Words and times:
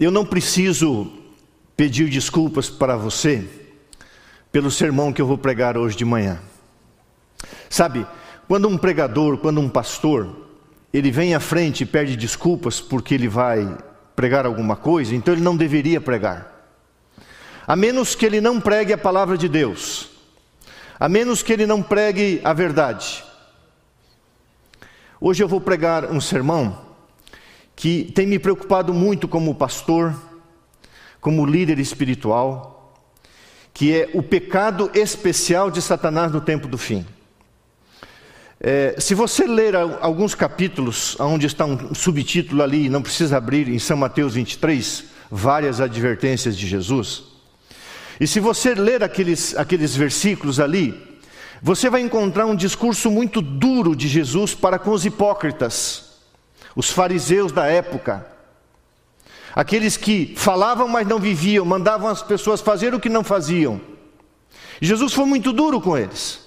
eu 0.00 0.10
não 0.10 0.24
preciso 0.24 1.12
pedir 1.76 2.08
desculpas 2.08 2.70
para 2.70 2.96
você 2.96 3.46
pelo 4.50 4.70
sermão 4.70 5.12
que 5.12 5.20
eu 5.20 5.26
vou 5.26 5.36
pregar 5.36 5.76
hoje 5.76 5.94
de 5.94 6.06
manhã. 6.06 6.40
Sabe, 7.68 8.06
quando 8.48 8.66
um 8.66 8.78
pregador, 8.78 9.36
quando 9.36 9.60
um 9.60 9.68
pastor, 9.68 10.48
ele 10.92 11.10
vem 11.10 11.34
à 11.34 11.40
frente 11.40 11.82
e 11.82 11.86
pede 11.86 12.16
desculpas 12.16 12.80
porque 12.80 13.14
ele 13.14 13.28
vai 13.28 13.76
pregar 14.16 14.46
alguma 14.46 14.74
coisa, 14.74 15.14
então 15.14 15.34
ele 15.34 15.42
não 15.42 15.56
deveria 15.56 16.00
pregar. 16.00 16.50
A 17.66 17.76
menos 17.76 18.14
que 18.14 18.24
ele 18.24 18.40
não 18.40 18.58
pregue 18.58 18.94
a 18.94 18.98
palavra 18.98 19.36
de 19.36 19.48
Deus, 19.48 20.10
a 20.98 21.08
menos 21.08 21.42
que 21.42 21.52
ele 21.52 21.66
não 21.66 21.82
pregue 21.82 22.40
a 22.42 22.52
verdade. 22.54 23.22
Hoje 25.20 25.42
eu 25.42 25.48
vou 25.48 25.60
pregar 25.60 26.10
um 26.10 26.20
sermão 26.20 26.89
que 27.80 28.12
tem 28.14 28.26
me 28.26 28.38
preocupado 28.38 28.92
muito 28.92 29.26
como 29.26 29.54
pastor, 29.54 30.14
como 31.18 31.46
líder 31.46 31.78
espiritual, 31.78 32.94
que 33.72 33.90
é 33.94 34.10
o 34.12 34.22
pecado 34.22 34.90
especial 34.92 35.70
de 35.70 35.80
Satanás 35.80 36.30
no 36.30 36.42
tempo 36.42 36.68
do 36.68 36.76
fim. 36.76 37.06
É, 38.60 38.96
se 38.98 39.14
você 39.14 39.46
ler 39.46 39.74
alguns 39.74 40.34
capítulos, 40.34 41.18
onde 41.18 41.46
está 41.46 41.64
um 41.64 41.94
subtítulo 41.94 42.62
ali, 42.62 42.90
não 42.90 43.00
precisa 43.00 43.38
abrir, 43.38 43.66
em 43.66 43.78
São 43.78 43.96
Mateus 43.96 44.34
23, 44.34 45.04
várias 45.30 45.80
advertências 45.80 46.58
de 46.58 46.66
Jesus. 46.66 47.22
E 48.20 48.26
se 48.26 48.40
você 48.40 48.74
ler 48.74 49.02
aqueles, 49.02 49.56
aqueles 49.56 49.96
versículos 49.96 50.60
ali, 50.60 51.18
você 51.62 51.88
vai 51.88 52.02
encontrar 52.02 52.44
um 52.44 52.54
discurso 52.54 53.10
muito 53.10 53.40
duro 53.40 53.96
de 53.96 54.06
Jesus 54.06 54.54
para 54.54 54.78
com 54.78 54.90
os 54.90 55.06
hipócritas, 55.06 56.09
os 56.74 56.90
fariseus 56.90 57.52
da 57.52 57.66
época. 57.66 58.26
Aqueles 59.54 59.96
que 59.96 60.34
falavam, 60.36 60.86
mas 60.86 61.06
não 61.06 61.18
viviam, 61.18 61.64
mandavam 61.64 62.08
as 62.08 62.22
pessoas 62.22 62.60
fazer 62.60 62.94
o 62.94 63.00
que 63.00 63.08
não 63.08 63.24
faziam. 63.24 63.80
Jesus 64.80 65.12
foi 65.12 65.24
muito 65.24 65.52
duro 65.52 65.80
com 65.80 65.96
eles. 65.96 66.40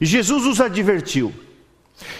Jesus 0.00 0.46
os 0.46 0.60
advertiu. 0.60 1.32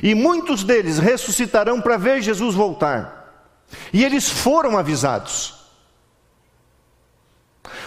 E 0.02 0.14
muitos 0.14 0.64
deles 0.64 0.98
ressuscitarão 0.98 1.80
para 1.80 1.96
ver 1.96 2.22
Jesus 2.22 2.54
voltar. 2.54 3.48
E 3.92 4.04
eles 4.04 4.28
foram 4.28 4.76
avisados. 4.76 5.62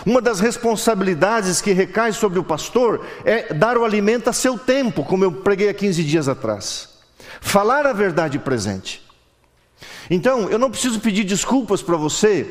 Uma 0.05 0.21
das 0.21 0.39
responsabilidades 0.39 1.61
que 1.61 1.71
recai 1.71 2.11
sobre 2.11 2.39
o 2.39 2.43
pastor 2.43 3.05
é 3.23 3.53
dar 3.53 3.77
o 3.77 3.85
alimento 3.85 4.29
a 4.29 4.33
seu 4.33 4.57
tempo, 4.57 5.03
como 5.03 5.23
eu 5.23 5.31
preguei 5.31 5.69
há 5.69 5.73
15 5.73 6.03
dias 6.03 6.27
atrás. 6.27 6.89
Falar 7.41 7.85
a 7.85 7.93
verdade 7.93 8.39
presente. 8.39 9.04
Então, 10.09 10.49
eu 10.49 10.59
não 10.59 10.69
preciso 10.69 10.99
pedir 10.99 11.23
desculpas 11.23 11.81
para 11.81 11.97
você, 11.97 12.45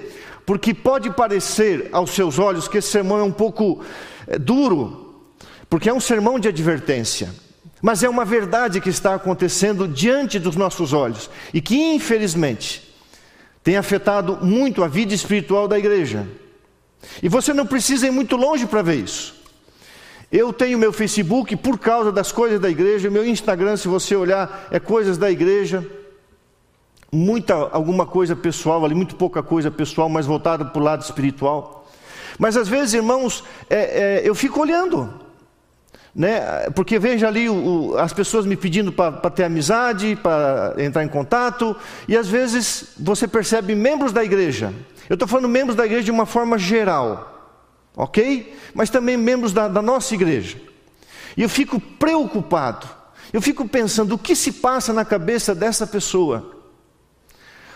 porque 0.45 0.75
pode 0.75 1.11
parecer 1.11 1.89
aos 1.93 2.11
seus 2.11 2.39
olhos 2.39 2.69
que 2.69 2.79
esse 2.79 2.89
sermão 2.89 3.19
é 3.19 3.23
um 3.23 3.33
pouco 3.33 3.81
é, 4.27 4.39
duro, 4.39 5.25
porque 5.71 5.89
é 5.89 5.95
um 5.95 6.01
sermão 6.01 6.39
de 6.39 6.49
advertência, 6.49 7.35
mas 7.81 8.03
é 8.03 8.09
uma 8.09 8.25
verdade 8.25 8.81
que 8.81 8.89
está 8.89 9.15
acontecendo 9.15 9.87
diante 9.87 10.39
dos 10.39 10.57
nossos 10.57 10.93
olhos 10.93 11.31
e 11.53 11.61
que, 11.61 11.77
infelizmente, 11.77 12.95
tem 13.63 13.77
afetado 13.77 14.39
muito 14.43 14.83
a 14.83 14.89
vida 14.89 15.15
espiritual 15.15 15.67
da 15.67 15.79
igreja. 15.79 16.27
E 17.23 17.29
você 17.29 17.53
não 17.53 17.67
precisa 17.67 18.07
ir 18.07 18.11
muito 18.11 18.37
longe 18.37 18.67
para 18.67 18.83
ver 18.83 18.97
isso. 18.97 19.35
Eu 20.33 20.53
tenho 20.53 20.79
meu 20.79 20.93
Facebook 20.93 21.55
por 21.57 21.79
causa 21.79 22.11
das 22.11 22.33
coisas 22.33 22.61
da 22.61 22.69
igreja, 22.69 23.09
meu 23.09 23.25
Instagram, 23.25 23.77
se 23.77 23.87
você 23.87 24.17
olhar, 24.17 24.69
é 24.71 24.81
coisas 24.81 25.17
da 25.17 25.31
igreja. 25.31 25.87
Muita, 27.15 27.55
alguma 27.55 28.07
coisa 28.07 28.35
pessoal 28.35 28.85
ali, 28.85 28.95
muito 28.95 29.17
pouca 29.17 29.43
coisa 29.43 29.71
pessoal, 29.71 30.09
mas 30.09 30.27
voltada 30.27 30.65
para 30.65 30.81
o 30.81 30.85
lado 30.85 31.03
espiritual. 31.03 31.89
Mas 32.39 32.57
às 32.57 32.69
vezes, 32.69 32.95
irmãos, 32.95 33.45
é, 33.71 34.21
é, 34.23 34.29
eu 34.29 34.35
fico 34.35 34.61
olhando 34.61 35.25
né? 36.15 36.71
Porque 36.71 36.99
veja 36.99 37.27
ali 37.27 37.49
o, 37.49 37.55
o, 37.55 37.99
as 37.99 38.13
pessoas 38.13 38.47
me 38.47 38.57
pedindo 38.57 38.93
para 38.93 39.31
ter 39.31 39.45
amizade, 39.45 40.17
para 40.23 40.75
entrar 40.79 41.03
em 41.03 41.09
contato, 41.09 41.75
e 42.07 42.17
às 42.17 42.29
vezes 42.29 42.93
você 42.99 43.27
percebe 43.27 43.75
membros 43.75 44.13
da 44.13 44.23
igreja. 44.23 44.73
Eu 45.09 45.15
estou 45.15 45.27
falando 45.27 45.49
membros 45.49 45.77
da 45.77 45.85
igreja 45.85 46.05
de 46.05 46.11
uma 46.11 46.25
forma 46.25 46.57
geral, 46.57 47.59
ok? 47.97 48.57
Mas 48.73 48.91
também 48.91 49.17
membros 49.17 49.53
da, 49.53 49.67
da 49.67 49.83
nossa 49.83 50.15
igreja. 50.15 50.57
E 51.37 51.43
eu 51.43 51.49
fico 51.49 51.81
preocupado. 51.81 52.89
Eu 53.33 53.43
fico 53.43 53.69
pensando 53.69 54.15
o 54.15 54.19
que 54.19 54.37
se 54.37 54.53
passa 54.53 54.93
na 54.93 55.05
cabeça 55.05 55.55
dessa 55.55 55.87
pessoa. 55.87 56.64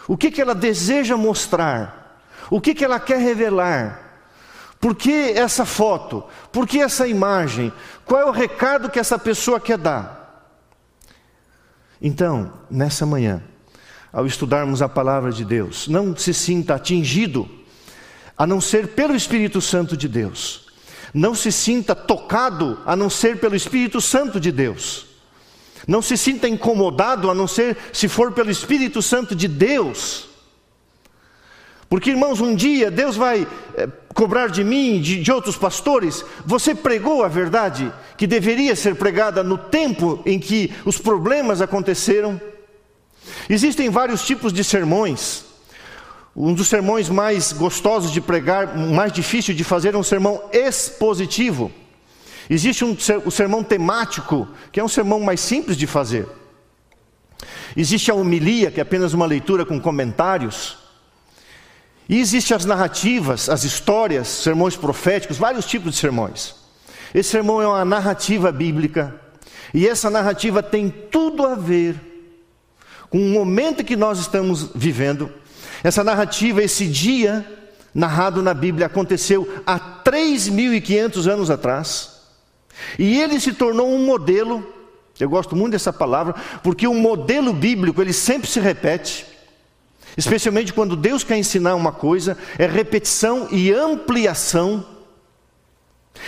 O 0.08 0.16
que, 0.16 0.30
que 0.30 0.40
ela 0.40 0.54
deseja 0.54 1.16
mostrar? 1.18 2.24
O 2.50 2.60
que, 2.62 2.74
que 2.74 2.84
ela 2.84 2.98
quer 2.98 3.18
revelar? 3.20 4.08
Por 4.80 4.94
que 4.94 5.32
essa 5.32 5.66
foto? 5.66 6.24
Por 6.50 6.66
que 6.66 6.80
essa 6.80 7.06
imagem? 7.06 7.70
Qual 8.06 8.22
é 8.22 8.24
o 8.24 8.30
recado 8.30 8.88
que 8.88 8.98
essa 8.98 9.18
pessoa 9.18 9.60
quer 9.60 9.76
dar? 9.76 10.56
Então, 12.00 12.52
nessa 12.70 13.04
manhã, 13.04 13.42
ao 14.10 14.24
estudarmos 14.24 14.80
a 14.80 14.88
palavra 14.88 15.30
de 15.30 15.44
Deus, 15.44 15.88
não 15.88 16.16
se 16.16 16.32
sinta 16.32 16.76
atingido, 16.76 17.46
a 18.36 18.46
não 18.46 18.60
ser 18.60 18.88
pelo 18.94 19.14
Espírito 19.14 19.60
Santo 19.60 19.96
de 19.96 20.08
Deus. 20.08 20.68
Não 21.12 21.34
se 21.34 21.52
sinta 21.52 21.94
tocado, 21.94 22.80
a 22.86 22.94
não 22.94 23.10
ser 23.10 23.40
pelo 23.40 23.56
Espírito 23.56 24.00
Santo 24.00 24.38
de 24.40 24.52
Deus. 24.52 25.07
Não 25.88 26.02
se 26.02 26.18
sinta 26.18 26.46
incomodado, 26.46 27.30
a 27.30 27.34
não 27.34 27.48
ser 27.48 27.74
se 27.94 28.08
for 28.08 28.32
pelo 28.32 28.50
Espírito 28.50 29.00
Santo 29.00 29.34
de 29.34 29.48
Deus. 29.48 30.28
Porque, 31.88 32.10
irmãos, 32.10 32.42
um 32.42 32.54
dia 32.54 32.90
Deus 32.90 33.16
vai 33.16 33.48
é, 33.74 33.88
cobrar 34.12 34.48
de 34.48 34.62
mim, 34.62 35.00
de, 35.00 35.22
de 35.22 35.32
outros 35.32 35.56
pastores, 35.56 36.22
você 36.44 36.74
pregou 36.74 37.24
a 37.24 37.28
verdade 37.28 37.90
que 38.18 38.26
deveria 38.26 38.76
ser 38.76 38.96
pregada 38.96 39.42
no 39.42 39.56
tempo 39.56 40.20
em 40.26 40.38
que 40.38 40.70
os 40.84 40.98
problemas 40.98 41.62
aconteceram. 41.62 42.38
Existem 43.48 43.88
vários 43.88 44.26
tipos 44.26 44.52
de 44.52 44.62
sermões. 44.62 45.46
Um 46.36 46.52
dos 46.52 46.68
sermões 46.68 47.08
mais 47.08 47.50
gostosos 47.50 48.12
de 48.12 48.20
pregar, 48.20 48.76
mais 48.76 49.10
difícil 49.10 49.54
de 49.54 49.64
fazer, 49.64 49.94
é 49.94 49.96
um 49.96 50.02
sermão 50.02 50.42
expositivo. 50.52 51.72
Existe 52.50 52.84
um, 52.84 52.96
o 53.24 53.30
sermão 53.30 53.62
temático, 53.62 54.48
que 54.72 54.80
é 54.80 54.84
um 54.84 54.88
sermão 54.88 55.20
mais 55.20 55.40
simples 55.40 55.76
de 55.76 55.86
fazer. 55.86 56.26
Existe 57.76 58.10
a 58.10 58.14
homilia, 58.14 58.70
que 58.70 58.80
é 58.80 58.82
apenas 58.82 59.12
uma 59.12 59.26
leitura 59.26 59.64
com 59.64 59.80
comentários. 59.80 60.78
E 62.08 62.18
existem 62.18 62.56
as 62.56 62.64
narrativas, 62.64 63.48
as 63.48 63.64
histórias, 63.64 64.28
sermões 64.28 64.76
proféticos, 64.76 65.36
vários 65.36 65.66
tipos 65.66 65.92
de 65.92 65.98
sermões. 65.98 66.54
Esse 67.14 67.30
sermão 67.30 67.60
é 67.60 67.68
uma 67.68 67.84
narrativa 67.84 68.50
bíblica, 68.50 69.14
e 69.72 69.86
essa 69.86 70.08
narrativa 70.08 70.62
tem 70.62 70.88
tudo 70.88 71.46
a 71.46 71.54
ver 71.54 71.96
com 73.10 73.18
o 73.18 73.30
momento 73.30 73.84
que 73.84 73.96
nós 73.96 74.18
estamos 74.18 74.70
vivendo. 74.74 75.30
Essa 75.82 76.02
narrativa, 76.02 76.62
esse 76.62 76.86
dia 76.86 77.46
narrado 77.94 78.42
na 78.42 78.54
Bíblia, 78.54 78.86
aconteceu 78.86 79.62
há 79.66 79.78
3.500 79.78 81.30
anos 81.30 81.50
atrás, 81.50 82.17
e 82.98 83.20
ele 83.20 83.40
se 83.40 83.52
tornou 83.52 83.88
um 83.88 84.04
modelo. 84.04 84.66
Eu 85.18 85.28
gosto 85.28 85.56
muito 85.56 85.72
dessa 85.72 85.92
palavra, 85.92 86.34
porque 86.62 86.86
o 86.86 86.94
modelo 86.94 87.52
bíblico 87.52 88.00
ele 88.00 88.12
sempre 88.12 88.48
se 88.48 88.60
repete. 88.60 89.26
Especialmente 90.16 90.72
quando 90.72 90.96
Deus 90.96 91.22
quer 91.22 91.36
ensinar 91.36 91.74
uma 91.74 91.92
coisa, 91.92 92.36
é 92.58 92.66
repetição 92.66 93.48
e 93.50 93.72
ampliação. 93.72 94.84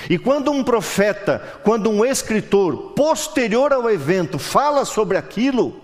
E 0.09 0.19
quando 0.19 0.50
um 0.50 0.62
profeta, 0.62 1.61
quando 1.65 1.91
um 1.91 2.05
escritor, 2.05 2.93
posterior 2.94 3.72
ao 3.72 3.91
evento, 3.91 4.38
fala 4.38 4.84
sobre 4.84 5.17
aquilo, 5.17 5.81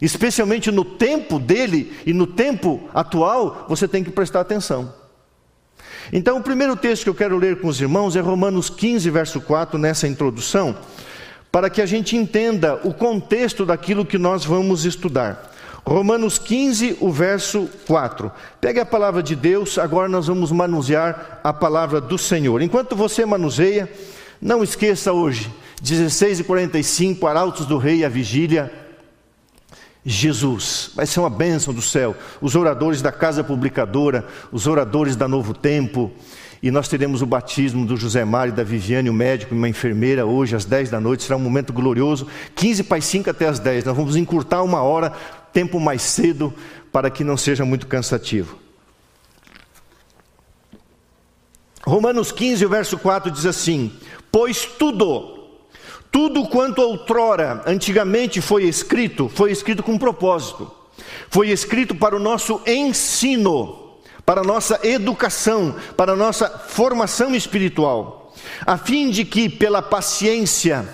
especialmente 0.00 0.70
no 0.70 0.84
tempo 0.84 1.38
dele 1.38 1.96
e 2.04 2.12
no 2.12 2.26
tempo 2.26 2.88
atual, 2.92 3.64
você 3.68 3.88
tem 3.88 4.04
que 4.04 4.10
prestar 4.10 4.40
atenção. 4.40 4.94
Então, 6.12 6.38
o 6.38 6.42
primeiro 6.42 6.74
texto 6.74 7.04
que 7.04 7.10
eu 7.10 7.14
quero 7.14 7.36
ler 7.36 7.60
com 7.60 7.68
os 7.68 7.80
irmãos 7.80 8.16
é 8.16 8.20
Romanos 8.20 8.70
15, 8.70 9.10
verso 9.10 9.40
4, 9.40 9.78
nessa 9.78 10.08
introdução, 10.08 10.76
para 11.52 11.68
que 11.68 11.82
a 11.82 11.86
gente 11.86 12.16
entenda 12.16 12.80
o 12.82 12.94
contexto 12.94 13.66
daquilo 13.66 14.06
que 14.06 14.16
nós 14.16 14.44
vamos 14.44 14.84
estudar. 14.84 15.52
Romanos 15.86 16.38
15, 16.38 16.98
o 17.00 17.10
verso 17.10 17.68
4. 17.86 18.30
Pegue 18.60 18.80
a 18.80 18.86
palavra 18.86 19.22
de 19.22 19.34
Deus, 19.34 19.78
agora 19.78 20.08
nós 20.08 20.26
vamos 20.26 20.52
manusear 20.52 21.40
a 21.42 21.52
palavra 21.52 22.00
do 22.00 22.18
Senhor. 22.18 22.60
Enquanto 22.60 22.94
você 22.94 23.24
manuseia, 23.24 23.90
não 24.40 24.62
esqueça 24.62 25.12
hoje, 25.12 25.50
16 25.82 26.40
e 26.40 26.44
45, 26.44 27.26
Arautos 27.26 27.66
do 27.66 27.78
Rei, 27.78 28.04
a 28.04 28.08
vigília. 28.08 28.87
Jesus, 30.04 30.90
vai 30.94 31.06
ser 31.06 31.20
uma 31.20 31.30
bênção 31.30 31.74
do 31.74 31.82
céu. 31.82 32.16
Os 32.40 32.54
oradores 32.54 33.02
da 33.02 33.12
Casa 33.12 33.44
Publicadora, 33.44 34.26
os 34.50 34.66
oradores 34.66 35.16
da 35.16 35.28
Novo 35.28 35.52
Tempo, 35.52 36.12
e 36.62 36.70
nós 36.70 36.88
teremos 36.88 37.22
o 37.22 37.26
batismo 37.26 37.86
do 37.86 37.96
José 37.96 38.24
Mário, 38.24 38.52
da 38.52 38.64
Viviane, 38.64 39.08
o 39.08 39.14
médico 39.14 39.54
e 39.54 39.56
uma 39.56 39.68
enfermeira, 39.68 40.26
hoje 40.26 40.56
às 40.56 40.64
10 40.64 40.90
da 40.90 41.00
noite. 41.00 41.22
Será 41.22 41.36
um 41.36 41.40
momento 41.40 41.72
glorioso. 41.72 42.26
15 42.56 42.82
para 42.84 42.98
as 42.98 43.04
5 43.04 43.30
até 43.30 43.46
as 43.46 43.60
10. 43.60 43.84
Nós 43.84 43.96
vamos 43.96 44.16
encurtar 44.16 44.62
uma 44.62 44.82
hora 44.82 45.12
tempo 45.52 45.78
mais 45.78 46.02
cedo 46.02 46.52
para 46.90 47.10
que 47.10 47.22
não 47.22 47.36
seja 47.36 47.64
muito 47.64 47.86
cansativo. 47.86 48.58
Romanos 51.86 52.32
15, 52.32 52.66
o 52.66 52.68
verso 52.68 52.98
4 52.98 53.30
diz 53.30 53.46
assim: 53.46 53.92
Pois 54.32 54.64
tudo, 54.64 55.37
tudo 56.10 56.46
quanto 56.48 56.80
outrora, 56.80 57.62
antigamente 57.66 58.40
foi 58.40 58.64
escrito, 58.64 59.28
foi 59.28 59.52
escrito 59.52 59.82
com 59.82 59.98
propósito, 59.98 60.70
foi 61.28 61.50
escrito 61.50 61.94
para 61.94 62.16
o 62.16 62.18
nosso 62.18 62.60
ensino, 62.66 63.98
para 64.24 64.40
a 64.40 64.44
nossa 64.44 64.80
educação, 64.82 65.74
para 65.96 66.12
a 66.12 66.16
nossa 66.16 66.48
formação 66.48 67.34
espiritual, 67.34 68.34
a 68.66 68.76
fim 68.76 69.10
de 69.10 69.24
que, 69.24 69.48
pela 69.48 69.82
paciência, 69.82 70.88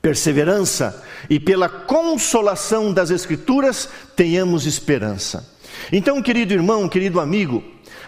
perseverança 0.00 1.02
e 1.30 1.38
pela 1.38 1.68
consolação 1.68 2.92
das 2.92 3.10
Escrituras, 3.10 3.88
tenhamos 4.16 4.66
esperança. 4.66 5.48
Então, 5.92 6.20
querido 6.22 6.52
irmão, 6.52 6.88
querido 6.88 7.20
amigo, 7.20 7.62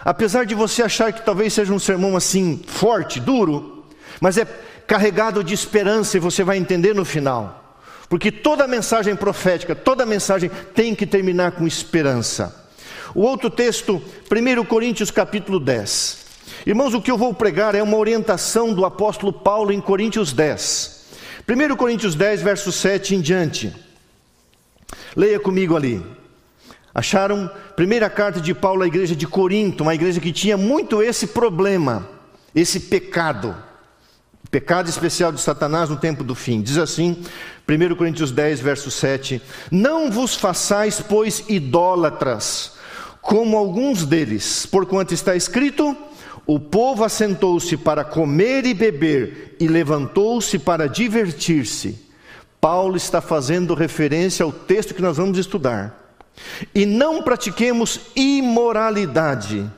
apesar 0.04 0.44
de 0.44 0.54
você 0.54 0.82
achar 0.82 1.12
que 1.12 1.24
talvez 1.24 1.52
seja 1.52 1.72
um 1.72 1.78
sermão 1.78 2.16
assim 2.16 2.60
forte, 2.66 3.20
duro, 3.20 3.84
mas 4.20 4.36
é 4.36 4.46
carregado 4.86 5.42
de 5.42 5.54
esperança 5.54 6.16
e 6.16 6.20
você 6.20 6.42
vai 6.44 6.56
entender 6.56 6.94
no 6.94 7.04
final. 7.04 7.78
Porque 8.08 8.30
toda 8.30 8.68
mensagem 8.68 9.16
profética, 9.16 9.74
toda 9.74 10.06
mensagem 10.06 10.50
tem 10.74 10.94
que 10.94 11.06
terminar 11.06 11.52
com 11.52 11.66
esperança. 11.66 12.68
O 13.14 13.22
outro 13.22 13.48
texto, 13.48 14.02
1 14.30 14.64
Coríntios 14.64 15.10
capítulo 15.10 15.58
10. 15.58 16.24
Irmãos, 16.66 16.94
o 16.94 17.00
que 17.00 17.10
eu 17.10 17.18
vou 17.18 17.32
pregar 17.32 17.74
é 17.74 17.82
uma 17.82 17.96
orientação 17.96 18.72
do 18.72 18.84
apóstolo 18.84 19.32
Paulo 19.32 19.72
em 19.72 19.80
Coríntios 19.80 20.32
10. 20.32 21.04
1 21.48 21.76
Coríntios 21.76 22.14
10, 22.14 22.42
verso 22.42 22.72
7 22.72 23.14
em 23.14 23.20
diante. 23.20 23.74
Leia 25.16 25.38
comigo 25.38 25.76
ali. 25.76 26.04
Acharam 26.94 27.50
primeira 27.74 28.08
carta 28.08 28.40
de 28.40 28.54
Paulo 28.54 28.82
à 28.82 28.86
igreja 28.86 29.16
de 29.16 29.26
Corinto, 29.26 29.82
uma 29.82 29.94
igreja 29.94 30.20
que 30.20 30.32
tinha 30.32 30.56
muito 30.56 31.02
esse 31.02 31.26
problema, 31.26 32.08
esse 32.54 32.78
pecado. 32.78 33.54
Pecado 34.54 34.88
especial 34.88 35.32
de 35.32 35.40
Satanás 35.40 35.90
no 35.90 35.96
tempo 35.96 36.22
do 36.22 36.32
fim. 36.32 36.62
Diz 36.62 36.78
assim, 36.78 37.20
1 37.68 37.96
Coríntios 37.96 38.30
10, 38.30 38.60
verso 38.60 38.88
7: 38.88 39.42
Não 39.68 40.12
vos 40.12 40.36
façais, 40.36 41.00
pois, 41.00 41.42
idólatras, 41.48 42.74
como 43.20 43.56
alguns 43.56 44.06
deles, 44.06 44.64
porquanto 44.64 45.12
está 45.12 45.34
escrito: 45.34 45.96
O 46.46 46.60
povo 46.60 47.02
assentou-se 47.02 47.76
para 47.76 48.04
comer 48.04 48.64
e 48.64 48.72
beber, 48.72 49.56
e 49.58 49.66
levantou-se 49.66 50.56
para 50.56 50.88
divertir-se. 50.88 51.98
Paulo 52.60 52.96
está 52.96 53.20
fazendo 53.20 53.74
referência 53.74 54.44
ao 54.44 54.52
texto 54.52 54.94
que 54.94 55.02
nós 55.02 55.16
vamos 55.16 55.36
estudar. 55.36 56.16
E 56.72 56.86
não 56.86 57.24
pratiquemos 57.24 58.02
imoralidade, 58.14 59.68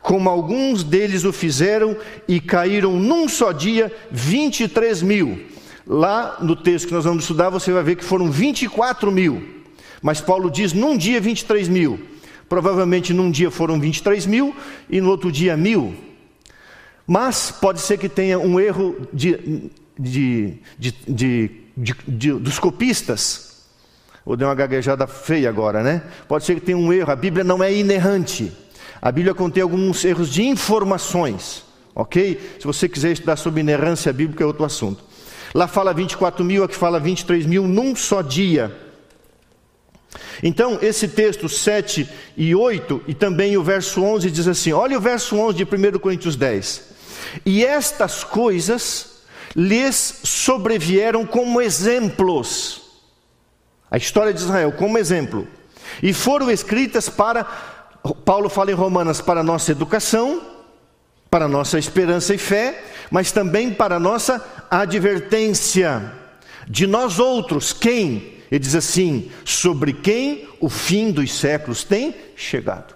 como 0.00 0.28
alguns 0.28 0.84
deles 0.84 1.24
o 1.24 1.32
fizeram 1.32 1.96
e 2.28 2.40
caíram 2.40 2.92
num 2.98 3.28
só 3.28 3.52
dia 3.52 3.92
23 4.10 5.02
mil. 5.02 5.46
Lá 5.86 6.38
no 6.40 6.56
texto 6.56 6.88
que 6.88 6.94
nós 6.94 7.04
vamos 7.04 7.24
estudar, 7.24 7.48
você 7.50 7.72
vai 7.72 7.82
ver 7.82 7.96
que 7.96 8.04
foram 8.04 8.30
24 8.30 9.10
mil. 9.10 9.42
Mas 10.02 10.20
Paulo 10.20 10.50
diz 10.50 10.72
num 10.72 10.96
dia 10.96 11.20
23 11.20 11.68
mil. 11.68 12.00
Provavelmente 12.48 13.12
num 13.12 13.30
dia 13.30 13.50
foram 13.50 13.78
23 13.78 14.26
mil 14.26 14.54
e 14.88 15.00
no 15.00 15.10
outro 15.10 15.30
dia 15.30 15.56
mil. 15.56 15.94
Mas 17.06 17.50
pode 17.50 17.80
ser 17.80 17.98
que 17.98 18.08
tenha 18.08 18.38
um 18.38 18.58
erro 18.58 19.08
de, 19.12 19.70
de, 19.98 20.58
de, 21.06 21.50
dos 22.40 22.58
copistas 22.58 23.46
ou 24.24 24.36
deu 24.36 24.48
uma 24.48 24.54
gaguejada 24.56 25.06
feia 25.06 25.48
agora, 25.48 25.84
né? 25.84 26.02
Pode 26.26 26.44
ser 26.44 26.56
que 26.56 26.60
tenha 26.60 26.76
um 26.76 26.92
erro. 26.92 27.12
A 27.12 27.16
Bíblia 27.16 27.44
não 27.44 27.62
é 27.62 27.72
inerrante. 27.72 28.52
A 29.00 29.12
Bíblia 29.12 29.34
contém 29.34 29.62
alguns 29.62 30.04
erros 30.04 30.30
de 30.32 30.42
informações, 30.42 31.64
ok? 31.94 32.56
Se 32.58 32.66
você 32.66 32.88
quiser 32.88 33.12
estudar 33.12 33.36
sobre 33.36 33.60
inerrância 33.60 34.12
bíblica, 34.12 34.42
é 34.42 34.46
outro 34.46 34.64
assunto. 34.64 35.04
Lá 35.54 35.66
fala 35.66 35.92
24 35.94 36.44
mil, 36.44 36.64
aqui 36.64 36.76
fala 36.76 36.98
23 36.98 37.46
mil 37.46 37.66
num 37.66 37.94
só 37.94 38.22
dia. 38.22 38.74
Então, 40.42 40.78
esse 40.82 41.08
texto 41.08 41.48
7 41.48 42.08
e 42.36 42.54
8, 42.54 43.02
e 43.06 43.14
também 43.14 43.56
o 43.56 43.62
verso 43.62 44.02
11, 44.02 44.30
diz 44.30 44.48
assim: 44.48 44.72
olha 44.72 44.98
o 44.98 45.00
verso 45.00 45.36
11 45.36 45.56
de 45.56 45.64
1 45.64 45.98
Coríntios 45.98 46.36
10. 46.36 46.96
E 47.44 47.64
estas 47.64 48.24
coisas 48.24 49.22
lhes 49.54 50.20
sobrevieram 50.24 51.24
como 51.26 51.60
exemplos 51.60 52.86
a 53.90 53.96
história 53.96 54.32
de 54.32 54.40
Israel 54.40 54.72
como 54.72 54.98
exemplo, 54.98 55.46
e 56.02 56.12
foram 56.12 56.50
escritas 56.50 57.08
para, 57.08 57.46
Paulo 58.14 58.48
fala 58.48 58.70
em 58.70 58.74
Romanas, 58.74 59.20
para 59.20 59.42
nossa 59.42 59.72
educação, 59.72 60.42
para 61.30 61.48
nossa 61.48 61.78
esperança 61.78 62.34
e 62.34 62.38
fé, 62.38 62.84
mas 63.10 63.32
também 63.32 63.72
para 63.72 63.98
nossa 63.98 64.44
advertência 64.70 66.12
de 66.68 66.86
nós 66.86 67.18
outros, 67.18 67.72
quem? 67.72 68.34
Ele 68.50 68.58
diz 68.58 68.74
assim: 68.74 69.30
sobre 69.44 69.92
quem 69.92 70.48
o 70.60 70.68
fim 70.68 71.10
dos 71.10 71.32
séculos 71.32 71.84
tem 71.84 72.14
chegado. 72.34 72.94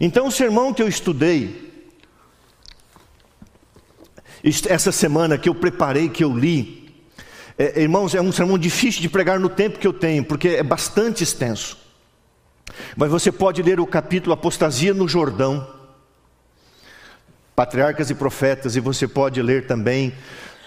Então, 0.00 0.26
o 0.26 0.32
sermão 0.32 0.74
que 0.74 0.82
eu 0.82 0.88
estudei, 0.88 1.72
essa 4.68 4.92
semana 4.92 5.38
que 5.38 5.48
eu 5.48 5.54
preparei, 5.54 6.08
que 6.08 6.22
eu 6.22 6.36
li, 6.36 6.94
é, 7.58 7.80
irmãos, 7.80 8.14
é 8.14 8.20
um 8.20 8.30
sermão 8.30 8.58
difícil 8.58 9.00
de 9.00 9.08
pregar 9.08 9.40
no 9.40 9.48
tempo 9.48 9.78
que 9.78 9.86
eu 9.86 9.92
tenho, 9.92 10.24
porque 10.24 10.48
é 10.48 10.62
bastante 10.62 11.24
extenso. 11.24 11.85
Mas 12.96 13.10
você 13.10 13.30
pode 13.30 13.62
ler 13.62 13.80
o 13.80 13.86
capítulo 13.86 14.32
Apostasia 14.32 14.92
no 14.92 15.08
Jordão, 15.08 15.66
Patriarcas 17.54 18.10
e 18.10 18.14
Profetas, 18.14 18.76
e 18.76 18.80
você 18.80 19.08
pode 19.08 19.40
ler 19.40 19.66
também 19.66 20.12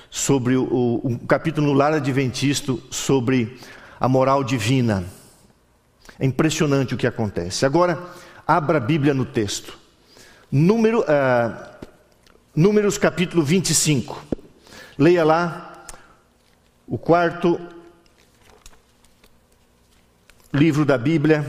sobre 0.10 0.56
o, 0.56 0.64
o, 0.64 1.14
o 1.14 1.20
capítulo 1.28 1.68
no 1.68 1.74
Lar 1.74 1.94
Adventista 1.94 2.76
sobre 2.90 3.58
a 4.00 4.08
moral 4.08 4.44
divina. 4.44 5.06
É 6.20 6.26
impressionante 6.26 6.94
o 6.94 6.98
que 6.98 7.08
acontece. 7.08 7.66
Agora, 7.66 8.02
abra 8.48 8.78
a 8.78 8.82
Bíblia 8.82 9.14
no 9.14 9.26
texto. 9.26 9.78
Número, 10.52 11.02
uh, 11.02 11.86
números 12.56 12.98
capítulo 12.98 13.44
25. 13.44 14.22
Leia 14.98 15.24
lá 15.24 15.86
o 16.88 16.98
quarto 16.98 17.60
livro 20.52 20.84
da 20.84 20.98
Bíblia, 20.98 21.46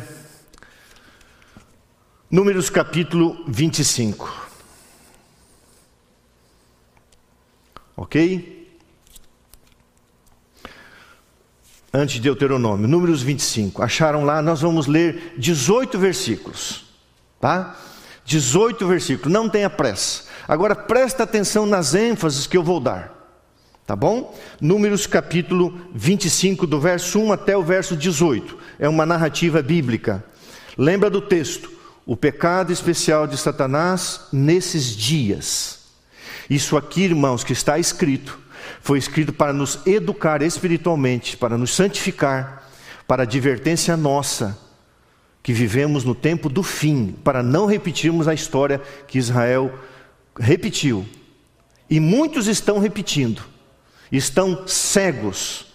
Números 2.31 2.71
capítulo 2.71 3.43
25. 3.49 4.49
Ok? 7.97 8.71
Antes 11.93 12.15
de 12.15 12.21
Deuteronômio, 12.21 12.87
Números 12.87 13.21
25. 13.21 13.83
Acharam 13.83 14.25
lá? 14.25 14.41
Nós 14.41 14.61
vamos 14.61 14.87
ler 14.87 15.35
18 15.39 15.99
versículos. 15.99 16.85
Tá? 17.41 17.77
18 18.25 18.87
versículos. 18.87 19.33
Não 19.33 19.49
tenha 19.49 19.69
pressa. 19.69 20.27
Agora 20.47 20.77
presta 20.77 21.25
atenção 21.25 21.67
nas 21.67 21.95
ênfases 21.95 22.47
que 22.47 22.57
eu 22.57 22.63
vou 22.63 22.79
dar. 22.79 23.13
Tá 23.85 23.97
bom? 23.97 24.39
Números 24.61 25.05
capítulo 25.05 25.81
25, 25.93 26.65
do 26.65 26.79
verso 26.79 27.19
1 27.19 27.33
até 27.33 27.57
o 27.57 27.63
verso 27.65 27.97
18. 27.97 28.57
É 28.79 28.89
uma 28.89 29.05
narrativa 29.05 29.61
bíblica. 29.61 30.25
Lembra 30.79 31.11
do 31.11 31.21
texto? 31.21 31.80
O 32.07 32.17
pecado 32.17 32.73
especial 32.73 33.27
de 33.27 33.37
Satanás 33.37 34.23
nesses 34.33 34.97
dias. 34.97 35.81
Isso 36.49 36.77
aqui, 36.77 37.03
irmãos, 37.03 37.45
que 37.45 37.53
está 37.53 37.79
escrito, 37.79 38.39
foi 38.81 38.99
escrito 38.99 39.33
para 39.33 39.53
nos 39.53 39.79
educar 39.87 40.43
espiritualmente, 40.43 41.37
para 41.37 41.57
nos 41.57 41.75
santificar, 41.75 42.69
para 43.07 43.23
advertência 43.23 43.97
nossa, 43.97 44.59
que 45.43 45.53
vivemos 45.53 46.05
no 46.05 46.15
tempo 46.15 46.49
do 46.49 46.63
fim, 46.63 47.17
para 47.25 47.43
não 47.43 47.67
repetirmos 47.67 48.27
a 48.27 48.35
história 48.35 48.81
que 49.07 49.19
Israel 49.19 49.73
repetiu. 50.39 51.07
E 51.89 52.01
muitos 52.01 52.47
estão 52.47 52.79
repetindo 52.79 53.43
estão 54.11 54.67
cegos, 54.67 55.67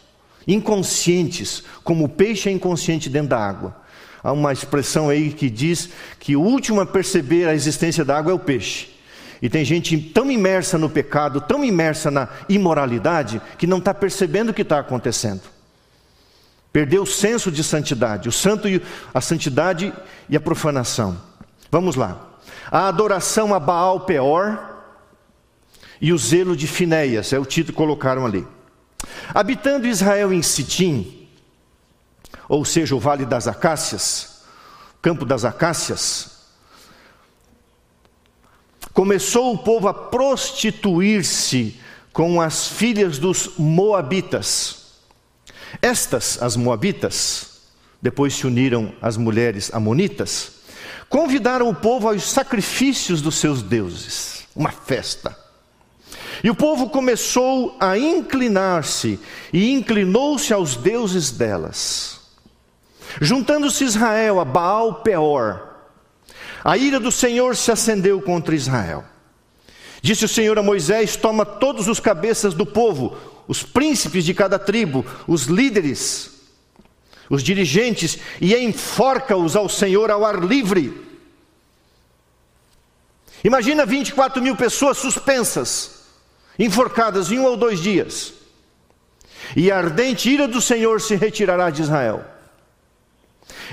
inconscientes, 0.48 1.64
como 1.84 2.06
o 2.06 2.10
peixe 2.10 2.50
é 2.50 2.52
inconsciente 2.52 3.10
dentro 3.10 3.30
da 3.30 3.40
água. 3.40 3.84
Há 4.26 4.32
uma 4.32 4.52
expressão 4.52 5.08
aí 5.08 5.32
que 5.32 5.52
diz 5.52 5.88
que 6.20 6.36
o 6.36 6.42
último 6.42 6.82
a 6.82 6.86
perceber 6.86 7.48
a 7.48 7.54
existência 7.54 8.04
da 8.04 8.18
água 8.18 8.32
é 8.32 8.34
o 8.34 8.40
peixe. 8.40 8.88
E 9.40 9.48
tem 9.48 9.64
gente 9.64 9.96
tão 10.00 10.32
imersa 10.32 10.80
no 10.80 10.90
pecado, 10.90 11.40
tão 11.40 11.64
imersa 11.64 12.10
na 12.10 12.28
imoralidade, 12.50 13.40
que 13.56 13.68
não 13.68 13.78
está 13.78 13.94
percebendo 13.94 14.50
o 14.50 14.54
que 14.54 14.64
está 14.64 14.80
acontecendo. 14.80 15.42
Perdeu 16.74 17.04
o 17.04 17.06
senso 17.06 17.52
de 17.52 17.64
santidade, 17.64 18.28
o 18.28 18.32
santo 18.32 18.68
e 18.68 18.82
a 19.14 19.22
santidade 19.22 19.94
e 20.28 20.36
a 20.36 20.42
profanação. 20.42 21.22
Vamos 21.70 21.96
lá. 21.96 22.20
A 22.72 22.88
adoração 22.88 23.54
a 23.54 23.60
Baal 23.60 24.00
Peor, 24.08 24.60
e 26.02 26.12
o 26.12 26.18
zelo 26.18 26.56
de 26.56 26.66
Finéias, 26.66 27.32
é 27.32 27.38
o 27.38 27.46
título 27.46 27.74
que 27.74 27.78
colocaram 27.78 28.26
ali. 28.26 28.44
Habitando 29.36 29.86
Israel 29.86 30.34
em 30.34 30.42
Sitim, 30.42 31.25
ou 32.48 32.64
seja, 32.66 32.96
o 32.96 33.00
Vale 33.00 33.26
das 33.26 33.48
Acácias, 33.48 34.42
Campo 35.02 35.26
das 35.26 35.46
Acácias, 35.46 36.36
começou 38.94 39.54
o 39.54 39.58
povo 39.58 39.88
a 39.88 39.94
prostituir-se 39.94 41.80
com 42.14 42.40
as 42.40 42.68
filhas 42.68 43.20
dos 43.20 43.52
Moabitas. 43.58 44.86
Estas, 45.82 46.42
as 46.42 46.56
Moabitas, 46.56 47.62
depois 48.02 48.34
se 48.34 48.48
uniram 48.48 48.94
às 49.02 49.18
mulheres 49.18 49.70
amonitas, 49.74 50.54
convidaram 51.10 51.70
o 51.70 51.76
povo 51.76 52.08
aos 52.08 52.24
sacrifícios 52.24 53.22
dos 53.22 53.36
seus 53.36 53.62
deuses, 53.62 54.44
uma 54.56 54.72
festa. 54.72 55.38
E 56.44 56.50
o 56.50 56.56
povo 56.56 56.90
começou 56.90 57.76
a 57.80 57.98
inclinar-se 57.98 59.20
e 59.52 59.72
inclinou-se 59.72 60.54
aos 60.54 60.76
deuses 60.76 61.32
delas. 61.32 62.15
Juntando-se 63.22 63.84
Israel 63.84 64.40
a 64.40 64.46
Baal 64.46 64.96
Peor, 64.96 65.76
a 66.64 66.78
ira 66.78 67.00
do 67.00 67.12
Senhor 67.12 67.56
se 67.56 67.72
acendeu 67.72 68.22
contra 68.22 68.56
Israel. 68.56 69.06
Disse 70.02 70.26
o 70.26 70.30
Senhor 70.30 70.58
a 70.58 70.64
Moisés: 70.64 71.16
Toma 71.16 71.46
todos 71.46 71.88
os 71.88 72.00
cabeças 72.00 72.54
do 72.54 72.66
povo, 72.66 73.18
os 73.48 73.64
príncipes 73.64 74.26
de 74.26 74.34
cada 74.34 74.60
tribo, 74.60 75.06
os 75.28 75.46
líderes, 75.46 76.32
os 77.30 77.42
dirigentes, 77.42 78.18
e 78.42 78.56
enforca-os 78.56 79.56
ao 79.56 79.70
Senhor 79.70 80.12
ao 80.12 80.26
ar 80.26 80.44
livre. 80.44 81.06
Imagina 83.44 83.86
24 83.86 84.42
mil 84.42 84.56
pessoas 84.56 84.98
suspensas, 84.98 86.04
enforcadas 86.58 87.32
em 87.32 87.40
um 87.40 87.46
ou 87.46 87.56
dois 87.56 87.80
dias, 87.80 88.34
e 89.56 89.72
a 89.72 89.78
ardente 89.78 90.30
ira 90.30 90.48
do 90.48 90.60
Senhor 90.60 91.00
se 91.00 91.16
retirará 91.16 91.70
de 91.70 91.84
Israel. 91.84 92.35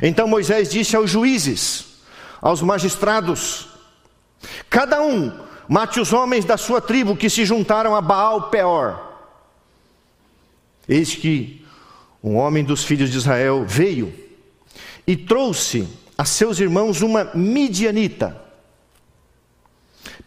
Então 0.00 0.28
Moisés 0.28 0.70
disse 0.70 0.94
aos 0.96 1.10
juízes, 1.10 1.86
aos 2.40 2.62
magistrados: 2.62 3.68
Cada 4.70 5.02
um 5.02 5.32
mate 5.68 6.00
os 6.00 6.12
homens 6.12 6.44
da 6.44 6.56
sua 6.56 6.80
tribo 6.80 7.16
que 7.16 7.28
se 7.28 7.44
juntaram 7.44 7.94
a 7.94 8.00
Baal 8.00 8.50
Peor. 8.50 9.10
Eis 10.88 11.14
que 11.14 11.64
um 12.22 12.36
homem 12.36 12.64
dos 12.64 12.84
filhos 12.84 13.10
de 13.10 13.18
Israel 13.18 13.64
veio 13.66 14.12
e 15.06 15.16
trouxe 15.16 15.88
a 16.16 16.24
seus 16.24 16.60
irmãos 16.60 17.02
uma 17.02 17.30
midianita. 17.34 18.40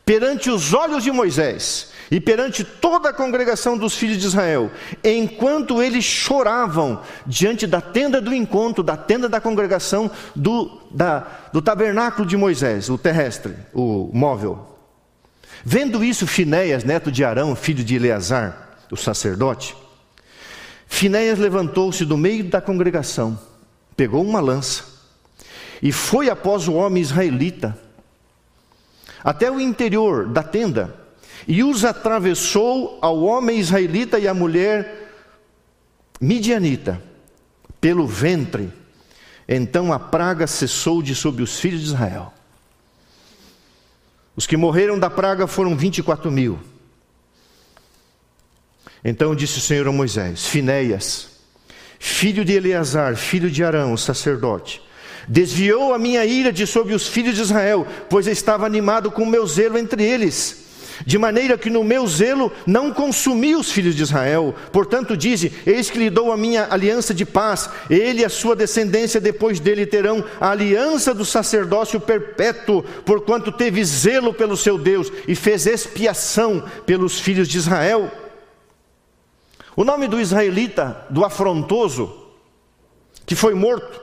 Perante 0.04 0.50
os 0.50 0.74
olhos 0.74 1.04
de 1.04 1.12
Moisés 1.12 1.92
e 2.10 2.20
perante 2.20 2.64
toda 2.64 3.10
a 3.10 3.14
congregação 3.14 3.78
dos 3.78 3.96
filhos 3.96 4.18
de 4.18 4.26
Israel, 4.26 4.72
enquanto 5.04 5.82
eles 5.82 6.04
choravam 6.04 7.02
diante 7.26 7.66
da 7.66 7.82
tenda 7.82 8.22
do 8.22 8.34
encontro, 8.34 8.84
da 8.84 8.96
tenda 8.96 9.28
da 9.28 9.42
congregação, 9.42 10.10
do, 10.36 10.82
da, 10.92 11.26
do 11.52 11.62
tabernáculo 11.62 12.28
de 12.28 12.38
Moisés, 12.38 12.90
o 12.90 12.98
terrestre, 12.98 13.56
o 13.74 14.10
móvel. 14.14 14.78
Vendo 15.64 16.04
isso, 16.04 16.28
Finéias, 16.28 16.84
neto 16.84 17.12
de 17.12 17.24
Arão, 17.24 17.56
filho 17.56 17.84
de 17.84 17.96
Eleazar, 17.96 18.78
o 18.92 18.96
sacerdote, 18.96 19.76
Finéias 20.88 21.40
levantou-se 21.40 22.06
do 22.06 22.16
meio 22.16 22.44
da 22.44 22.62
congregação, 22.62 23.38
pegou 23.98 24.24
uma 24.24 24.40
lança 24.40 24.84
e 25.82 25.92
foi 25.92 26.30
após 26.30 26.68
o 26.68 26.74
homem 26.74 27.02
israelita 27.02 27.78
até 29.24 29.50
o 29.50 29.60
interior 29.60 30.28
da 30.28 30.44
tenda 30.44 31.05
e 31.48 31.63
os 31.63 31.84
atravessou 31.84 32.98
ao 33.01 33.22
homem 33.22 33.60
israelita 33.60 34.18
e 34.20 34.27
à 34.27 34.34
mulher 34.34 35.12
midianita 36.20 37.01
pelo 37.80 38.08
ventre. 38.08 38.72
Então 39.48 39.94
a 39.94 40.00
praga 40.00 40.48
cessou 40.48 41.01
de 41.01 41.13
sobre 41.13 41.44
os 41.44 41.60
filhos 41.60 41.82
de 41.82 41.88
Israel. 41.88 42.34
Os 44.36 44.48
que 44.48 44.58
morreram 44.58 44.98
da 44.98 45.10
praga 45.10 45.48
foram 45.48 45.77
24 45.77 46.32
mil. 46.32 46.60
Então 49.04 49.36
disse 49.36 49.60
o 49.60 49.62
Senhor 49.62 49.88
a 49.88 49.92
Moisés: 49.92 50.48
Finéias, 50.48 51.30
filho 52.00 52.44
de 52.44 52.54
Eleazar, 52.54 53.15
filho 53.15 53.51
de 53.51 53.63
Arão, 53.63 53.94
o 53.94 53.98
sacerdote, 53.98 54.82
desviou 55.27 55.94
a 55.94 56.00
minha 56.00 56.25
ira 56.25 56.51
de 56.51 56.65
sobre 56.65 56.96
os 56.96 57.08
filhos 57.08 57.36
de 57.36 57.42
Israel, 57.42 57.86
pois 58.10 58.25
estava 58.25 58.65
animado 58.65 59.12
com 59.12 59.22
o 59.22 59.30
meu 59.30 59.46
zelo 59.46 59.77
entre 59.77 60.04
eles 60.04 60.65
de 61.04 61.18
maneira 61.18 61.58
que 61.58 61.70
no 61.70 61.84
meu 61.84 62.06
zelo 62.08 62.52
não 62.66 62.94
consumi 62.94 63.56
os 63.56 63.72
filhos 63.72 63.96
de 63.96 64.04
Israel. 64.04 64.54
Portanto, 64.72 65.18
dize: 65.18 65.52
Eis 65.66 65.90
que 65.90 65.98
lhe 65.98 66.10
dou 66.10 66.32
a 66.32 66.38
minha 66.38 66.68
aliança 66.70 67.14
de 67.14 67.25
paz, 67.25 67.70
ele 67.90 68.22
e 68.22 68.25
a 68.25 68.30
sua 68.30 68.56
descendência 68.56 69.20
depois 69.20 69.60
dele 69.60 69.86
terão 69.86 70.24
a 70.40 70.52
aliança 70.52 71.14
do 71.14 71.25
sacerdócio 71.25 72.00
perpétuo, 72.00 72.84
porquanto 73.06 73.52
teve 73.52 73.84
zelo 73.84 74.34
pelo 74.34 74.56
seu 74.56 74.78
Deus 74.78 75.12
e 75.28 75.36
fez 75.36 75.66
expiação 75.66 76.64
pelos 76.86 77.20
filhos 77.20 77.48
de 77.48 77.58
Israel. 77.58 78.12
O 79.75 79.84
nome 79.84 80.08
do 80.08 80.20
israelita, 80.20 81.06
do 81.10 81.25
afrontoso, 81.25 82.25
que 83.25 83.36
foi 83.36 83.54
morto, 83.54 84.02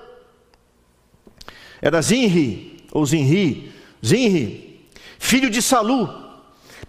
era 1.80 2.02
Zinri, 2.02 2.84
ou 2.92 3.06
Zinri, 3.06 3.72
Zinri, 4.04 4.86
filho 5.18 5.48
de 5.48 5.62
Salu, 5.62 6.21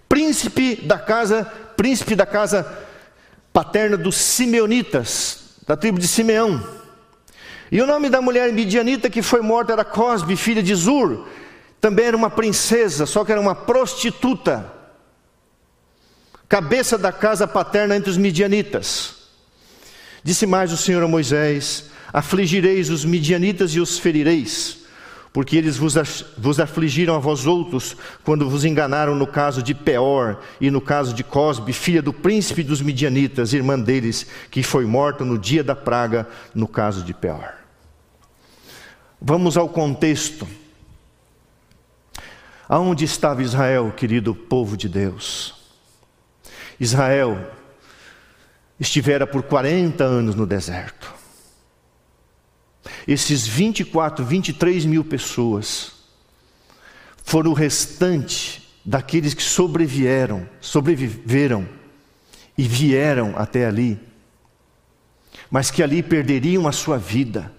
príncipe 0.08 0.76
da 0.76 0.98
casa, 0.98 1.44
príncipe 1.76 2.16
da 2.16 2.26
casa 2.26 2.68
paterna 3.52 3.98
dos 3.98 4.16
Simeonitas, 4.16 5.56
da 5.68 5.76
tribo 5.76 6.00
de 6.00 6.08
Simeão. 6.08 6.64
E 7.72 7.82
o 7.82 7.88
nome 7.88 8.10
da 8.10 8.22
mulher 8.22 8.52
midianita 8.54 9.10
que 9.10 9.22
foi 9.22 9.42
morta 9.42 9.74
era 9.74 9.84
Cosbe, 9.84 10.36
filha 10.36 10.62
de 10.62 10.76
Zur. 10.76 11.28
Também 11.82 12.06
era 12.06 12.18
uma 12.18 12.30
princesa, 12.30 13.06
só 13.06 13.26
que 13.26 13.32
era 13.32 13.42
uma 13.42 13.56
prostituta. 13.56 14.72
Cabeça 16.48 16.98
da 16.98 17.12
casa 17.12 17.48
paterna 17.48 17.96
entre 17.96 18.12
os 18.12 18.18
midianitas. 18.18 19.16
Disse 20.24 20.46
mais 20.46 20.72
o 20.72 20.78
Senhor 20.78 21.04
a 21.04 21.08
Moisés: 21.08 21.86
Afligireis 22.12 22.90
os 22.90 23.04
midianitas 23.04 23.72
e 23.72 23.80
os 23.80 23.98
ferireis 23.98 24.83
porque 25.34 25.58
eles 25.58 25.78
vos, 25.78 26.60
afligiram 26.60 27.16
a 27.16 27.18
vós 27.18 27.48
outros, 27.48 27.98
quando 28.24 28.48
vos 28.48 28.64
enganaram 28.64 29.16
no 29.16 29.26
caso 29.26 29.64
de 29.64 29.74
Peor 29.74 30.40
e 30.62 30.70
no 30.70 30.80
caso 30.80 31.12
de 31.12 31.24
Cosbe, 31.24 31.74
filha 31.74 32.04
do 32.04 32.14
príncipe 32.14 32.62
dos 32.62 32.82
midianitas, 32.82 33.52
irmã 33.52 33.80
deles, 33.80 34.28
que 34.52 34.62
foi 34.62 34.86
morta 34.86 35.26
no 35.26 35.40
dia 35.40 35.64
da 35.64 35.76
praga, 35.76 36.28
no 36.54 36.68
caso 36.68 37.04
de 37.04 37.16
Peor. 37.16 37.56
Vamos 39.20 39.58
ao 39.58 39.68
contexto. 39.68 40.48
Aonde 42.70 43.04
estava 43.04 43.42
Israel, 43.42 43.92
querido 43.98 44.36
povo 44.36 44.78
de 44.78 44.88
Deus? 44.88 45.56
Israel 46.80 47.52
estivera 48.80 49.26
por 49.26 49.42
40 49.42 50.04
anos 50.04 50.36
no 50.36 50.46
deserto. 50.46 51.23
Esses 53.08 53.46
24, 53.46 54.24
23 54.24 54.86
mil 54.86 55.04
pessoas 55.04 55.92
foram 57.24 57.52
o 57.52 57.54
restante 57.54 58.62
daqueles 58.86 59.34
que 59.34 59.44
sobrevieram, 59.44 60.48
sobreviveram 60.62 61.68
e 62.58 62.64
vieram 62.64 63.34
até 63.38 63.66
ali, 63.66 64.00
mas 65.50 65.72
que 65.72 65.82
ali 65.82 66.04
perderiam 66.04 66.68
a 66.68 66.72
sua 66.72 66.98
vida 66.98 67.52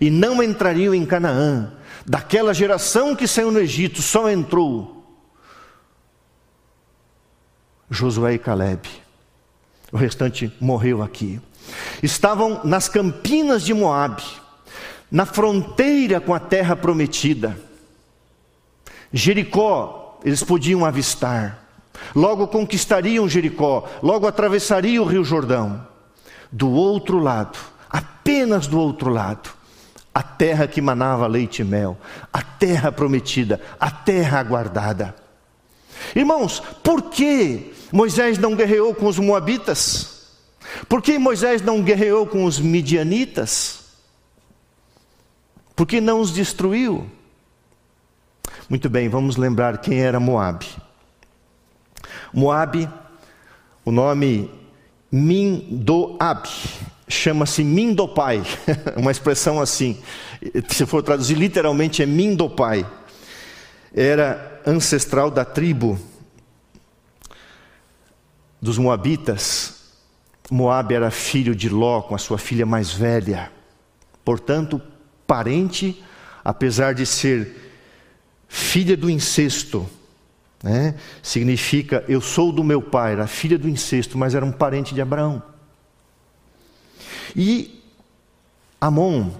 e 0.00 0.10
não 0.10 0.42
entrariam 0.42 0.94
em 0.94 1.04
Canaã. 1.04 1.74
Daquela 2.06 2.54
geração 2.54 3.14
que 3.14 3.26
saiu 3.26 3.50
no 3.50 3.58
Egito, 3.58 4.00
só 4.00 4.30
entrou 4.30 4.98
Josué 7.90 8.34
e 8.34 8.38
Caleb. 8.38 8.88
O 9.90 9.96
restante 9.96 10.52
morreu 10.60 11.02
aqui. 11.02 11.40
Estavam 12.02 12.62
nas 12.64 12.88
campinas 12.88 13.62
de 13.62 13.74
Moabe 13.74 14.22
na 15.10 15.24
fronteira 15.24 16.20
com 16.20 16.34
a 16.34 16.40
terra 16.40 16.76
prometida. 16.76 17.58
Jericó, 19.12 20.18
eles 20.24 20.42
podiam 20.42 20.84
avistar. 20.84 21.64
Logo 22.14 22.46
conquistariam 22.48 23.28
Jericó, 23.28 23.88
logo 24.02 24.26
atravessariam 24.26 25.04
o 25.04 25.06
Rio 25.06 25.24
Jordão. 25.24 25.86
Do 26.50 26.70
outro 26.70 27.18
lado, 27.18 27.58
apenas 27.90 28.66
do 28.66 28.78
outro 28.78 29.10
lado, 29.10 29.50
a 30.14 30.22
terra 30.22 30.66
que 30.66 30.80
manava 30.80 31.26
leite 31.26 31.62
e 31.62 31.64
mel, 31.64 31.96
a 32.32 32.42
terra 32.42 32.90
prometida, 32.90 33.60
a 33.78 33.90
terra 33.90 34.40
aguardada. 34.40 35.14
Irmãos, 36.14 36.62
por 36.82 37.02
que 37.02 37.72
Moisés 37.92 38.38
não 38.38 38.54
guerreou 38.54 38.94
com 38.94 39.06
os 39.06 39.18
moabitas? 39.18 40.18
Por 40.88 41.02
que 41.02 41.18
Moisés 41.18 41.62
não 41.62 41.82
guerreou 41.82 42.26
com 42.26 42.44
os 42.44 42.58
midianitas? 42.58 43.77
Porque 45.78 46.00
não 46.00 46.20
os 46.20 46.32
destruiu. 46.32 47.08
Muito 48.68 48.90
bem, 48.90 49.08
vamos 49.08 49.36
lembrar 49.36 49.78
quem 49.78 50.00
era 50.00 50.18
Moabe. 50.18 50.66
Moabe, 52.34 52.90
o 53.84 53.92
nome 53.92 54.50
Mindoab, 55.08 56.48
chama-se 57.06 57.62
Mindopai, 57.62 58.42
uma 58.98 59.12
expressão 59.12 59.60
assim, 59.60 60.02
se 60.68 60.84
for 60.84 61.00
traduzir 61.00 61.36
literalmente 61.36 62.02
é 62.02 62.06
Mindopai. 62.06 62.84
Era 63.94 64.60
ancestral 64.66 65.30
da 65.30 65.44
tribo 65.44 65.96
dos 68.60 68.78
Moabitas, 68.78 69.92
Moabe 70.50 70.96
era 70.96 71.12
filho 71.12 71.54
de 71.54 71.68
Ló 71.68 72.02
com 72.02 72.16
a 72.16 72.18
sua 72.18 72.36
filha 72.36 72.66
mais 72.66 72.92
velha. 72.92 73.52
Portanto, 74.24 74.82
parente, 75.28 76.02
apesar 76.42 76.94
de 76.94 77.04
ser 77.04 77.54
filha 78.48 78.96
do 78.96 79.10
incesto, 79.10 79.86
né? 80.62 80.94
significa 81.22 82.02
eu 82.08 82.22
sou 82.22 82.50
do 82.50 82.64
meu 82.64 82.80
pai, 82.80 83.12
era 83.12 83.26
filha 83.26 83.58
do 83.58 83.68
incesto, 83.68 84.16
mas 84.16 84.34
era 84.34 84.44
um 84.44 84.50
parente 84.50 84.94
de 84.94 85.02
Abraão. 85.02 85.42
E 87.36 87.84
Amon, 88.80 89.30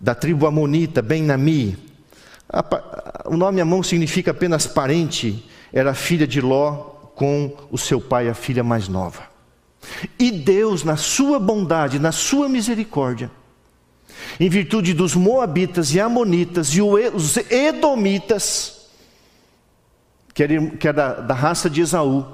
da 0.00 0.12
tribo 0.12 0.46
Amonita, 0.46 1.00
Ben-Nami, 1.00 1.78
o 3.26 3.36
nome 3.36 3.60
Amon 3.60 3.84
significa 3.84 4.32
apenas 4.32 4.66
parente, 4.66 5.48
era 5.72 5.94
filha 5.94 6.26
de 6.26 6.40
Ló 6.40 6.74
com 7.14 7.56
o 7.70 7.78
seu 7.78 8.00
pai, 8.00 8.28
a 8.28 8.34
filha 8.34 8.64
mais 8.64 8.88
nova. 8.88 9.22
E 10.18 10.32
Deus, 10.32 10.82
na 10.82 10.96
sua 10.96 11.38
bondade, 11.38 12.00
na 12.00 12.10
sua 12.10 12.48
misericórdia, 12.48 13.30
em 14.38 14.48
virtude 14.48 14.94
dos 14.94 15.14
Moabitas 15.14 15.94
e 15.94 16.00
Amonitas 16.00 16.68
e 16.68 16.80
os 16.80 17.36
Edomitas, 17.50 18.86
que 20.34 20.42
era, 20.42 20.92
da, 20.92 21.14
da 21.14 21.34
raça 21.34 21.68
de 21.68 21.80
Esaú, 21.80 22.26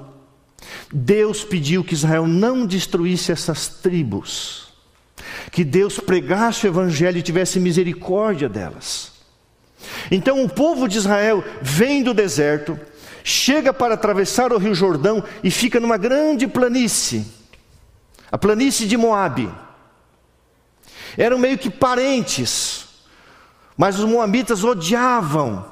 Deus 0.91 1.43
pediu 1.43 1.83
que 1.83 1.93
Israel 1.93 2.27
não 2.27 2.65
destruísse 2.65 3.31
essas 3.31 3.67
tribos, 3.67 4.73
que 5.51 5.63
Deus 5.63 5.99
pregasse 5.99 6.65
o 6.65 6.69
Evangelho 6.69 7.17
e 7.17 7.23
tivesse 7.23 7.59
misericórdia 7.59 8.47
delas. 8.47 9.11
Então 10.09 10.43
o 10.43 10.49
povo 10.49 10.87
de 10.87 10.97
Israel 10.97 11.43
vem 11.61 12.03
do 12.03 12.13
deserto, 12.13 12.79
chega 13.23 13.73
para 13.73 13.93
atravessar 13.93 14.51
o 14.51 14.57
rio 14.57 14.73
Jordão 14.73 15.23
e 15.43 15.51
fica 15.51 15.79
numa 15.79 15.97
grande 15.97 16.47
planície, 16.47 17.25
a 18.31 18.37
planície 18.37 18.87
de 18.87 18.97
Moabe. 18.97 19.49
Eram 21.17 21.37
meio 21.37 21.57
que 21.57 21.69
parentes, 21.69 22.85
mas 23.75 23.97
os 23.97 24.05
moabitas 24.05 24.63
odiavam 24.63 25.65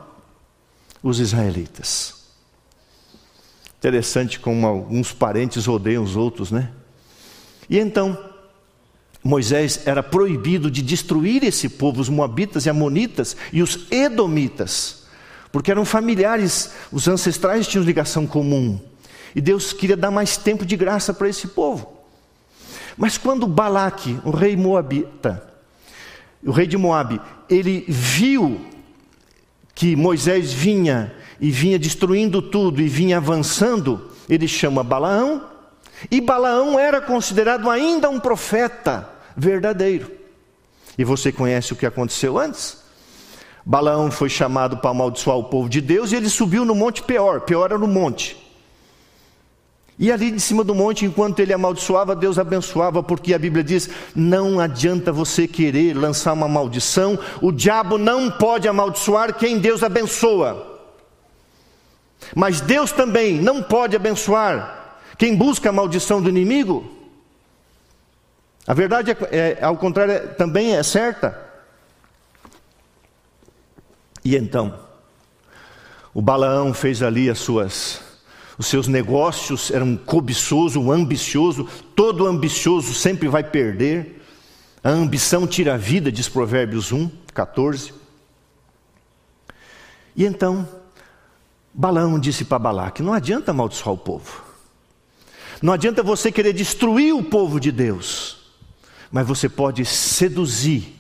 os 1.04 1.20
israelitas. 1.20 2.26
Interessante 3.78 4.40
como 4.40 4.66
alguns 4.66 5.14
parentes 5.14 5.68
odeiam 5.68 6.04
os 6.04 6.16
outros, 6.16 6.52
né? 6.52 6.72
E 7.70 7.78
então, 7.78 8.18
Moisés 9.24 9.82
era 9.86 10.02
proibido 10.02 10.72
de 10.72 10.82
destruir 10.82 11.44
esse 11.44 11.70
povo, 11.70 12.02
os 12.02 12.10
moabitas 12.10 12.66
e 12.66 12.70
amonitas 12.70 13.38
e 13.54 13.62
os 13.62 13.88
edomitas 13.92 15.06
porque 15.56 15.72
eram 15.72 15.86
familiares, 15.86 16.72
os 16.92 17.08
ancestrais 17.08 17.66
tinham 17.66 17.86
ligação 17.86 18.28
comum. 18.28 18.78
E 19.34 19.40
Deus 19.40 19.72
queria 19.72 19.96
dar 19.96 20.12
mais 20.12 20.36
tempo 20.36 20.66
de 20.66 20.76
graça 20.76 21.14
para 21.14 21.30
esse 21.30 21.48
povo. 21.48 21.95
Mas 22.98 23.18
quando 23.18 23.48
Balaque, 23.48 24.20
o 24.24 24.32
rei 24.32 24.56
moabita, 24.56 25.56
o 26.46 26.52
rei 26.52 26.68
de 26.68 26.78
Moabe, 26.78 27.20
ele 27.50 27.84
viu 27.88 28.62
que 29.74 29.96
Moisés 29.96 30.54
vinha 30.54 31.14
e 31.42 31.50
vinha 31.50 31.80
destruindo 31.80 32.42
tudo 32.42 32.82
e 32.82 32.88
vinha 32.88 33.18
avançando, 33.18 34.12
ele 34.30 34.48
chama 34.48 34.84
Balaão, 34.84 35.44
e 36.10 36.22
Balaão 36.22 36.80
era 36.80 37.02
considerado 37.02 37.70
ainda 37.70 38.10
um 38.10 38.20
profeta 38.20 39.10
verdadeiro. 39.36 40.12
E 40.98 41.04
você 41.04 41.32
conhece 41.32 41.74
o 41.74 41.76
que 41.76 41.86
aconteceu 41.86 42.38
antes? 42.38 42.78
Balaão 43.66 44.12
foi 44.12 44.30
chamado 44.30 44.78
para 44.78 44.92
amaldiçoar 44.92 45.38
o 45.38 45.46
povo 45.46 45.68
de 45.68 45.82
Deus 45.82 46.12
e 46.12 46.16
ele 46.16 46.30
subiu 46.30 46.64
no 46.64 46.76
monte 46.76 47.02
Peor. 47.02 47.42
Peor 47.42 47.72
era 47.72 47.80
no 47.80 47.88
monte. 47.88 48.38
E 49.98 50.12
ali 50.12 50.30
de 50.30 50.42
cima 50.42 50.64
do 50.64 50.76
monte, 50.76 51.06
enquanto 51.06 51.40
ele 51.40 51.54
amaldiçoava, 51.54 52.16
Deus 52.16 52.38
abençoava, 52.38 53.02
porque 53.02 53.34
a 53.34 53.40
Bíblia 53.40 53.64
diz: 53.64 53.90
não 54.14 54.60
adianta 54.60 55.12
você 55.12 55.48
querer 55.48 55.94
lançar 55.94 56.34
uma 56.34 56.48
maldição, 56.48 57.18
o 57.42 57.52
diabo 57.52 57.98
não 57.98 58.30
pode 58.30 58.68
amaldiçoar 58.68 59.34
quem 59.36 59.58
Deus 59.58 59.84
abençoa. 59.84 60.74
Mas 62.36 62.60
Deus 62.60 62.92
também 62.92 63.40
não 63.40 63.62
pode 63.62 63.96
abençoar 63.96 64.98
quem 65.18 65.36
busca 65.36 65.70
a 65.70 65.74
maldição 65.74 66.22
do 66.22 66.30
inimigo. 66.30 66.92
A 68.68 68.74
verdade, 68.74 69.12
é, 69.32 69.58
é 69.60 69.64
ao 69.64 69.78
contrário, 69.78 70.34
também 70.36 70.76
é 70.76 70.84
certa. 70.84 71.40
E 74.24 74.36
então, 74.36 74.78
o 76.14 76.22
Balaão 76.22 76.74
fez 76.74 77.04
ali 77.04 77.30
as 77.30 77.38
suas, 77.38 78.02
os 78.58 78.68
seus 78.68 78.88
negócios, 78.88 79.70
era 79.72 79.84
um 79.84 79.98
cobiçoso, 79.98 80.92
ambicioso, 80.92 81.68
todo 81.96 82.26
ambicioso 82.26 82.94
sempre 82.94 83.28
vai 83.28 83.44
perder. 83.44 84.22
A 84.84 84.90
ambição 84.90 85.46
tira 85.46 85.74
a 85.74 85.78
vida, 85.78 86.12
diz 86.12 86.30
Provérbios 86.30 86.92
1, 86.92 87.10
14. 87.34 87.94
E 90.16 90.26
então, 90.26 90.68
Balaão 91.74 92.18
disse 92.18 92.46
para 92.46 92.60
Balaque: 92.60 93.04
não 93.04 93.14
adianta 93.14 93.52
amaldiçoar 93.52 93.94
o 93.94 93.98
povo, 93.98 94.44
não 95.62 95.74
adianta 95.74 96.02
você 96.02 96.32
querer 96.32 96.54
destruir 96.54 97.14
o 97.14 97.24
povo 97.24 97.60
de 97.60 97.72
Deus, 97.72 98.54
mas 99.12 99.28
você 99.28 99.50
pode 99.50 99.84
seduzir 99.84 100.96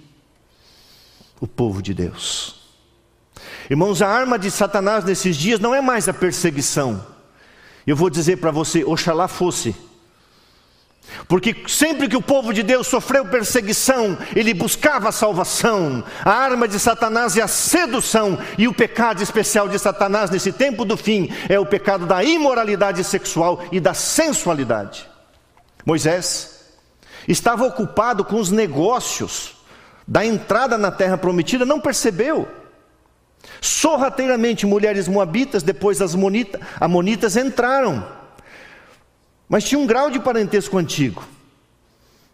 o 1.39 1.47
povo 1.47 1.81
de 1.81 1.93
Deus. 1.93 2.65
Irmãos, 3.69 4.01
a 4.01 4.07
arma 4.07 4.37
de 4.37 4.51
Satanás 4.51 5.05
nesses 5.05 5.37
dias 5.37 5.59
não 5.59 5.73
é 5.73 5.81
mais 5.81 6.09
a 6.09 6.13
perseguição. 6.13 7.14
Eu 7.85 7.95
vou 7.95 8.09
dizer 8.09 8.37
para 8.37 8.51
você, 8.51 8.83
oxalá 8.83 9.27
fosse. 9.27 9.75
Porque 11.27 11.55
sempre 11.67 12.07
que 12.07 12.17
o 12.17 12.21
povo 12.21 12.53
de 12.53 12.63
Deus 12.63 12.87
sofreu 12.87 13.25
perseguição, 13.25 14.17
ele 14.35 14.53
buscava 14.53 15.09
a 15.09 15.11
salvação. 15.11 16.03
A 16.23 16.31
arma 16.31 16.67
de 16.67 16.79
Satanás 16.79 17.37
é 17.37 17.41
a 17.41 17.47
sedução, 17.47 18.37
e 18.57 18.67
o 18.67 18.73
pecado 18.73 19.21
especial 19.21 19.67
de 19.67 19.77
Satanás 19.77 20.29
nesse 20.29 20.51
tempo 20.51 20.83
do 20.83 20.97
fim 20.97 21.29
é 21.47 21.59
o 21.59 21.65
pecado 21.65 22.05
da 22.05 22.23
imoralidade 22.23 23.03
sexual 23.03 23.63
e 23.71 23.79
da 23.79 23.93
sensualidade. 23.93 25.07
Moisés 25.85 26.55
estava 27.27 27.65
ocupado 27.65 28.25
com 28.25 28.37
os 28.37 28.51
negócios 28.51 29.55
da 30.07 30.25
entrada 30.25 30.77
na 30.77 30.91
terra 30.91 31.17
prometida, 31.17 31.65
não 31.65 31.79
percebeu. 31.79 32.47
Sorrateiramente, 33.61 34.65
mulheres 34.65 35.07
moabitas, 35.07 35.63
depois 35.63 36.01
as 36.01 36.15
monita, 36.15 36.59
amonitas 36.79 37.35
entraram. 37.35 38.05
Mas 39.47 39.63
tinha 39.63 39.79
um 39.79 39.85
grau 39.85 40.09
de 40.09 40.19
parentesco 40.19 40.77
antigo. 40.77 41.23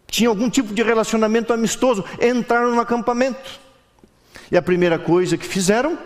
Tinha 0.06 0.28
algum 0.28 0.50
tipo 0.50 0.74
de 0.74 0.82
relacionamento 0.82 1.52
amistoso. 1.52 2.04
Entraram 2.20 2.74
no 2.74 2.80
acampamento. 2.80 3.60
E 4.50 4.56
a 4.56 4.62
primeira 4.62 4.98
coisa 4.98 5.38
que 5.38 5.46
fizeram, 5.46 5.98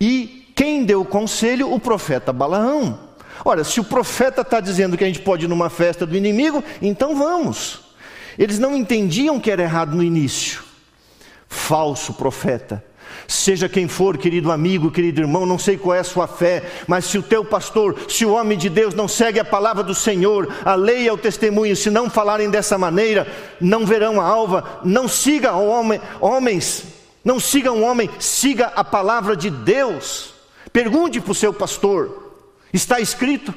e 0.00 0.52
quem 0.54 0.84
deu 0.84 1.00
o 1.00 1.04
conselho? 1.04 1.72
O 1.72 1.80
profeta 1.80 2.32
Balaão. 2.32 3.10
Ora, 3.44 3.64
se 3.64 3.80
o 3.80 3.84
profeta 3.84 4.42
está 4.42 4.60
dizendo 4.60 4.96
que 4.96 5.02
a 5.02 5.06
gente 5.06 5.20
pode 5.20 5.46
ir 5.46 5.48
numa 5.48 5.68
festa 5.68 6.06
do 6.06 6.16
inimigo, 6.16 6.62
então 6.80 7.16
vamos. 7.16 7.80
Eles 8.38 8.58
não 8.58 8.76
entendiam 8.76 9.40
que 9.40 9.50
era 9.50 9.62
errado 9.62 9.96
no 9.96 10.02
início. 10.02 10.62
Falso 11.48 12.14
profeta 12.14 12.84
Seja 13.32 13.66
quem 13.66 13.88
for, 13.88 14.18
querido 14.18 14.52
amigo, 14.52 14.90
querido 14.90 15.22
irmão, 15.22 15.46
não 15.46 15.58
sei 15.58 15.78
qual 15.78 15.96
é 15.96 16.00
a 16.00 16.04
sua 16.04 16.28
fé, 16.28 16.70
mas 16.86 17.06
se 17.06 17.16
o 17.16 17.22
teu 17.22 17.42
pastor, 17.42 17.98
se 18.06 18.26
o 18.26 18.34
homem 18.34 18.58
de 18.58 18.68
Deus 18.68 18.92
não 18.92 19.08
segue 19.08 19.40
a 19.40 19.44
palavra 19.44 19.82
do 19.82 19.94
Senhor, 19.94 20.54
a 20.62 20.74
lei 20.74 21.08
é 21.08 21.12
o 21.12 21.16
testemunho, 21.16 21.74
se 21.74 21.90
não 21.90 22.10
falarem 22.10 22.50
dessa 22.50 22.76
maneira, 22.76 23.26
não 23.58 23.86
verão 23.86 24.20
a 24.20 24.24
alva, 24.24 24.80
não 24.84 25.08
siga 25.08 25.54
homem, 25.54 25.98
homens, 26.20 26.84
não 27.24 27.40
siga 27.40 27.72
um 27.72 27.82
homem, 27.82 28.10
siga 28.20 28.66
a 28.76 28.84
palavra 28.84 29.34
de 29.34 29.48
Deus. 29.48 30.34
Pergunte 30.70 31.18
para 31.18 31.32
o 31.32 31.34
seu 31.34 31.54
pastor, 31.54 32.34
está 32.70 33.00
escrito. 33.00 33.54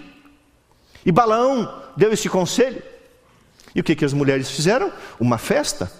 E 1.06 1.12
Balaão 1.12 1.84
deu 1.98 2.14
esse 2.14 2.30
conselho. 2.30 2.82
E 3.76 3.82
o 3.82 3.84
que, 3.84 3.94
que 3.94 4.06
as 4.06 4.14
mulheres 4.14 4.50
fizeram? 4.50 4.90
Uma 5.20 5.38
festa. 5.38 5.92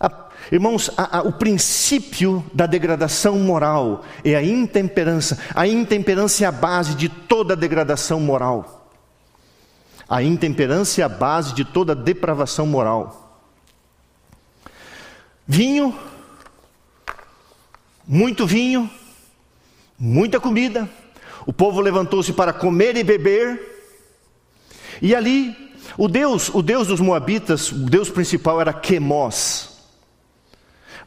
A 0.00 0.29
Irmãos, 0.50 0.90
a, 0.96 1.18
a, 1.18 1.22
o 1.22 1.32
princípio 1.32 2.44
da 2.52 2.66
degradação 2.66 3.38
moral 3.38 4.04
é 4.24 4.34
a 4.34 4.42
intemperança. 4.42 5.38
A 5.54 5.66
intemperança 5.66 6.44
é 6.44 6.46
a 6.46 6.52
base 6.52 6.94
de 6.94 7.08
toda 7.08 7.56
degradação 7.56 8.20
moral. 8.20 8.88
A 10.08 10.22
intemperança 10.22 11.00
é 11.00 11.04
a 11.04 11.08
base 11.08 11.54
de 11.54 11.64
toda 11.64 11.94
depravação 11.94 12.66
moral. 12.66 13.44
Vinho, 15.46 15.96
muito 18.06 18.46
vinho, 18.46 18.90
muita 19.96 20.40
comida. 20.40 20.88
O 21.46 21.52
povo 21.52 21.80
levantou-se 21.80 22.32
para 22.32 22.52
comer 22.52 22.96
e 22.96 23.04
beber. 23.04 23.60
E 25.00 25.14
ali, 25.14 25.56
o 25.96 26.08
Deus, 26.08 26.48
o 26.52 26.60
Deus 26.60 26.88
dos 26.88 27.00
moabitas, 27.00 27.70
o 27.70 27.86
Deus 27.86 28.10
principal 28.10 28.60
era 28.60 28.72
Quemos. 28.72 29.69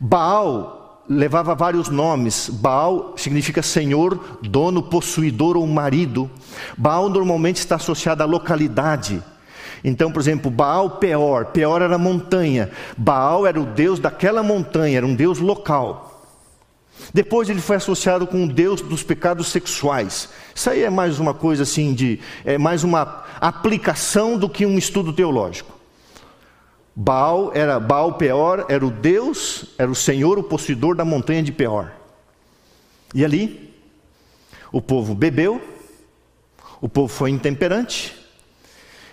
Baal 0.06 1.02
levava 1.10 1.56
vários 1.56 1.88
nomes. 1.88 2.50
Baal 2.50 3.14
significa 3.16 3.62
senhor, 3.62 4.38
dono, 4.42 4.84
possuidor 4.84 5.56
ou 5.56 5.66
marido. 5.66 6.30
Baal 6.78 7.08
normalmente 7.08 7.56
está 7.60 7.78
associado 7.78 8.22
à 8.22 8.26
localidade. 8.26 9.24
Então, 9.82 10.12
por 10.12 10.20
exemplo, 10.20 10.52
Baal 10.52 10.90
Peor, 10.98 11.46
Peor 11.46 11.82
era 11.82 11.98
montanha. 11.98 12.70
Baal 12.98 13.48
era 13.48 13.62
o 13.62 13.66
deus 13.66 13.98
daquela 13.98 14.44
montanha, 14.44 14.98
era 14.98 15.08
um 15.08 15.16
deus 15.16 15.40
local. 15.40 16.22
Depois 17.14 17.50
ele 17.50 17.62
foi 17.62 17.78
associado 17.78 18.28
com 18.28 18.44
o 18.44 18.48
Deus 18.48 18.82
dos 18.82 19.04
pecados 19.04 19.48
sexuais. 19.48 20.28
Isso 20.54 20.70
aí 20.70 20.84
é 20.84 20.90
mais 20.90 21.18
uma 21.18 21.34
coisa 21.34 21.64
assim 21.64 21.94
de, 21.94 22.20
é 22.44 22.58
mais 22.58 22.84
uma 22.84 23.24
aplicação 23.40 24.38
do 24.38 24.50
que 24.50 24.66
um 24.66 24.78
estudo 24.78 25.14
teológico. 25.14 25.73
Baal 26.96 27.52
era 27.56 27.80
Baal 27.80 28.14
Peor, 28.14 28.68
era 28.70 28.86
o 28.86 28.92
Deus, 28.92 29.66
era 29.78 29.90
o 29.90 29.96
Senhor, 29.96 30.38
o 30.38 30.44
possuidor 30.44 30.96
da 30.96 31.04
montanha 31.04 31.42
de 31.42 31.52
Peor. 31.52 31.92
E 33.14 33.26
ali 33.26 33.74
o 34.72 34.82
povo 34.82 35.16
bebeu, 35.16 35.62
o 36.80 36.90
povo 36.90 37.08
foi 37.08 37.30
intemperante, 37.30 38.16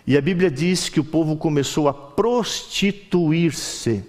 e 0.06 0.16
a 0.16 0.20
Bíblia 0.20 0.50
diz 0.50 0.88
que 0.88 0.98
o 0.98 1.04
povo 1.04 1.36
começou 1.36 1.88
a 1.88 1.94
prostituir-se 1.94 4.04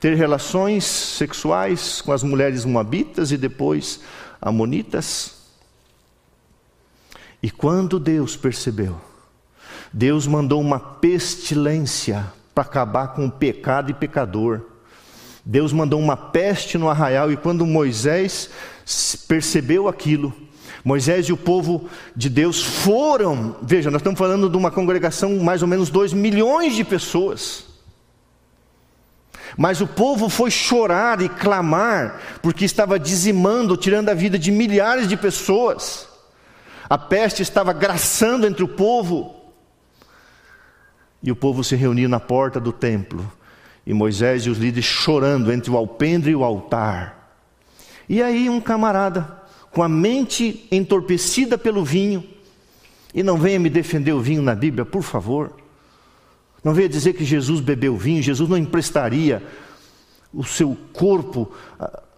ter 0.00 0.14
relações 0.14 0.84
sexuais 0.84 2.00
com 2.00 2.12
as 2.12 2.22
mulheres 2.22 2.64
moabitas 2.64 3.32
e 3.32 3.36
depois 3.36 4.00
amonitas. 4.40 5.34
E 7.42 7.50
quando 7.50 7.98
Deus 7.98 8.36
percebeu, 8.36 8.98
Deus 9.98 10.26
mandou 10.26 10.60
uma 10.60 10.78
pestilência 10.78 12.26
para 12.54 12.64
acabar 12.64 13.14
com 13.14 13.24
o 13.24 13.30
pecado 13.30 13.90
e 13.90 13.94
pecador. 13.94 14.60
Deus 15.42 15.72
mandou 15.72 15.98
uma 15.98 16.14
peste 16.14 16.76
no 16.76 16.90
arraial 16.90 17.32
e 17.32 17.36
quando 17.38 17.64
Moisés 17.64 18.50
percebeu 19.26 19.88
aquilo, 19.88 20.34
Moisés 20.84 21.28
e 21.28 21.32
o 21.32 21.36
povo 21.36 21.88
de 22.14 22.28
Deus 22.28 22.62
foram, 22.62 23.56
veja, 23.62 23.90
nós 23.90 24.00
estamos 24.00 24.18
falando 24.18 24.50
de 24.50 24.56
uma 24.58 24.70
congregação 24.70 25.34
mais 25.38 25.62
ou 25.62 25.68
menos 25.68 25.88
2 25.88 26.12
milhões 26.12 26.74
de 26.74 26.84
pessoas. 26.84 27.64
Mas 29.56 29.80
o 29.80 29.86
povo 29.86 30.28
foi 30.28 30.50
chorar 30.50 31.22
e 31.22 31.28
clamar, 31.30 32.20
porque 32.42 32.66
estava 32.66 32.98
dizimando, 32.98 33.78
tirando 33.78 34.10
a 34.10 34.14
vida 34.14 34.38
de 34.38 34.52
milhares 34.52 35.08
de 35.08 35.16
pessoas. 35.16 36.06
A 36.86 36.98
peste 36.98 37.40
estava 37.40 37.72
graçando 37.72 38.46
entre 38.46 38.62
o 38.62 38.68
povo. 38.68 39.35
E 41.26 41.30
o 41.32 41.36
povo 41.36 41.64
se 41.64 41.74
reuniu 41.74 42.08
na 42.08 42.20
porta 42.20 42.60
do 42.60 42.72
templo. 42.72 43.30
E 43.84 43.92
Moisés 43.92 44.44
e 44.44 44.50
os 44.50 44.58
líderes 44.58 44.84
chorando 44.84 45.52
entre 45.52 45.70
o 45.70 45.76
alpendre 45.76 46.30
e 46.30 46.36
o 46.36 46.44
altar. 46.44 47.40
E 48.08 48.22
aí 48.22 48.48
um 48.48 48.60
camarada, 48.60 49.42
com 49.72 49.82
a 49.82 49.88
mente 49.88 50.66
entorpecida 50.70 51.58
pelo 51.58 51.84
vinho, 51.84 52.24
e 53.12 53.22
não 53.22 53.36
venha 53.36 53.58
me 53.58 53.68
defender 53.68 54.12
o 54.12 54.20
vinho 54.20 54.40
na 54.40 54.54
Bíblia, 54.54 54.84
por 54.84 55.02
favor. 55.02 55.52
Não 56.62 56.72
venha 56.72 56.88
dizer 56.88 57.14
que 57.14 57.24
Jesus 57.24 57.60
bebeu 57.60 57.96
vinho, 57.96 58.22
Jesus 58.22 58.48
não 58.48 58.56
emprestaria 58.56 59.42
o 60.32 60.44
seu 60.44 60.76
corpo, 60.92 61.50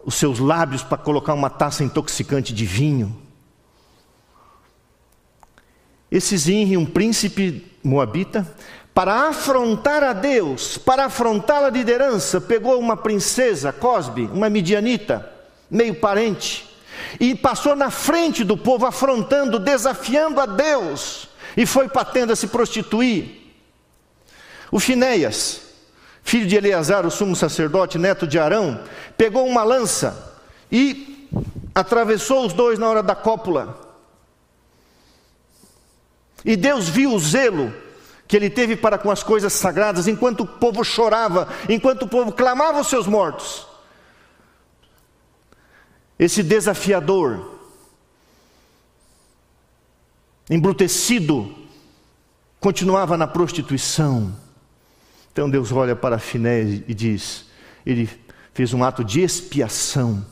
os 0.04 0.16
seus 0.16 0.38
lábios 0.38 0.82
para 0.82 0.98
colocar 0.98 1.34
uma 1.34 1.48
taça 1.48 1.82
intoxicante 1.82 2.52
de 2.52 2.66
vinho. 2.66 3.16
Esse 6.10 6.36
Zinri, 6.36 6.76
um 6.76 6.86
príncipe 6.86 7.64
moabita, 7.84 8.46
para 8.98 9.28
afrontar 9.28 10.02
a 10.02 10.12
Deus, 10.12 10.76
para 10.76 11.04
afrontar 11.04 11.62
a 11.62 11.70
liderança, 11.70 12.40
pegou 12.40 12.80
uma 12.80 12.96
princesa, 12.96 13.72
Cosbe, 13.72 14.28
uma 14.32 14.50
midianita, 14.50 15.32
meio 15.70 15.94
parente, 15.94 16.68
e 17.20 17.32
passou 17.32 17.76
na 17.76 17.92
frente 17.92 18.42
do 18.42 18.56
povo, 18.56 18.86
afrontando, 18.86 19.60
desafiando 19.60 20.40
a 20.40 20.46
Deus, 20.46 21.28
e 21.56 21.64
foi 21.64 21.88
para 21.88 22.02
a 22.02 22.06
tenda 22.06 22.34
se 22.34 22.48
prostituir. 22.48 23.54
O 24.68 24.80
Finéias, 24.80 25.60
filho 26.24 26.48
de 26.48 26.56
Eleazar, 26.56 27.06
o 27.06 27.10
sumo 27.12 27.36
sacerdote, 27.36 27.98
neto 27.98 28.26
de 28.26 28.36
Arão, 28.36 28.80
pegou 29.16 29.46
uma 29.46 29.62
lança 29.62 30.36
e 30.72 31.30
atravessou 31.72 32.44
os 32.44 32.52
dois 32.52 32.80
na 32.80 32.88
hora 32.88 33.04
da 33.04 33.14
cópula. 33.14 33.78
E 36.44 36.56
Deus 36.56 36.88
viu 36.88 37.14
o 37.14 37.20
zelo 37.20 37.72
que 38.28 38.36
ele 38.36 38.48
teve 38.48 38.76
para 38.76 38.98
com 38.98 39.10
as 39.10 39.22
coisas 39.22 39.52
sagradas, 39.52 40.06
enquanto 40.06 40.42
o 40.42 40.46
povo 40.46 40.84
chorava, 40.84 41.48
enquanto 41.68 42.02
o 42.02 42.08
povo 42.08 42.30
clamava 42.30 42.80
os 42.80 42.86
seus 42.86 43.06
mortos. 43.06 43.66
Esse 46.18 46.42
desafiador, 46.42 47.58
embrutecido, 50.48 51.52
continuava 52.60 53.16
na 53.16 53.26
prostituição 53.26 54.34
então 55.38 55.48
Deus 55.48 55.70
olha 55.70 55.94
para 55.94 56.18
Finés 56.18 56.82
e 56.88 56.92
diz: 56.92 57.46
ele 57.86 58.10
fez 58.52 58.74
um 58.74 58.82
ato 58.82 59.04
de 59.04 59.20
expiação, 59.20 60.26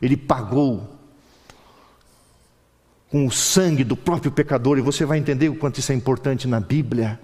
ele 0.00 0.16
pagou 0.16 0.96
com 3.10 3.26
o 3.26 3.32
sangue 3.32 3.82
do 3.82 3.96
próprio 3.96 4.30
pecador, 4.30 4.78
e 4.78 4.80
você 4.80 5.04
vai 5.04 5.18
entender 5.18 5.48
o 5.48 5.56
quanto 5.56 5.80
isso 5.80 5.90
é 5.90 5.94
importante 5.96 6.46
na 6.46 6.60
Bíblia. 6.60 7.18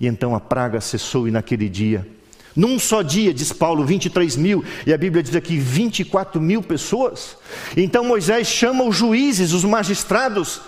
E 0.00 0.06
então 0.06 0.34
a 0.34 0.40
praga 0.40 0.80
cessou 0.80 1.28
e 1.28 1.30
naquele 1.30 1.68
dia, 1.68 2.06
num 2.54 2.78
só 2.78 3.00
dia, 3.00 3.32
diz 3.32 3.52
Paulo, 3.52 3.84
23 3.84 4.36
mil, 4.36 4.64
e 4.86 4.92
a 4.92 4.98
Bíblia 4.98 5.22
diz 5.22 5.34
aqui 5.34 5.56
24 5.56 6.40
mil 6.40 6.62
pessoas. 6.62 7.36
Então 7.76 8.04
Moisés 8.04 8.46
chama 8.46 8.84
os 8.84 8.94
juízes, 8.94 9.52
os 9.52 9.64
magistrados, 9.64 10.60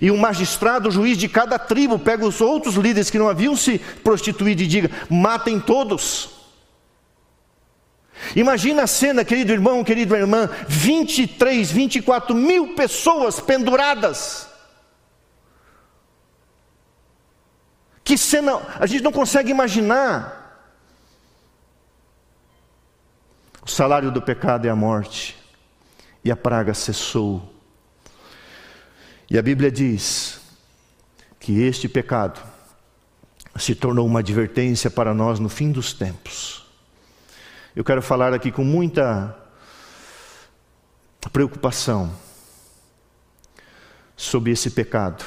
e 0.00 0.10
um 0.10 0.18
magistrado, 0.18 0.88
o 0.88 0.92
juiz 0.92 1.16
de 1.16 1.28
cada 1.28 1.58
tribo, 1.58 1.98
pega 1.98 2.26
os 2.26 2.40
outros 2.40 2.74
líderes 2.74 3.08
que 3.08 3.18
não 3.18 3.28
haviam 3.28 3.56
se 3.56 3.78
prostituído 4.02 4.62
e 4.62 4.66
diga: 4.66 4.90
matem 5.08 5.58
todos. 5.58 6.30
Imagina 8.36 8.82
a 8.82 8.86
cena, 8.86 9.24
querido 9.24 9.52
irmão, 9.52 9.82
querida 9.82 10.18
irmã: 10.18 10.50
23, 10.68 11.70
24 11.70 12.34
mil 12.34 12.74
pessoas 12.74 13.40
penduradas. 13.40 14.53
Que 18.04 18.18
cena, 18.18 18.60
a 18.78 18.86
gente 18.86 19.02
não 19.02 19.10
consegue 19.10 19.50
imaginar. 19.50 20.42
O 23.62 23.70
salário 23.70 24.12
do 24.12 24.20
pecado 24.20 24.66
é 24.66 24.70
a 24.70 24.76
morte, 24.76 25.34
e 26.22 26.30
a 26.30 26.36
praga 26.36 26.74
cessou. 26.74 27.50
E 29.30 29.38
a 29.38 29.42
Bíblia 29.42 29.72
diz 29.72 30.38
que 31.40 31.62
este 31.62 31.88
pecado 31.88 32.42
se 33.56 33.74
tornou 33.74 34.06
uma 34.06 34.18
advertência 34.18 34.90
para 34.90 35.14
nós 35.14 35.38
no 35.38 35.48
fim 35.48 35.72
dos 35.72 35.94
tempos. 35.94 36.66
Eu 37.74 37.82
quero 37.82 38.02
falar 38.02 38.34
aqui 38.34 38.52
com 38.52 38.64
muita 38.64 39.34
preocupação 41.32 42.14
sobre 44.16 44.52
esse 44.52 44.70
pecado, 44.70 45.24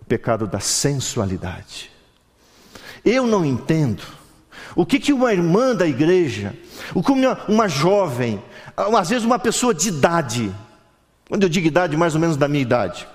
o 0.00 0.04
pecado 0.04 0.46
da 0.46 0.60
sensualidade. 0.60 1.89
Eu 3.04 3.26
não 3.26 3.44
entendo 3.44 4.02
o 4.74 4.86
que, 4.86 4.98
que 4.98 5.12
uma 5.12 5.32
irmã 5.32 5.74
da 5.74 5.86
igreja, 5.86 6.54
o 6.94 7.02
que 7.02 7.12
uma, 7.12 7.44
uma 7.48 7.68
jovem, 7.68 8.42
às 8.76 9.08
vezes 9.08 9.24
uma 9.24 9.38
pessoa 9.38 9.74
de 9.74 9.88
idade, 9.88 10.54
quando 11.28 11.42
eu 11.42 11.48
digo 11.48 11.66
idade, 11.66 11.96
mais 11.96 12.14
ou 12.14 12.20
menos 12.20 12.36
da 12.36 12.48
minha 12.48 12.62
idade, 12.62 13.06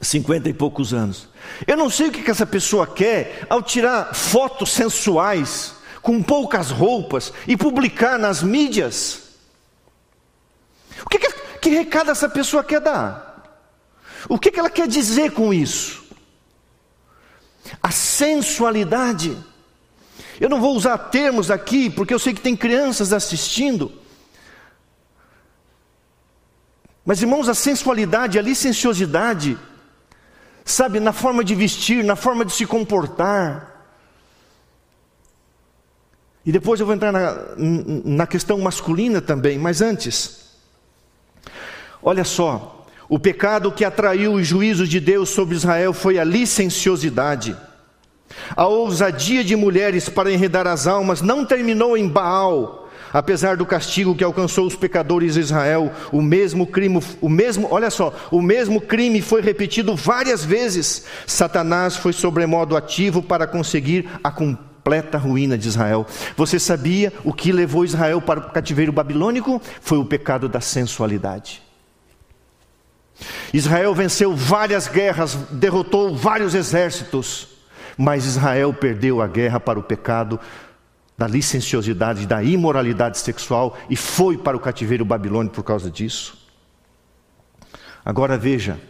cinquenta 0.00 0.48
e 0.48 0.52
poucos 0.52 0.92
anos. 0.92 1.28
Eu 1.66 1.76
não 1.76 1.88
sei 1.88 2.08
o 2.08 2.12
que 2.12 2.30
essa 2.30 2.46
pessoa 2.46 2.86
quer 2.86 3.46
ao 3.48 3.62
tirar 3.62 4.14
fotos 4.14 4.70
sensuais, 4.72 5.74
com 6.00 6.22
poucas 6.22 6.70
roupas, 6.70 7.32
e 7.46 7.56
publicar 7.56 8.18
nas 8.18 8.42
mídias. 8.42 9.22
O 11.04 11.08
que, 11.08 11.18
que, 11.18 11.32
que 11.60 11.70
recado 11.70 12.10
essa 12.10 12.28
pessoa 12.28 12.64
quer 12.64 12.80
dar? 12.80 13.30
O 14.28 14.38
que, 14.38 14.50
que 14.50 14.58
ela 14.58 14.70
quer 14.70 14.88
dizer 14.88 15.32
com 15.32 15.54
isso? 15.54 16.01
A 17.82 17.90
sensualidade. 17.90 19.36
Eu 20.40 20.48
não 20.48 20.60
vou 20.60 20.74
usar 20.76 20.98
termos 20.98 21.50
aqui, 21.50 21.88
porque 21.88 22.12
eu 22.12 22.18
sei 22.18 22.34
que 22.34 22.40
tem 22.40 22.56
crianças 22.56 23.12
assistindo. 23.12 23.92
Mas, 27.04 27.20
irmãos, 27.20 27.48
a 27.48 27.54
sensualidade, 27.54 28.38
a 28.38 28.42
licenciosidade, 28.42 29.58
sabe, 30.64 31.00
na 31.00 31.12
forma 31.12 31.42
de 31.42 31.54
vestir, 31.54 32.04
na 32.04 32.16
forma 32.16 32.44
de 32.44 32.52
se 32.52 32.64
comportar. 32.64 33.72
E 36.44 36.50
depois 36.50 36.80
eu 36.80 36.86
vou 36.86 36.94
entrar 36.94 37.12
na, 37.12 37.36
na 37.56 38.26
questão 38.26 38.58
masculina 38.58 39.20
também, 39.20 39.58
mas 39.58 39.80
antes, 39.80 40.56
olha 42.02 42.24
só, 42.24 42.81
o 43.08 43.18
pecado 43.18 43.72
que 43.72 43.84
atraiu 43.84 44.34
os 44.34 44.46
juízos 44.46 44.88
de 44.88 45.00
Deus 45.00 45.30
sobre 45.30 45.54
Israel 45.54 45.92
foi 45.92 46.18
a 46.18 46.24
licenciosidade. 46.24 47.56
A 48.56 48.66
ousadia 48.66 49.44
de 49.44 49.54
mulheres 49.56 50.08
para 50.08 50.32
enredar 50.32 50.66
as 50.66 50.86
almas 50.86 51.20
não 51.20 51.44
terminou 51.44 51.96
em 51.96 52.08
Baal. 52.08 52.82
Apesar 53.12 53.58
do 53.58 53.66
castigo 53.66 54.14
que 54.14 54.24
alcançou 54.24 54.66
os 54.66 54.74
pecadores 54.74 55.34
de 55.34 55.40
Israel, 55.40 55.92
o 56.10 56.22
mesmo 56.22 56.66
crime, 56.66 56.98
o 57.20 57.28
mesmo, 57.28 57.68
olha 57.70 57.90
só, 57.90 58.14
o 58.30 58.40
mesmo 58.40 58.80
crime 58.80 59.20
foi 59.20 59.42
repetido 59.42 59.94
várias 59.94 60.42
vezes. 60.42 61.04
Satanás 61.26 61.94
foi 61.96 62.14
sobremodo 62.14 62.74
ativo 62.74 63.22
para 63.22 63.46
conseguir 63.46 64.08
a 64.24 64.30
completa 64.30 65.18
ruína 65.18 65.58
de 65.58 65.68
Israel. 65.68 66.06
Você 66.38 66.58
sabia 66.58 67.12
o 67.22 67.34
que 67.34 67.52
levou 67.52 67.84
Israel 67.84 68.22
para 68.22 68.40
o 68.40 68.50
cativeiro 68.50 68.92
babilônico? 68.92 69.60
Foi 69.82 69.98
o 69.98 70.06
pecado 70.06 70.48
da 70.48 70.62
sensualidade. 70.62 71.62
Israel 73.52 73.94
venceu 73.94 74.34
várias 74.34 74.88
guerras, 74.88 75.34
derrotou 75.50 76.14
vários 76.14 76.54
exércitos, 76.54 77.48
mas 77.96 78.24
Israel 78.24 78.72
perdeu 78.72 79.20
a 79.20 79.26
guerra 79.26 79.60
para 79.60 79.78
o 79.78 79.82
pecado 79.82 80.38
da 81.16 81.26
licenciosidade, 81.26 82.26
da 82.26 82.42
imoralidade 82.42 83.18
sexual 83.18 83.78
e 83.88 83.96
foi 83.96 84.36
para 84.36 84.56
o 84.56 84.60
cativeiro 84.60 85.04
babilônico 85.04 85.54
por 85.54 85.64
causa 85.64 85.90
disso. 85.90 86.36
Agora 88.04 88.36
veja, 88.36 88.80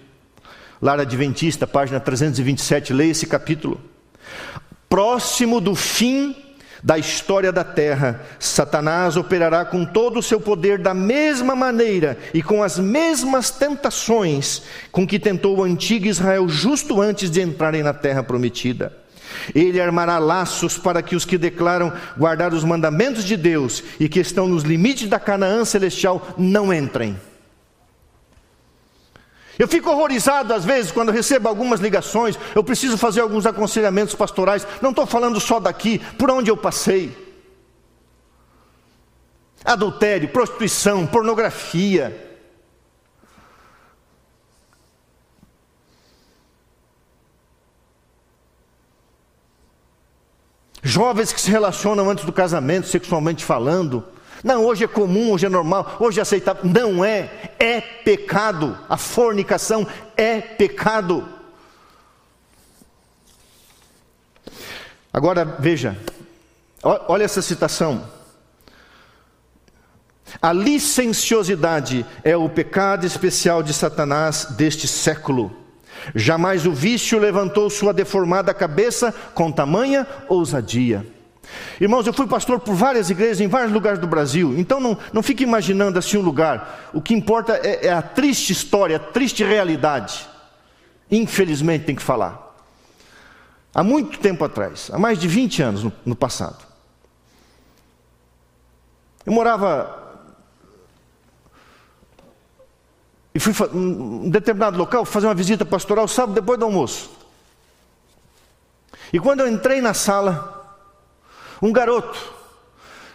Lara 0.81 1.03
Adventista, 1.03 1.67
página 1.67 2.01
327, 2.01 2.93
leia 2.93 3.11
esse 3.11 3.27
capítulo. 3.27 3.81
Próximo 4.89 5.61
do 5.61 5.75
fim 5.75 6.42
da 6.83 6.99
história 6.99 7.53
da 7.53 7.63
terra, 7.63 8.21
Satanás 8.41 9.17
operará 9.17 9.65
com 9.65 9.85
todo 9.85 10.19
o 10.19 10.23
seu 10.23 10.41
poder 10.41 10.79
da 10.79 10.93
mesma 10.93 11.55
maneira 11.55 12.19
e 12.35 12.43
com 12.43 12.63
as 12.63 12.79
mesmas 12.79 13.51
tentações 13.51 14.63
com 14.91 15.07
que 15.07 15.19
tentou 15.19 15.59
o 15.59 15.63
antigo 15.63 16.07
Israel 16.07 16.49
justo 16.49 17.01
antes 17.01 17.31
de 17.31 17.41
entrarem 17.41 17.83
na 17.83 17.95
terra 17.95 18.23
prometida. 18.23 18.93
Ele 19.55 19.81
armará 19.81 20.19
laços 20.19 20.77
para 20.77 21.03
que 21.03 21.17
os 21.17 21.25
que 21.25 21.39
declaram 21.39 21.93
guardar 22.19 22.53
os 22.53 22.65
mandamentos 22.65 23.25
de 23.25 23.37
Deus 23.37 23.83
e 23.99 24.09
que 24.09 24.21
estão 24.21 24.49
nos 24.49 24.63
limites 24.63 25.09
da 25.09 25.19
Canaã 25.19 25.65
celestial 25.65 26.35
não 26.37 26.73
entrem. 26.73 27.17
Eu 29.59 29.69
fico 29.69 29.91
horrorizado 29.91 30.55
às 30.55 30.65
vezes 30.65 30.91
quando 30.91 31.13
recebo 31.13 31.49
algumas 31.49 31.81
ligações, 31.81 32.39
eu 32.55 32.65
preciso 32.65 32.97
fazer 32.97 33.21
alguns 33.21 33.47
aconselhamentos 33.47 34.15
pastorais, 34.15 34.67
não 34.81 34.91
estou 34.91 35.07
falando 35.07 35.39
só 35.41 35.61
daqui, 35.61 35.99
por 36.19 36.31
onde 36.31 36.51
eu 36.51 36.57
passei. 36.57 37.17
Adultério, 39.65 40.29
prostituição, 40.29 41.07
pornografia. 41.07 42.31
Jovens 50.83 51.33
que 51.33 51.41
se 51.41 51.49
relacionam 51.49 52.11
antes 52.11 52.25
do 52.25 52.33
casamento, 52.33 52.89
sexualmente 52.89 53.45
falando. 53.45 54.05
Não, 54.43 54.65
hoje 54.65 54.85
é 54.85 54.89
comum, 54.89 55.33
hoje 55.33 55.47
é 55.47 55.49
normal, 55.49 55.97
hoje 56.01 56.19
é 56.19 56.23
aceitável. 56.23 56.63
Não 56.65 57.05
é, 57.05 57.51
é 57.59 57.81
pecado. 57.81 58.77
A 58.89 58.97
fornicação 58.97 59.87
é 60.17 60.41
pecado. 60.41 61.29
Agora 65.13 65.45
veja, 65.45 65.97
olha 66.83 67.25
essa 67.25 67.43
citação. 67.43 68.09
A 70.41 70.53
licenciosidade 70.53 72.07
é 72.25 72.37
o 72.37 72.49
pecado 72.49 73.07
especial 73.07 73.63
de 73.63 73.75
Satanás 73.75 74.47
deste 74.51 74.89
século. 74.89 75.55
Jamais 76.15 76.67
o 76.67 76.73
vício 76.73 77.19
levantou 77.19 77.71
sua 77.71 77.93
deformada 77.93 78.53
cabeça 78.55 79.15
com 79.35 79.53
tamanha 79.53 80.07
ousadia. 80.29 81.07
Irmãos, 81.81 82.07
eu 82.07 82.13
fui 82.13 82.27
pastor 82.27 82.61
por 82.61 82.75
várias 82.75 83.11
igrejas 83.11 83.41
em 83.41 83.49
vários 83.49 83.73
lugares 83.73 83.99
do 83.99 84.07
Brasil, 84.07 84.55
então 84.59 84.81
não, 84.81 84.97
não 85.13 85.23
fique 85.23 85.43
imaginando 85.43 85.99
assim 85.99 86.17
um 86.17 86.23
lugar. 86.23 86.91
O 86.93 87.01
que 87.01 87.15
importa 87.15 87.61
é, 87.63 87.87
é 87.87 87.93
a 87.93 88.03
triste 88.03 88.53
história, 88.53 88.97
a 88.97 89.01
triste 89.01 89.43
realidade. 89.45 90.27
Infelizmente 91.11 91.85
tem 91.85 91.95
que 91.95 92.03
falar. 92.03 92.55
Há 93.75 93.83
muito 93.83 94.19
tempo 94.19 94.45
atrás, 94.45 94.91
há 94.93 94.99
mais 94.99 95.19
de 95.19 95.27
20 95.27 95.63
anos 95.63 95.85
no, 95.85 95.93
no 96.05 96.15
passado, 96.15 96.59
eu 99.25 99.33
morava 99.33 100.03
e 103.35 103.41
fui 103.41 103.55
em 103.73 103.79
um 103.79 104.31
determinado 104.31 104.77
local 104.77 105.05
fazer 105.05 105.27
uma 105.27 105.35
visita 105.35 105.65
pastoral 105.65 106.07
sábado 106.07 106.35
depois 106.35 106.59
do 106.59 106.65
almoço. 106.65 107.11
E 109.13 109.19
quando 109.19 109.41
eu 109.41 109.49
entrei 109.49 109.81
na 109.81 109.95
sala, 109.95 110.62
um 111.63 111.73
garoto, 111.73 112.19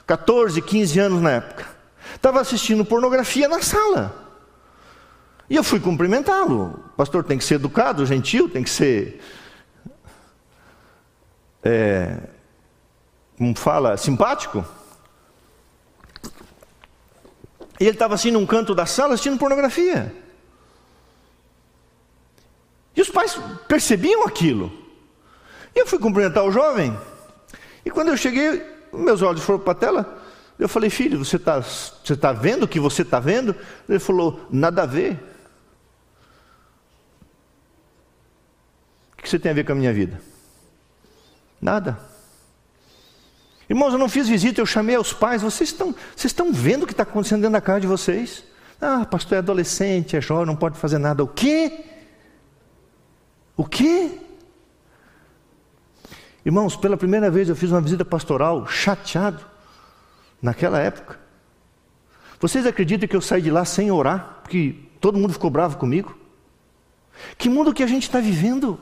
14, 0.08 0.62
15 0.62 1.00
anos 1.00 1.22
na 1.22 1.32
época, 1.32 1.68
estava 2.16 2.40
assistindo 2.40 2.86
pornografia 2.86 3.50
na 3.50 3.62
sala. 3.62 4.26
E 5.50 5.56
eu 5.56 5.64
fui 5.64 5.80
cumprimentá-lo. 5.80 6.84
O 6.86 6.96
pastor 6.96 7.26
tem 7.26 7.38
que 7.38 7.44
ser 7.44 7.56
educado, 7.56 8.06
gentil, 8.06 8.50
tem 8.50 8.64
que 8.64 8.70
ser. 8.70 9.22
É, 11.62 12.18
como 13.38 13.54
fala? 13.58 13.98
Simpático. 13.98 14.66
E 17.80 17.84
ele 17.84 17.92
estava 17.92 18.16
assim 18.16 18.32
num 18.32 18.46
canto 18.46 18.74
da 18.74 18.86
sala 18.86 19.14
assistindo 19.14 19.38
pornografia. 19.38 20.14
E 22.96 23.02
os 23.02 23.10
pais 23.10 23.38
percebiam 23.68 24.26
aquilo. 24.26 24.72
E 25.76 25.80
eu 25.80 25.86
fui 25.86 26.00
cumprimentar 26.00 26.44
o 26.44 26.52
jovem. 26.52 26.98
E 27.88 27.90
quando 27.90 28.10
eu 28.10 28.18
cheguei, 28.18 28.62
meus 28.92 29.22
olhos 29.22 29.42
foram 29.42 29.62
para 29.62 29.72
a 29.72 29.76
tela. 29.76 30.22
Eu 30.60 30.68
falei, 30.68 30.90
filho, 30.90 31.24
você 31.24 31.38
está 31.38 31.62
você 31.62 32.18
tá 32.18 32.34
vendo 32.34 32.64
o 32.64 32.68
que 32.68 32.82
você 32.82 33.02
está 33.02 33.18
vendo? 33.18 33.56
Ele 33.88 33.98
falou, 33.98 34.46
nada 34.52 34.84
a 34.84 34.86
ver. 34.86 35.14
O 39.14 39.22
que 39.22 39.30
você 39.30 39.40
tem 39.40 39.52
a 39.52 39.56
ver 39.56 39.66
com 39.66 39.72
a 39.72 39.76
minha 39.76 39.94
vida? 39.94 40.20
Nada. 41.62 41.98
Irmãos, 43.70 43.94
eu 43.94 43.98
não 43.98 44.10
fiz 44.10 44.28
visita, 44.28 44.60
eu 44.60 44.66
chamei 44.66 44.98
aos 44.98 45.14
pais. 45.14 45.42
Vocês 45.42 45.70
estão, 45.70 45.96
vocês 46.14 46.26
estão 46.26 46.52
vendo 46.52 46.84
o 46.84 46.86
que 46.86 46.92
está 46.92 47.04
acontecendo 47.04 47.40
dentro 47.40 47.54
da 47.54 47.62
casa 47.62 47.80
de 47.80 47.88
vocês? 47.88 48.44
Ah, 48.82 49.06
pastor 49.06 49.38
é 49.38 49.38
adolescente, 49.38 50.18
é 50.18 50.20
jovem, 50.20 50.46
não 50.46 50.58
pode 50.58 50.78
fazer 50.78 50.98
nada. 50.98 51.24
O 51.24 51.28
quê? 51.30 51.86
O 53.56 53.64
quê? 53.64 54.27
Irmãos, 56.48 56.78
pela 56.78 56.96
primeira 56.96 57.30
vez 57.30 57.50
eu 57.50 57.58
fiz 57.58 57.72
uma 57.72 57.82
visita 57.82 58.06
pastoral 58.06 58.66
chateado, 58.68 59.46
naquela 60.42 60.80
época. 60.80 61.20
Vocês 62.40 62.66
acreditam 62.66 63.06
que 63.06 63.18
eu 63.18 63.20
saí 63.20 63.42
de 63.42 63.52
lá 63.52 63.66
sem 63.66 63.92
orar, 63.92 64.40
porque 64.44 64.74
todo 65.02 65.18
mundo 65.18 65.34
ficou 65.34 65.50
bravo 65.50 65.76
comigo? 65.76 66.18
Que 67.38 67.50
mundo 67.50 67.74
que 67.74 67.84
a 67.84 67.88
gente 67.88 68.04
está 68.04 68.22
vivendo? 68.22 68.80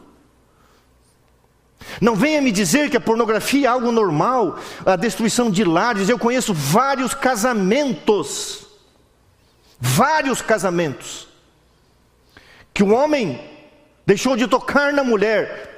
Não 1.99 2.15
venha 2.15 2.39
me 2.39 2.51
dizer 2.51 2.91
que 2.91 2.97
a 2.97 3.01
pornografia 3.01 3.65
é 3.65 3.71
algo 3.71 3.91
normal, 3.91 4.59
a 4.85 4.95
destruição 4.95 5.49
de 5.49 5.63
lares. 5.63 6.07
Eu 6.07 6.19
conheço 6.19 6.53
vários 6.53 7.15
casamentos, 7.15 8.67
vários 9.79 10.39
casamentos, 10.39 11.27
que 12.71 12.83
o 12.83 12.93
homem 12.93 13.41
deixou 14.05 14.37
de 14.37 14.47
tocar 14.47 14.93
na 14.93 15.03
mulher, 15.03 15.74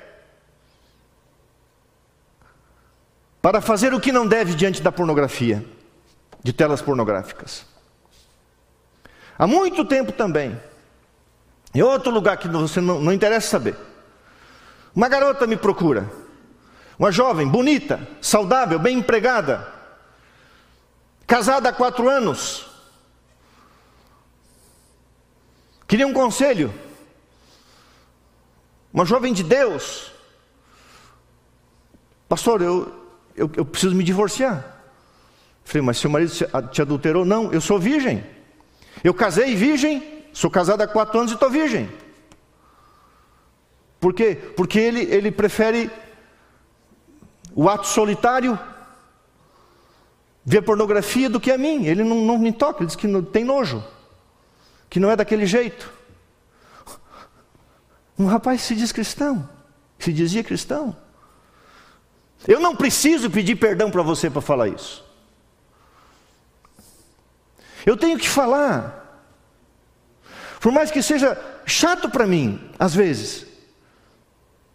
para 3.48 3.62
fazer 3.62 3.94
o 3.94 4.00
que 4.02 4.12
não 4.12 4.28
deve 4.28 4.54
diante 4.54 4.82
da 4.82 4.92
pornografia, 4.92 5.64
de 6.44 6.52
telas 6.52 6.82
pornográficas. 6.82 7.66
Há 9.40 9.48
muito 9.48 9.86
tempo 9.86 10.12
também, 10.12 10.60
em 11.74 11.82
outro 11.82 12.12
lugar 12.12 12.36
que 12.36 12.50
você 12.50 12.82
não, 12.82 13.00
não 13.00 13.14
interessa 13.14 13.48
saber, 13.48 13.78
uma 14.94 15.08
garota 15.08 15.48
me 15.48 15.56
procura, 15.56 16.12
uma 17.00 17.10
jovem, 17.10 17.48
bonita, 17.48 18.06
saudável, 18.22 18.78
bem 18.80 18.98
empregada, 18.98 19.66
casada 21.26 21.70
há 21.70 21.72
quatro 21.72 22.10
anos, 22.10 22.68
queria 25.88 26.06
um 26.06 26.12
conselho, 26.12 26.74
uma 28.92 29.06
jovem 29.06 29.32
de 29.32 29.42
Deus, 29.42 30.12
pastor, 32.28 32.62
eu, 32.62 33.07
eu, 33.38 33.50
eu 33.56 33.64
preciso 33.64 33.96
me 33.96 34.04
divorciar. 34.04 34.66
Falei, 35.64 35.84
mas 35.84 35.98
seu 35.98 36.10
marido 36.10 36.32
te 36.72 36.82
adulterou? 36.82 37.24
Não, 37.24 37.54
eu 37.54 37.62
sou 37.62 37.80
virgem. 37.80 38.24
Eu 39.04 39.14
casei 39.14 39.56
virgem, 39.56 40.26
sou 40.34 40.50
casado 40.50 40.82
há 40.82 40.88
quatro 40.88 41.20
anos 41.20 41.32
e 41.32 41.36
estou 41.36 41.50
virgem. 41.50 41.90
Por 44.00 44.14
quê? 44.14 44.36
Porque 44.56 44.80
ele, 44.80 45.02
ele 45.02 45.32
prefere 45.32 45.92
o 47.54 47.70
ato 47.70 47.88
solitário, 47.88 48.58
ver 50.44 50.62
pornografia, 50.62 51.30
do 51.30 51.40
que 51.40 51.52
a 51.52 51.58
mim. 51.58 51.86
Ele 51.86 52.04
não, 52.04 52.22
não 52.22 52.38
me 52.38 52.52
toca, 52.52 52.80
ele 52.80 52.88
diz 52.88 52.96
que 52.96 53.08
não, 53.08 53.22
tem 53.22 53.44
nojo, 53.44 53.84
que 54.90 55.00
não 55.00 55.12
é 55.12 55.16
daquele 55.16 55.46
jeito. 55.46 55.94
Um 58.18 58.26
rapaz 58.26 58.62
se 58.62 58.76
diz 58.76 58.92
cristão, 58.92 59.48
se 60.00 60.12
dizia 60.12 60.44
cristão. 60.44 60.96
Eu 62.46 62.60
não 62.60 62.76
preciso 62.76 63.30
pedir 63.32 63.56
perdão 63.56 63.90
para 63.90 64.04
você 64.04 64.30
para 64.30 64.42
falar 64.42 64.68
isso. 64.68 65.06
Eu 67.86 67.96
tenho 67.96 68.18
que 68.18 68.28
falar. 68.28 69.06
Por 70.60 70.72
mais 70.72 70.92
que 70.92 71.02
seja 71.02 71.38
chato 71.66 72.10
para 72.10 72.28
mim, 72.28 72.70
às 72.78 72.94
vezes. 72.94 73.46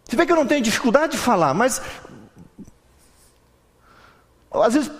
Você 0.03 0.15
vê 0.15 0.25
que 0.25 0.31
eu 0.31 0.35
não 0.35 0.47
tenho 0.47 0.61
dificuldade 0.61 1.13
de 1.13 1.17
falar, 1.17 1.53
mas 1.53 1.81
às 4.51 4.73
vezes, 4.73 4.91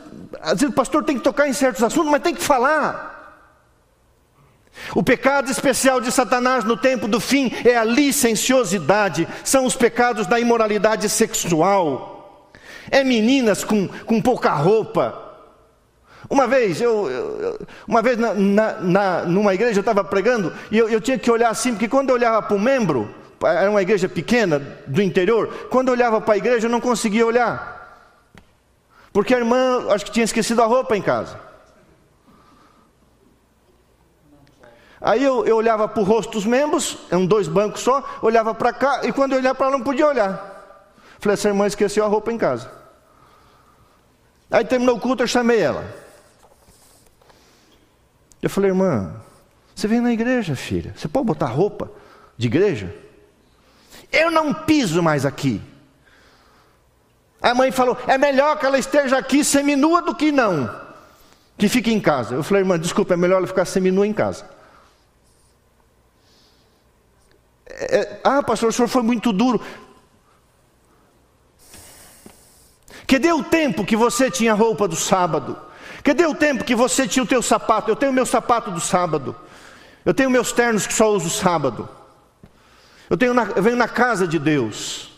às 0.42 0.60
vezes 0.60 0.70
o 0.70 0.74
pastor 0.74 1.04
tem 1.04 1.18
que 1.18 1.24
tocar 1.24 1.48
em 1.48 1.54
certos 1.54 1.84
assuntos, 1.84 2.12
mas 2.12 2.22
tem 2.22 2.34
que 2.34 2.42
falar. 2.42 3.12
O 4.96 5.04
pecado 5.04 5.52
especial 5.52 6.02
de 6.02 6.12
Satanás 6.12 6.64
no 6.64 6.76
tempo 6.76 7.08
do 7.08 7.20
fim 7.20 7.52
é 7.64 7.78
a 7.78 7.84
licenciosidade, 7.84 9.28
são 9.44 9.66
os 9.66 9.76
pecados 9.76 10.26
da 10.26 10.40
imoralidade 10.40 11.08
sexual. 11.10 12.13
É 12.94 13.04
meninas 13.04 13.64
com, 13.64 13.88
com 13.88 14.22
pouca 14.22 14.52
roupa. 14.52 15.20
Uma 16.30 16.46
vez, 16.46 16.80
eu, 16.80 17.10
eu 17.10 17.60
uma 17.88 18.04
vez 18.04 18.20
na, 18.20 18.36
na, 18.36 18.72
na, 18.82 19.22
numa 19.24 19.52
igreja 19.52 19.80
eu 19.80 19.82
estava 19.82 20.04
pregando 20.04 20.54
e 20.70 20.78
eu, 20.78 20.88
eu 20.88 21.02
tinha 21.02 21.18
que 21.18 21.32
olhar 21.32 21.50
assim, 21.50 21.72
porque 21.72 21.90
quando 21.90 22.10
eu 22.10 22.16
olhava 22.16 22.44
para 22.44 22.56
o 22.56 22.60
membro, 22.60 23.10
era 23.44 23.68
uma 23.68 23.82
igreja 23.82 24.08
pequena 24.08 24.60
do 24.86 25.02
interior, 25.02 25.68
quando 25.72 25.88
eu 25.88 25.96
olhava 25.96 26.22
para 26.22 26.36
a 26.36 26.38
igreja 26.38 26.68
eu 26.68 26.72
não 26.72 26.80
conseguia 26.80 27.26
olhar. 27.26 28.06
Porque 29.12 29.34
a 29.34 29.40
irmã, 29.40 29.88
acho 29.90 30.06
que 30.06 30.12
tinha 30.12 30.24
esquecido 30.24 30.62
a 30.62 30.68
roupa 30.68 30.96
em 30.96 31.02
casa. 31.02 31.40
Aí 35.02 35.24
eu, 35.24 35.44
eu 35.48 35.58
olhava 35.58 35.88
para 35.88 36.00
o 36.00 36.06
rosto 36.06 36.34
dos 36.34 36.46
membros, 36.46 37.00
eram 37.10 37.26
dois 37.26 37.48
bancos 37.48 37.82
só, 37.82 38.04
olhava 38.22 38.54
para 38.54 38.72
cá, 38.72 39.02
e 39.02 39.12
quando 39.12 39.32
eu 39.32 39.40
olhava 39.40 39.56
para 39.56 39.66
lá 39.66 39.72
não 39.72 39.84
podia 39.84 40.06
olhar. 40.06 40.54
Falei, 41.18 41.34
essa 41.34 41.48
irmã 41.48 41.66
esqueceu 41.66 42.06
a 42.06 42.08
roupa 42.08 42.32
em 42.32 42.38
casa. 42.38 42.83
Aí 44.54 44.64
terminou 44.64 44.98
o 44.98 45.00
culto, 45.00 45.24
eu 45.24 45.28
chamei 45.28 45.60
ela. 45.60 45.84
Eu 48.40 48.52
falei, 48.52 48.70
irmã, 48.70 49.16
você 49.74 49.88
vem 49.88 50.00
na 50.00 50.14
igreja, 50.14 50.56
filha, 50.56 50.94
você 50.96 51.08
pode 51.08 51.26
botar 51.26 51.48
roupa 51.48 51.90
de 52.38 52.46
igreja? 52.46 52.94
Eu 54.12 54.30
não 54.30 54.54
piso 54.54 55.02
mais 55.02 55.26
aqui. 55.26 55.60
A 57.42 57.56
mãe 57.56 57.72
falou: 57.72 57.98
é 58.08 58.16
melhor 58.16 58.60
que 58.60 58.66
ela 58.68 58.78
esteja 58.78 59.18
aqui 59.18 59.44
seminua 59.44 60.04
do 60.04 60.14
que 60.14 60.32
não, 60.32 60.70
que 61.58 61.68
fique 61.68 61.92
em 61.92 62.00
casa. 62.00 62.36
Eu 62.36 62.44
falei, 62.44 62.62
irmã, 62.62 62.78
desculpa, 62.78 63.16
é 63.16 63.18
melhor 63.18 63.38
ela 63.38 63.48
ficar 63.48 63.66
seminua 63.66 64.06
em 64.06 64.14
casa. 64.14 64.46
É, 67.66 67.98
é, 67.98 68.22
ah, 68.24 68.44
pastor, 68.44 68.70
o 68.70 68.72
senhor 68.72 68.88
foi 68.88 69.02
muito 69.02 69.34
duro. 69.34 69.60
Cadê 73.08 73.32
o 73.32 73.44
tempo 73.44 73.86
que 73.86 73.96
você 73.96 74.32
tinha 74.32 74.54
roupa 74.54 74.88
do 74.88 74.96
sábado? 74.96 75.58
Cadê 76.04 76.26
o 76.26 76.36
tempo 76.36 76.64
que 76.64 76.76
você 76.76 77.08
tinha 77.08 77.24
o 77.24 77.28
teu 77.28 77.42
sapato? 77.42 77.90
Eu 77.90 77.96
tenho 77.96 78.14
meu 78.14 78.26
sapato 78.26 78.72
do 78.72 78.80
sábado. 78.80 79.36
Eu 80.06 80.14
tenho 80.14 80.30
meus 80.30 80.52
ternos 80.52 80.86
que 80.86 80.94
só 80.94 81.10
uso 81.12 81.30
sábado. 81.30 81.88
Eu, 83.10 83.18
tenho 83.18 83.34
na, 83.34 83.44
eu 83.56 83.64
venho 83.64 83.78
na 83.78 83.88
casa 83.88 84.28
de 84.28 84.38
Deus. 84.38 85.10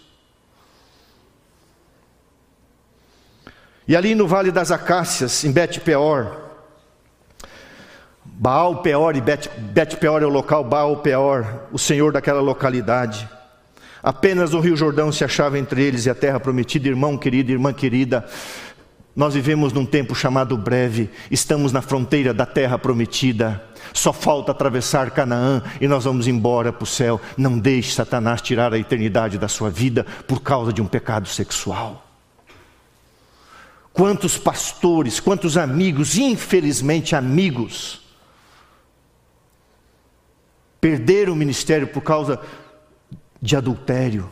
E 3.87 3.95
ali 3.95 4.15
no 4.15 4.27
Vale 4.27 4.51
das 4.51 4.71
Acácias, 4.71 5.43
em 5.43 5.51
Bet-Peor, 5.51 6.45
Baal 8.23 8.81
Peor 8.81 9.15
e 9.15 9.21
Bet, 9.21 9.49
Bet 9.57 9.95
Peor 9.97 10.21
é 10.21 10.25
o 10.25 10.29
local, 10.29 10.63
Baal 10.63 10.97
Peor, 10.97 11.67
o 11.71 11.79
senhor 11.79 12.11
daquela 12.11 12.41
localidade. 12.41 13.29
Apenas 14.05 14.53
o 14.53 14.59
Rio 14.59 14.77
Jordão 14.77 15.11
se 15.11 15.23
achava 15.23 15.57
entre 15.57 15.81
eles 15.81 16.05
e 16.05 16.11
a 16.11 16.13
terra 16.13 16.39
prometida, 16.39 16.87
irmão 16.87 17.17
querido, 17.17 17.51
irmã 17.51 17.73
querida. 17.73 18.23
Nós 19.15 19.33
vivemos 19.33 19.73
num 19.73 19.83
tempo 19.83 20.13
chamado 20.13 20.55
breve, 20.55 21.09
estamos 21.31 21.71
na 21.71 21.81
fronteira 21.81 22.31
da 22.31 22.45
terra 22.45 22.77
prometida. 22.77 23.67
Só 23.91 24.13
falta 24.13 24.51
atravessar 24.51 25.09
Canaã 25.09 25.63
e 25.81 25.87
nós 25.87 26.03
vamos 26.03 26.27
embora 26.27 26.71
para 26.71 26.83
o 26.83 26.85
céu. 26.85 27.19
Não 27.35 27.57
deixe 27.57 27.93
Satanás 27.93 28.43
tirar 28.43 28.75
a 28.75 28.77
eternidade 28.77 29.39
da 29.39 29.47
sua 29.47 29.71
vida 29.71 30.05
por 30.27 30.39
causa 30.39 30.71
de 30.71 30.83
um 30.83 30.85
pecado 30.85 31.27
sexual. 31.27 32.05
Quantos 33.91 34.37
pastores, 34.37 35.19
quantos 35.19 35.57
amigos, 35.57 36.15
infelizmente 36.15 37.15
amigos, 37.15 38.01
perderam 40.79 41.33
o 41.33 41.35
ministério 41.35 41.87
por 41.87 42.01
causa 42.01 42.39
de 43.45 43.55
adultério. 43.55 44.29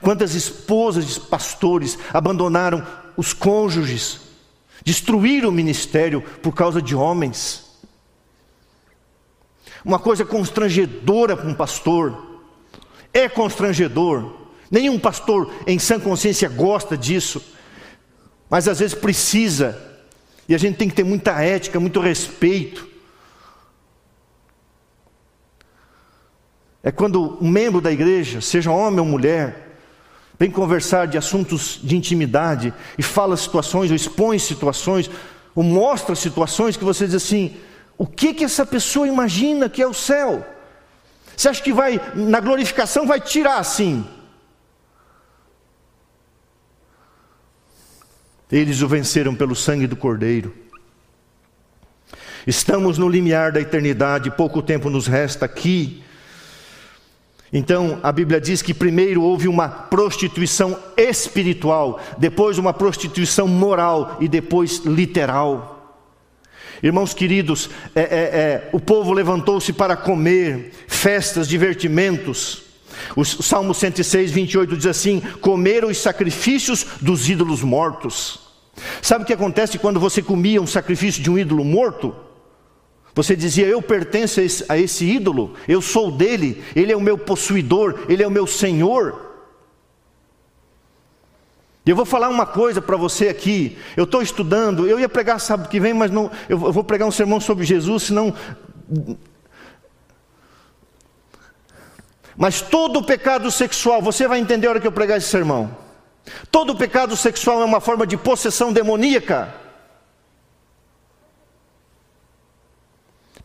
Quantas 0.00 0.34
esposas 0.34 1.06
de 1.06 1.20
pastores 1.20 1.98
abandonaram 2.12 2.86
os 3.16 3.32
cônjuges, 3.32 4.20
destruíram 4.84 5.50
o 5.50 5.52
ministério 5.52 6.22
por 6.42 6.52
causa 6.52 6.80
de 6.80 6.94
homens. 6.94 7.64
Uma 9.84 9.98
coisa 9.98 10.24
constrangedora 10.24 11.36
para 11.36 11.48
um 11.48 11.54
pastor, 11.54 12.40
é 13.12 13.28
constrangedor. 13.28 14.34
Nenhum 14.70 14.98
pastor 14.98 15.52
em 15.66 15.78
sã 15.78 16.00
consciência 16.00 16.48
gosta 16.48 16.96
disso 16.96 17.42
mas 18.48 18.68
às 18.68 18.78
vezes 18.78 18.94
precisa, 18.94 19.80
e 20.48 20.54
a 20.54 20.58
gente 20.58 20.76
tem 20.76 20.88
que 20.88 20.94
ter 20.94 21.04
muita 21.04 21.42
ética, 21.42 21.80
muito 21.80 22.00
respeito. 22.00 22.86
É 26.86 26.92
quando 26.92 27.36
um 27.40 27.50
membro 27.50 27.80
da 27.80 27.90
igreja, 27.90 28.40
seja 28.40 28.70
homem 28.70 29.00
ou 29.00 29.04
mulher, 29.04 29.76
vem 30.38 30.48
conversar 30.48 31.08
de 31.08 31.18
assuntos 31.18 31.80
de 31.82 31.96
intimidade 31.96 32.72
e 32.96 33.02
fala 33.02 33.36
situações, 33.36 33.90
ou 33.90 33.96
expõe 33.96 34.38
situações, 34.38 35.10
ou 35.52 35.64
mostra 35.64 36.14
situações 36.14 36.76
que 36.76 36.84
você 36.84 37.04
diz 37.06 37.16
assim: 37.16 37.56
o 37.98 38.06
que 38.06 38.32
que 38.32 38.44
essa 38.44 38.64
pessoa 38.64 39.08
imagina 39.08 39.68
que 39.68 39.82
é 39.82 39.86
o 39.86 39.92
céu? 39.92 40.46
Você 41.36 41.48
acha 41.48 41.60
que 41.60 41.72
vai, 41.72 42.00
na 42.14 42.38
glorificação, 42.38 43.04
vai 43.04 43.20
tirar 43.20 43.58
assim? 43.58 44.06
Eles 48.48 48.80
o 48.80 48.86
venceram 48.86 49.34
pelo 49.34 49.56
sangue 49.56 49.88
do 49.88 49.96
Cordeiro. 49.96 50.54
Estamos 52.46 52.96
no 52.96 53.08
limiar 53.08 53.50
da 53.50 53.60
eternidade, 53.60 54.30
pouco 54.30 54.62
tempo 54.62 54.88
nos 54.88 55.08
resta 55.08 55.46
aqui. 55.46 56.04
Então, 57.52 58.00
a 58.02 58.10
Bíblia 58.10 58.40
diz 58.40 58.60
que 58.60 58.74
primeiro 58.74 59.22
houve 59.22 59.46
uma 59.46 59.68
prostituição 59.68 60.76
espiritual, 60.96 62.00
depois 62.18 62.58
uma 62.58 62.72
prostituição 62.72 63.46
moral 63.46 64.16
e 64.20 64.26
depois 64.26 64.78
literal. 64.84 65.76
Irmãos 66.82 67.14
queridos, 67.14 67.70
é, 67.94 68.00
é, 68.00 68.04
é, 68.04 68.70
o 68.72 68.80
povo 68.80 69.12
levantou-se 69.12 69.72
para 69.72 69.96
comer, 69.96 70.72
festas, 70.86 71.48
divertimentos. 71.48 72.64
O 73.14 73.24
Salmo 73.24 73.72
106, 73.72 74.30
28 74.30 74.76
diz 74.76 74.86
assim: 74.86 75.20
Comeram 75.40 75.88
os 75.88 75.98
sacrifícios 75.98 76.84
dos 77.00 77.28
ídolos 77.28 77.62
mortos. 77.62 78.40
Sabe 79.00 79.24
o 79.24 79.26
que 79.26 79.32
acontece 79.32 79.78
quando 79.78 80.00
você 80.00 80.20
comia 80.20 80.60
um 80.60 80.66
sacrifício 80.66 81.22
de 81.22 81.30
um 81.30 81.38
ídolo 81.38 81.64
morto? 81.64 82.14
Você 83.16 83.34
dizia: 83.34 83.66
Eu 83.66 83.82
pertenço 83.82 84.38
a 84.38 84.42
esse, 84.44 84.64
a 84.68 84.78
esse 84.78 85.04
ídolo, 85.04 85.54
eu 85.66 85.82
sou 85.82 86.12
dele, 86.12 86.62
ele 86.76 86.92
é 86.92 86.96
o 86.96 87.00
meu 87.00 87.18
possuidor, 87.18 88.04
ele 88.08 88.22
é 88.22 88.26
o 88.26 88.30
meu 88.30 88.46
senhor. 88.46 89.24
E 91.84 91.90
eu 91.90 91.96
vou 91.96 92.04
falar 92.04 92.28
uma 92.28 92.44
coisa 92.44 92.82
para 92.82 92.96
você 92.96 93.28
aqui. 93.28 93.78
Eu 93.96 94.04
estou 94.04 94.20
estudando, 94.20 94.86
eu 94.86 95.00
ia 95.00 95.08
pregar 95.08 95.40
sábado 95.40 95.68
que 95.68 95.80
vem, 95.80 95.94
mas 95.94 96.10
não, 96.10 96.30
eu 96.48 96.58
vou 96.58 96.84
pregar 96.84 97.08
um 97.08 97.12
sermão 97.12 97.40
sobre 97.40 97.64
Jesus, 97.64 98.04
senão 98.04 98.34
Mas 102.36 102.60
todo 102.60 103.02
pecado 103.02 103.50
sexual, 103.50 104.02
você 104.02 104.28
vai 104.28 104.38
entender 104.38 104.66
a 104.66 104.70
hora 104.70 104.80
que 104.80 104.86
eu 104.86 104.92
pregar 104.92 105.16
esse 105.16 105.28
sermão. 105.28 105.74
Todo 106.50 106.76
pecado 106.76 107.16
sexual 107.16 107.62
é 107.62 107.64
uma 107.64 107.80
forma 107.80 108.06
de 108.06 108.16
possessão 108.16 108.72
demoníaca. 108.72 109.65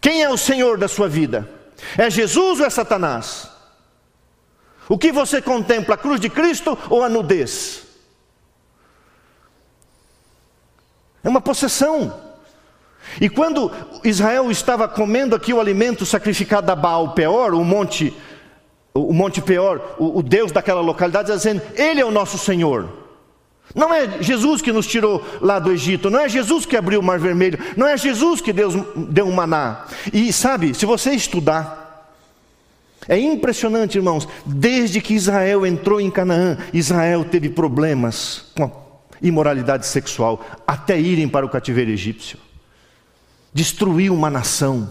Quem 0.01 0.23
é 0.23 0.29
o 0.29 0.37
Senhor 0.37 0.77
da 0.77 0.87
sua 0.87 1.07
vida? 1.07 1.47
É 1.97 2.09
Jesus 2.09 2.59
ou 2.59 2.65
é 2.65 2.69
Satanás? 2.69 3.47
O 4.89 4.97
que 4.97 5.11
você 5.11 5.41
contempla, 5.41 5.95
a 5.95 5.97
cruz 5.97 6.19
de 6.19 6.29
Cristo 6.29 6.77
ou 6.89 7.03
a 7.03 7.07
nudez? 7.07 7.83
É 11.23 11.29
uma 11.29 11.39
possessão. 11.39 12.19
E 13.19 13.29
quando 13.29 13.71
Israel 14.03 14.49
estava 14.49 14.87
comendo 14.87 15.35
aqui 15.35 15.53
o 15.53 15.61
alimento 15.61 16.05
sacrificado 16.05 16.71
a 16.71 16.75
Baal 16.75 17.13
Peor, 17.13 17.53
o 17.53 17.63
monte 17.63 18.13
o 18.93 19.13
Monte 19.13 19.41
Peor, 19.41 19.95
o, 19.97 20.19
o 20.19 20.23
Deus 20.23 20.51
daquela 20.51 20.81
localidade, 20.81 21.31
dizendo: 21.31 21.61
Ele 21.75 22.01
é 22.01 22.05
o 22.05 22.11
nosso 22.11 22.37
Senhor. 22.37 23.00
Não 23.73 23.93
é 23.93 24.21
Jesus 24.21 24.61
que 24.61 24.71
nos 24.71 24.87
tirou 24.87 25.25
lá 25.41 25.59
do 25.59 25.71
Egito, 25.71 26.09
não 26.09 26.19
é 26.19 26.27
Jesus 26.29 26.65
que 26.65 26.75
abriu 26.75 26.99
o 26.99 27.03
Mar 27.03 27.19
Vermelho, 27.19 27.59
não 27.77 27.87
é 27.87 27.97
Jesus 27.97 28.41
que 28.41 28.51
Deus 28.51 28.73
deu 28.95 29.25
um 29.27 29.31
maná. 29.31 29.85
E 30.11 30.31
sabe, 30.33 30.73
se 30.73 30.85
você 30.85 31.11
estudar, 31.11 31.81
É 33.07 33.17
impressionante, 33.17 33.97
irmãos, 33.97 34.27
desde 34.45 35.01
que 35.01 35.15
Israel 35.15 35.65
entrou 35.65 35.99
em 35.99 36.11
Canaã, 36.11 36.57
Israel 36.71 37.25
teve 37.25 37.49
problemas 37.49 38.45
com 38.55 38.65
a 38.65 38.71
imoralidade 39.21 39.87
sexual, 39.87 40.45
até 40.67 40.99
irem 40.99 41.27
para 41.27 41.45
o 41.45 41.49
cativeiro 41.49 41.89
egípcio. 41.91 42.37
Destruiu 43.53 44.13
uma 44.13 44.29
nação. 44.29 44.89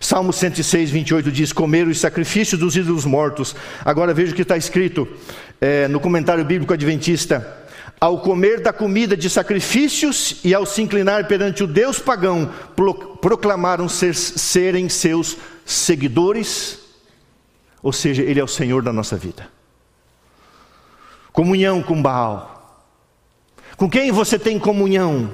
Salmo 0.00 0.32
106, 0.32 0.90
28 0.90 1.32
diz: 1.32 1.52
Comeram 1.52 1.90
os 1.90 1.98
sacrifícios 1.98 2.60
dos 2.60 2.76
ídolos 2.76 3.04
mortos. 3.04 3.54
Agora 3.84 4.14
veja 4.14 4.32
o 4.32 4.34
que 4.34 4.42
está 4.42 4.56
escrito 4.56 5.08
é, 5.60 5.88
no 5.88 6.00
comentário 6.00 6.44
bíblico 6.44 6.72
adventista: 6.72 7.66
Ao 8.00 8.20
comer 8.20 8.60
da 8.60 8.72
comida 8.72 9.16
de 9.16 9.28
sacrifícios 9.28 10.40
e 10.44 10.54
ao 10.54 10.64
se 10.64 10.82
inclinar 10.82 11.26
perante 11.26 11.64
o 11.64 11.66
Deus 11.66 11.98
pagão, 11.98 12.50
proclamaram 13.20 13.88
ser, 13.88 14.14
serem 14.14 14.88
seus 14.88 15.36
seguidores, 15.64 16.78
ou 17.82 17.92
seja, 17.92 18.22
Ele 18.22 18.40
é 18.40 18.44
o 18.44 18.48
Senhor 18.48 18.82
da 18.82 18.92
nossa 18.92 19.16
vida. 19.16 19.48
Comunhão 21.32 21.82
com 21.82 22.00
Baal. 22.00 22.56
Com 23.76 23.88
quem 23.88 24.10
você 24.10 24.38
tem 24.38 24.58
comunhão? 24.58 25.30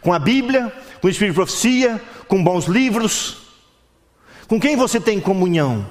Com 0.00 0.12
a 0.12 0.18
Bíblia, 0.18 0.72
com 1.00 1.06
o 1.06 1.10
Espírito 1.10 1.34
de 1.34 1.36
Profecia, 1.36 2.00
com 2.26 2.42
bons 2.42 2.66
livros, 2.66 3.47
com 4.48 4.58
quem 4.58 4.76
você 4.76 4.98
tem 4.98 5.20
comunhão? 5.20 5.86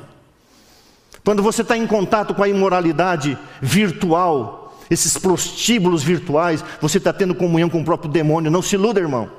Quando 1.24 1.43
você 1.43 1.62
está 1.62 1.78
em 1.78 1.86
contato 1.86 2.34
com 2.34 2.41
a 2.41 2.49
imoralidade 2.49 3.38
virtual, 3.62 4.82
esses 4.89 5.18
prostíbulos 5.18 6.01
virtuais, 6.01 6.64
você 6.82 6.97
está 6.97 7.14
tendo 7.14 7.36
comunhão 7.36 7.70
com 7.70 7.82
o 7.82 7.86
próprio 7.86 8.10
demônio. 8.10 8.49
Não 8.49 8.62
se 8.62 8.76
iluda, 8.76 8.99
irmão. 8.99 9.30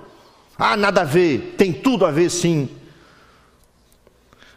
Ah, 0.59 0.77
nada 0.77 1.01
a 1.01 1.05
ver. 1.05 1.55
Tem 1.57 1.73
tudo 1.73 2.05
a 2.05 2.11
ver, 2.11 2.31
sim. 2.31 2.69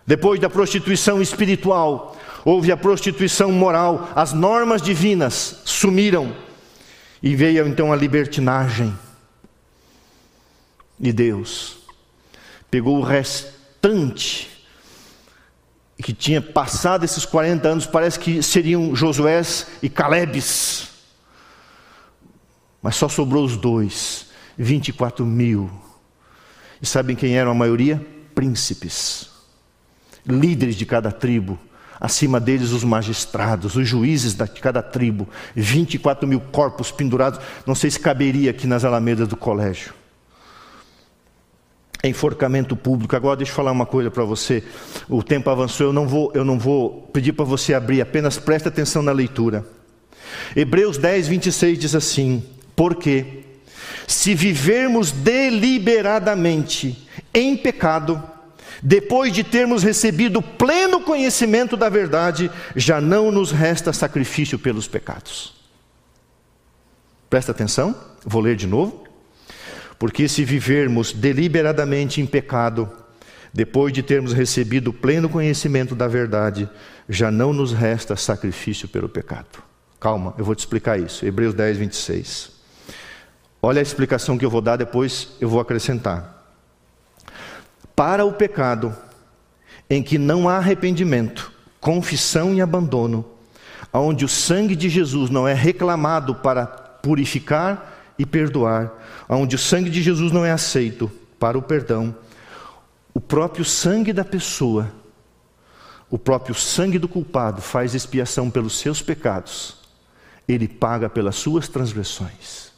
Depois 0.06 0.40
da 0.42 0.50
prostituição 0.50 1.22
espiritual, 1.22 2.18
houve 2.44 2.72
a 2.72 2.78
prostituição 2.78 3.52
moral. 3.52 4.10
As 4.14 4.34
normas 4.34 4.82
divinas 4.82 5.62
sumiram. 5.64 6.36
E 7.24 7.36
veio 7.36 7.66
então 7.66 7.94
a 7.94 7.96
libertinagem. 7.96 8.94
E 11.00 11.14
Deus 11.14 11.78
pegou 12.70 12.98
o 12.98 13.04
restante 13.04 14.51
que 16.02 16.14
tinha 16.14 16.42
passado 16.42 17.04
esses 17.04 17.26
40 17.26 17.68
anos, 17.68 17.86
parece 17.86 18.20
que 18.20 18.42
seriam 18.42 18.96
Josués 18.96 19.68
e 19.82 19.90
Calebes. 19.90 20.90
Mas 22.82 22.96
só 22.96 23.08
sobrou 23.08 23.46
os 23.46 23.58
dois, 23.58 24.28
24 24.58 25.26
mil. 25.26 25.70
E 26.82 26.86
sabem 26.86 27.16
quem 27.16 27.38
eram 27.38 27.52
a 27.52 27.56
maioria? 27.56 28.06
Príncipes, 28.34 29.30
líderes 30.26 30.76
de 30.76 30.86
cada 30.86 31.12
tribo. 31.12 31.60
Acima 32.00 32.40
deles, 32.40 32.72
os 32.72 32.84
magistrados, 32.84 33.76
os 33.76 33.88
juízes 33.88 34.34
de 34.34 34.48
cada 34.60 34.82
tribo. 34.82 35.30
24 35.56 36.28
mil 36.28 36.40
corpos 36.40 36.92
pendurados. 36.92 37.40
Não 37.68 37.76
sei 37.76 37.92
se 37.92 38.00
caberia 38.00 38.50
aqui 38.50 38.66
nas 38.66 38.84
alamedas 38.84 39.28
do 39.28 39.38
colégio 39.38 40.01
enforcamento 42.04 42.76
público. 42.76 43.16
Agora 43.16 43.38
deixa 43.38 43.52
eu 43.52 43.56
falar 43.56 43.72
uma 43.72 43.86
coisa 43.86 44.10
para 44.10 44.24
você. 44.24 44.64
O 45.08 45.22
tempo 45.22 45.50
avançou, 45.50 45.88
eu 45.88 45.94
não 45.94 46.08
vou, 46.08 46.32
eu 46.34 46.44
não 46.44 46.58
vou 46.58 47.10
pedir 47.14 47.34
para 47.34 47.46
você 47.46 47.74
abrir, 47.74 48.02
apenas 48.02 48.38
preste 48.38 48.68
atenção 48.68 49.02
na 49.02 49.12
leitura. 49.12 49.66
Hebreus 50.56 50.98
10, 50.98 51.28
26 51.28 51.80
diz 51.80 51.96
assim: 51.96 52.44
Porque 52.76 53.44
se 54.08 54.34
vivermos 54.34 55.12
deliberadamente 55.12 57.08
em 57.34 57.56
pecado, 57.56 58.22
depois 58.82 59.32
de 59.32 59.44
termos 59.44 59.84
recebido 59.84 60.42
pleno 60.42 61.02
conhecimento 61.02 61.78
da 61.78 61.88
verdade, 61.88 62.50
já 62.76 63.00
não 63.00 63.32
nos 63.32 63.52
resta 63.52 63.94
sacrifício 63.94 64.58
pelos 64.58 64.88
pecados. 64.88 65.54
Presta 67.30 67.52
atenção, 67.52 67.96
vou 68.26 68.42
ler 68.42 68.56
de 68.56 68.68
novo. 68.68 69.04
Porque 70.02 70.28
se 70.28 70.44
vivermos 70.44 71.14
deliberadamente 71.14 72.22
em 72.22 72.26
pecado, 72.26 72.92
depois 73.54 73.94
de 73.94 74.02
termos 74.02 74.34
recebido 74.34 74.92
pleno 74.92 75.30
conhecimento 75.30 75.94
da 75.94 76.08
verdade, 76.08 76.68
já 77.08 77.30
não 77.30 77.54
nos 77.54 77.72
resta 77.72 78.16
sacrifício 78.16 78.88
pelo 78.88 79.08
pecado. 79.08 79.62
Calma, 80.00 80.34
eu 80.40 80.44
vou 80.44 80.56
te 80.56 80.60
explicar 80.62 81.00
isso. 81.00 81.24
Hebreus 81.24 81.54
10, 81.54 81.78
26. 81.78 82.52
Olha 83.62 83.78
a 83.78 83.84
explicação 83.84 84.40
que 84.40 84.44
eu 84.44 84.50
vou 84.50 84.60
dar, 84.60 84.76
depois 84.76 85.34
eu 85.40 85.48
vou 85.48 85.60
acrescentar. 85.60 86.52
Para 87.96 88.26
o 88.26 88.34
pecado, 88.34 88.98
em 89.88 90.02
que 90.02 90.18
não 90.18 90.50
há 90.50 90.58
arrependimento, 90.58 91.52
confissão 91.80 92.56
e 92.56 92.60
abandono, 92.60 93.24
onde 93.94 94.26
o 94.26 94.28
sangue 94.28 94.76
de 94.76 94.90
Jesus 94.90 95.30
não 95.30 95.48
é 95.48 95.54
reclamado 95.54 96.34
para 96.34 96.66
purificar 96.66 97.91
e 98.22 98.26
perdoar, 98.26 98.94
onde 99.28 99.56
o 99.56 99.60
sangue 99.60 99.90
de 99.90 100.00
Jesus 100.00 100.32
não 100.32 100.46
é 100.46 100.52
aceito 100.52 101.12
para 101.40 101.58
o 101.58 101.62
perdão, 101.62 102.16
o 103.16 103.20
próprio 103.20 103.66
sangue 103.66 104.14
da 104.14 104.24
pessoa, 104.24 104.92
o 106.08 106.20
próprio 106.20 106.54
sangue 106.54 107.00
do 107.00 107.08
culpado 107.08 107.64
faz 107.64 107.96
expiação 107.96 108.52
pelos 108.52 108.78
seus 108.78 109.02
pecados, 109.02 109.76
ele 110.48 110.68
paga 110.68 111.10
pelas 111.10 111.36
suas 111.36 111.68
transgressões. 111.68 112.72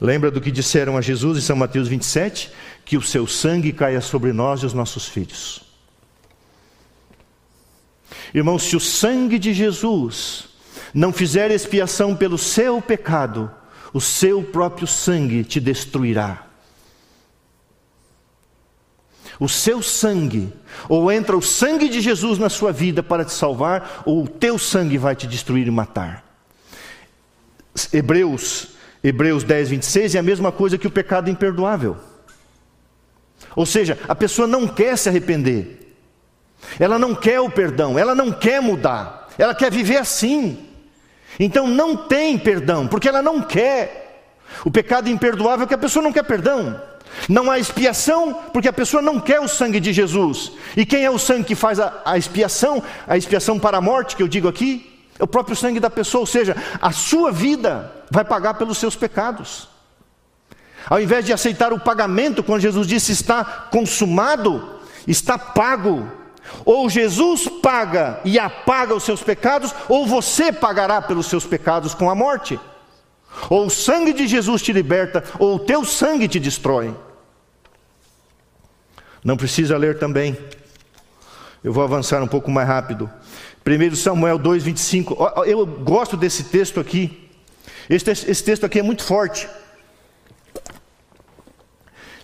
Lembra 0.00 0.30
do 0.30 0.40
que 0.40 0.50
disseram 0.50 0.96
a 0.96 1.02
Jesus 1.02 1.36
em 1.36 1.42
São 1.42 1.54
Mateus 1.54 1.86
27? 1.86 2.50
Que 2.82 2.96
o 2.96 3.02
seu 3.02 3.26
sangue 3.26 3.74
caia 3.74 4.00
sobre 4.00 4.32
nós 4.32 4.60
e 4.60 4.66
os 4.66 4.72
nossos 4.72 5.06
filhos. 5.06 5.62
Irmãos, 8.32 8.62
se 8.62 8.74
o 8.74 8.80
sangue 8.80 9.38
de 9.38 9.52
Jesus 9.52 10.46
não 10.94 11.12
fizer 11.12 11.50
expiação 11.50 12.16
pelo 12.16 12.38
seu 12.38 12.80
pecado, 12.80 13.50
o 13.92 14.00
seu 14.00 14.42
próprio 14.42 14.86
sangue 14.86 15.44
te 15.44 15.60
destruirá. 15.60 16.46
O 19.38 19.48
seu 19.48 19.82
sangue, 19.82 20.52
ou 20.88 21.10
entra 21.10 21.36
o 21.36 21.42
sangue 21.42 21.88
de 21.88 22.00
Jesus 22.00 22.38
na 22.38 22.48
sua 22.48 22.72
vida 22.72 23.02
para 23.02 23.24
te 23.24 23.32
salvar, 23.32 24.02
ou 24.06 24.24
o 24.24 24.28
teu 24.28 24.58
sangue 24.58 24.98
vai 24.98 25.16
te 25.16 25.26
destruir 25.26 25.66
e 25.66 25.70
matar. 25.70 26.24
Hebreus, 27.92 28.68
Hebreus 29.02 29.42
10, 29.42 29.70
26 29.70 30.14
é 30.14 30.18
a 30.18 30.22
mesma 30.22 30.52
coisa 30.52 30.78
que 30.78 30.86
o 30.86 30.90
pecado 30.90 31.30
imperdoável. 31.30 31.96
Ou 33.56 33.66
seja, 33.66 33.98
a 34.08 34.14
pessoa 34.14 34.46
não 34.46 34.68
quer 34.68 34.96
se 34.96 35.08
arrepender, 35.08 35.96
ela 36.78 36.98
não 36.98 37.14
quer 37.14 37.40
o 37.40 37.50
perdão, 37.50 37.98
ela 37.98 38.14
não 38.14 38.30
quer 38.30 38.62
mudar, 38.62 39.28
ela 39.36 39.54
quer 39.54 39.70
viver 39.70 39.96
assim. 39.96 40.68
Então 41.38 41.66
não 41.66 41.96
tem 41.96 42.38
perdão, 42.38 42.86
porque 42.86 43.08
ela 43.08 43.22
não 43.22 43.40
quer. 43.40 44.24
O 44.64 44.70
pecado 44.70 45.08
imperdoável 45.08 45.64
é 45.64 45.66
que 45.66 45.74
a 45.74 45.78
pessoa 45.78 46.02
não 46.02 46.12
quer 46.12 46.24
perdão. 46.24 46.80
Não 47.28 47.50
há 47.50 47.58
expiação, 47.58 48.34
porque 48.52 48.68
a 48.68 48.72
pessoa 48.72 49.02
não 49.02 49.20
quer 49.20 49.40
o 49.40 49.48
sangue 49.48 49.80
de 49.80 49.92
Jesus. 49.92 50.52
E 50.76 50.84
quem 50.84 51.04
é 51.04 51.10
o 51.10 51.18
sangue 51.18 51.44
que 51.44 51.54
faz 51.54 51.78
a, 51.78 52.02
a 52.04 52.18
expiação? 52.18 52.82
A 53.06 53.16
expiação 53.16 53.58
para 53.58 53.78
a 53.78 53.80
morte, 53.80 54.16
que 54.16 54.22
eu 54.22 54.28
digo 54.28 54.48
aqui? 54.48 54.88
É 55.18 55.24
o 55.24 55.26
próprio 55.26 55.54
sangue 55.54 55.78
da 55.78 55.90
pessoa, 55.90 56.20
ou 56.20 56.26
seja, 56.26 56.56
a 56.80 56.90
sua 56.90 57.30
vida 57.30 57.92
vai 58.10 58.24
pagar 58.24 58.54
pelos 58.54 58.78
seus 58.78 58.96
pecados. 58.96 59.68
Ao 60.88 61.00
invés 61.00 61.24
de 61.24 61.32
aceitar 61.32 61.72
o 61.72 61.78
pagamento, 61.78 62.42
quando 62.42 62.60
Jesus 62.60 62.86
disse 62.86 63.12
está 63.12 63.44
consumado, 63.44 64.80
está 65.06 65.38
pago, 65.38 66.10
ou 66.64 66.88
Jesus 66.88 67.48
paga 67.62 68.20
e 68.24 68.38
apaga 68.38 68.94
os 68.94 69.04
seus 69.04 69.22
pecados, 69.22 69.74
ou 69.88 70.06
você 70.06 70.52
pagará 70.52 71.00
pelos 71.00 71.26
seus 71.26 71.44
pecados 71.44 71.94
com 71.94 72.10
a 72.10 72.14
morte. 72.14 72.58
Ou 73.48 73.66
o 73.66 73.70
sangue 73.70 74.12
de 74.12 74.26
Jesus 74.26 74.62
te 74.62 74.72
liberta, 74.72 75.24
ou 75.38 75.56
o 75.56 75.58
teu 75.58 75.84
sangue 75.84 76.28
te 76.28 76.38
destrói. 76.38 76.94
Não 79.24 79.36
precisa 79.36 79.76
ler 79.76 79.98
também. 79.98 80.36
Eu 81.62 81.72
vou 81.72 81.84
avançar 81.84 82.22
um 82.22 82.26
pouco 82.26 82.50
mais 82.50 82.66
rápido. 82.66 83.10
1 83.64 83.94
Samuel 83.94 84.38
2,25. 84.38 85.46
Eu 85.46 85.64
gosto 85.64 86.16
desse 86.16 86.44
texto 86.44 86.80
aqui. 86.80 87.30
Esse, 87.88 88.10
esse 88.10 88.42
texto 88.42 88.66
aqui 88.66 88.80
é 88.80 88.82
muito 88.82 89.04
forte. 89.04 89.48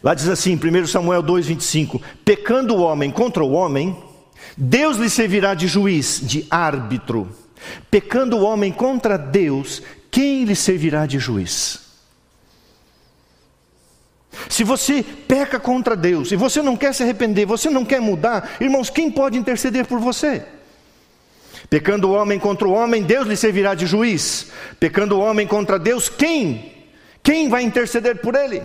Lá 0.02 0.14
diz 0.14 0.28
assim, 0.28 0.56
1 0.56 0.86
Samuel 0.86 1.22
2,25: 1.22 2.00
Pecando 2.24 2.74
o 2.74 2.80
homem 2.80 3.10
contra 3.10 3.44
o 3.44 3.52
homem, 3.52 3.96
Deus 4.57 4.97
lhe 4.97 5.09
servirá 5.11 5.55
de 5.55 5.66
juiz, 5.66 6.20
de 6.22 6.47
árbitro. 6.51 7.28
Pecando 7.91 8.36
o 8.36 8.43
homem 8.43 8.72
contra 8.72 9.16
Deus, 9.16 9.82
quem 10.11 10.45
lhe 10.45 10.57
servirá 10.57 11.07
de 11.07 11.18
juiz? 11.18 11.80
Se 14.49 14.62
você 14.62 15.03
peca 15.03 15.59
contra 15.59 15.97
Deus 15.97 16.30
e 16.30 16.36
você 16.36 16.62
não 16.62 16.76
quer 16.76 16.95
se 16.95 17.03
arrepender, 17.03 17.47
você 17.47 17.68
não 17.68 17.84
quer 17.84 18.01
mudar, 18.01 18.57
irmãos, 18.61 18.89
quem 18.89 19.11
pode 19.11 19.36
interceder 19.36 19.86
por 19.86 19.99
você? 19.99 20.45
Pecando 21.68 22.09
o 22.09 22.12
homem 22.12 22.39
contra 22.39 22.66
o 22.66 22.72
homem, 22.72 23.03
Deus 23.03 23.26
lhe 23.26 23.36
servirá 23.36 23.74
de 23.74 23.86
juiz. 23.86 24.51
Pecando 24.78 25.16
o 25.16 25.20
homem 25.20 25.47
contra 25.47 25.78
Deus, 25.78 26.09
quem? 26.09 26.72
Quem 27.22 27.49
vai 27.49 27.62
interceder 27.62 28.20
por 28.20 28.34
ele? 28.34 28.62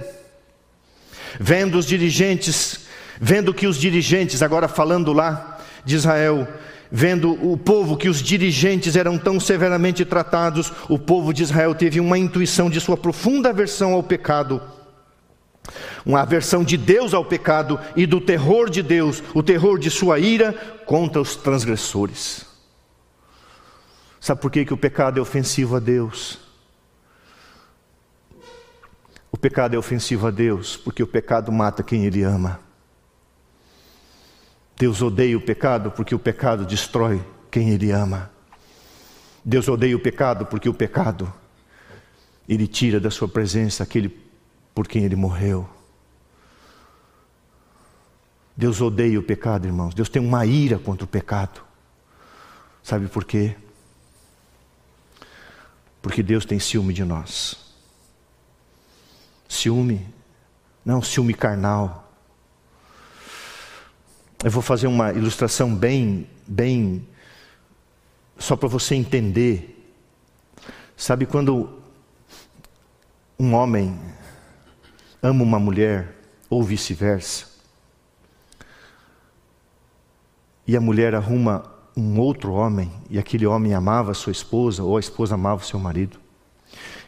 Vendo 1.39 1.77
os 1.77 1.85
dirigentes 1.85 2.83
vendo 3.19 3.53
que 3.53 3.67
os 3.67 3.77
dirigentes, 3.77 4.41
agora 4.41 4.67
falando 4.67 5.13
lá 5.13 5.52
de 5.85 5.95
Israel, 5.95 6.47
vendo 6.91 7.31
o 7.31 7.57
povo 7.57 7.97
que 7.97 8.07
os 8.07 8.21
dirigentes 8.21 8.95
eram 8.95 9.17
tão 9.17 9.39
severamente 9.39 10.05
tratados, 10.05 10.71
o 10.87 10.99
povo 10.99 11.33
de 11.33 11.43
Israel 11.43 11.73
teve 11.73 11.99
uma 11.99 12.17
intuição 12.17 12.69
de 12.69 12.79
sua 12.79 12.95
profunda 12.95 13.49
aversão 13.49 13.93
ao 13.93 14.03
pecado. 14.03 14.61
Uma 16.05 16.21
aversão 16.21 16.63
de 16.63 16.77
Deus 16.77 17.13
ao 17.13 17.25
pecado 17.25 17.79
e 17.95 18.05
do 18.05 18.21
terror 18.21 18.69
de 18.69 18.83
Deus, 18.83 19.23
o 19.33 19.41
terror 19.41 19.79
de 19.79 19.89
sua 19.89 20.19
ira 20.19 20.53
contra 20.85 21.21
os 21.21 21.35
transgressores. 21.35 22.45
Sabe 24.19 24.39
por 24.39 24.51
que, 24.51 24.63
que 24.63 24.73
o 24.73 24.77
pecado 24.77 25.19
é 25.19 25.21
ofensivo 25.21 25.75
a 25.75 25.79
Deus? 25.79 26.39
O 29.31 29.37
pecado 29.37 29.75
é 29.75 29.79
ofensivo 29.79 30.27
a 30.27 30.31
Deus 30.31 30.77
porque 30.77 31.01
o 31.01 31.07
pecado 31.07 31.51
mata 31.51 31.81
quem 31.81 32.05
Ele 32.05 32.21
ama. 32.21 32.59
Deus 34.77 35.01
odeia 35.01 35.37
o 35.37 35.41
pecado 35.41 35.91
porque 35.91 36.15
o 36.15 36.19
pecado 36.19 36.65
destrói 36.65 37.23
quem 37.51 37.69
Ele 37.69 37.91
ama. 37.91 38.31
Deus 39.45 39.67
odeia 39.67 39.95
o 39.95 39.99
pecado 39.99 40.45
porque 40.45 40.67
o 40.67 40.73
pecado 40.73 41.31
Ele 42.47 42.67
tira 42.67 42.99
da 42.99 43.11
sua 43.11 43.27
presença 43.27 43.83
aquele 43.83 44.09
por 44.73 44.87
quem 44.87 45.03
Ele 45.03 45.15
morreu. 45.15 45.69
Deus 48.55 48.81
odeia 48.81 49.19
o 49.19 49.23
pecado, 49.23 49.65
irmãos. 49.65 49.93
Deus 49.93 50.09
tem 50.09 50.21
uma 50.21 50.45
ira 50.45 50.77
contra 50.77 51.05
o 51.05 51.07
pecado. 51.07 51.61
Sabe 52.83 53.07
por 53.07 53.23
quê? 53.23 53.55
Porque 56.01 56.21
Deus 56.21 56.45
tem 56.45 56.59
ciúme 56.59 56.93
de 56.93 57.03
nós. 57.03 57.57
Ciúme, 59.47 60.05
não 60.83 61.01
ciúme 61.01 61.33
carnal 61.33 62.02
eu 64.43 64.51
vou 64.51 64.61
fazer 64.61 64.87
uma 64.87 65.13
ilustração 65.13 65.73
bem, 65.73 66.27
bem, 66.45 67.07
só 68.37 68.57
para 68.57 68.67
você 68.67 68.93
entender. 68.93 69.69
Sabe 70.97 71.25
quando 71.25 71.69
um 73.39 73.53
homem 73.53 73.97
ama 75.21 75.43
uma 75.43 75.59
mulher, 75.59 76.13
ou 76.49 76.61
vice-versa, 76.61 77.47
e 80.67 80.75
a 80.75 80.81
mulher 80.81 81.15
arruma 81.15 81.63
um 81.95 82.19
outro 82.19 82.51
homem, 82.51 82.91
e 83.09 83.17
aquele 83.17 83.45
homem 83.47 83.73
amava 83.73 84.13
sua 84.13 84.33
esposa, 84.33 84.83
ou 84.83 84.97
a 84.97 84.99
esposa 84.99 85.35
amava 85.35 85.63
seu 85.63 85.79
marido. 85.79 86.19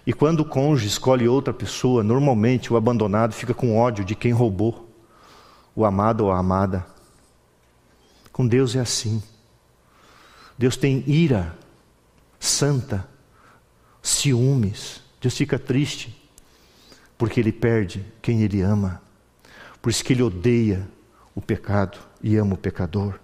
E 0.07 0.13
quando 0.13 0.39
o 0.39 0.45
cônjuge 0.45 0.87
escolhe 0.87 1.27
outra 1.27 1.53
pessoa, 1.53 2.01
normalmente 2.01 2.71
o 2.71 2.77
abandonado 2.77 3.33
fica 3.33 3.53
com 3.53 3.77
ódio 3.77 4.05
de 4.05 4.15
quem 4.15 4.31
roubou, 4.31 4.89
o 5.75 5.83
amado 5.83 6.25
ou 6.25 6.31
a 6.31 6.37
amada. 6.39 6.94
Com 8.35 8.45
Deus 8.45 8.75
é 8.75 8.81
assim. 8.81 9.23
Deus 10.57 10.75
tem 10.75 11.05
ira 11.07 11.57
santa, 12.37 13.07
ciúmes. 14.03 14.99
Deus 15.21 15.37
fica 15.37 15.57
triste 15.57 16.13
porque 17.17 17.39
ele 17.39 17.53
perde 17.53 18.03
quem 18.21 18.41
ele 18.41 18.59
ama. 18.59 19.01
Por 19.81 19.89
isso 19.89 20.03
que 20.03 20.11
ele 20.11 20.21
odeia 20.21 20.85
o 21.33 21.39
pecado 21.39 21.97
e 22.21 22.35
ama 22.35 22.55
o 22.55 22.57
pecador. 22.57 23.17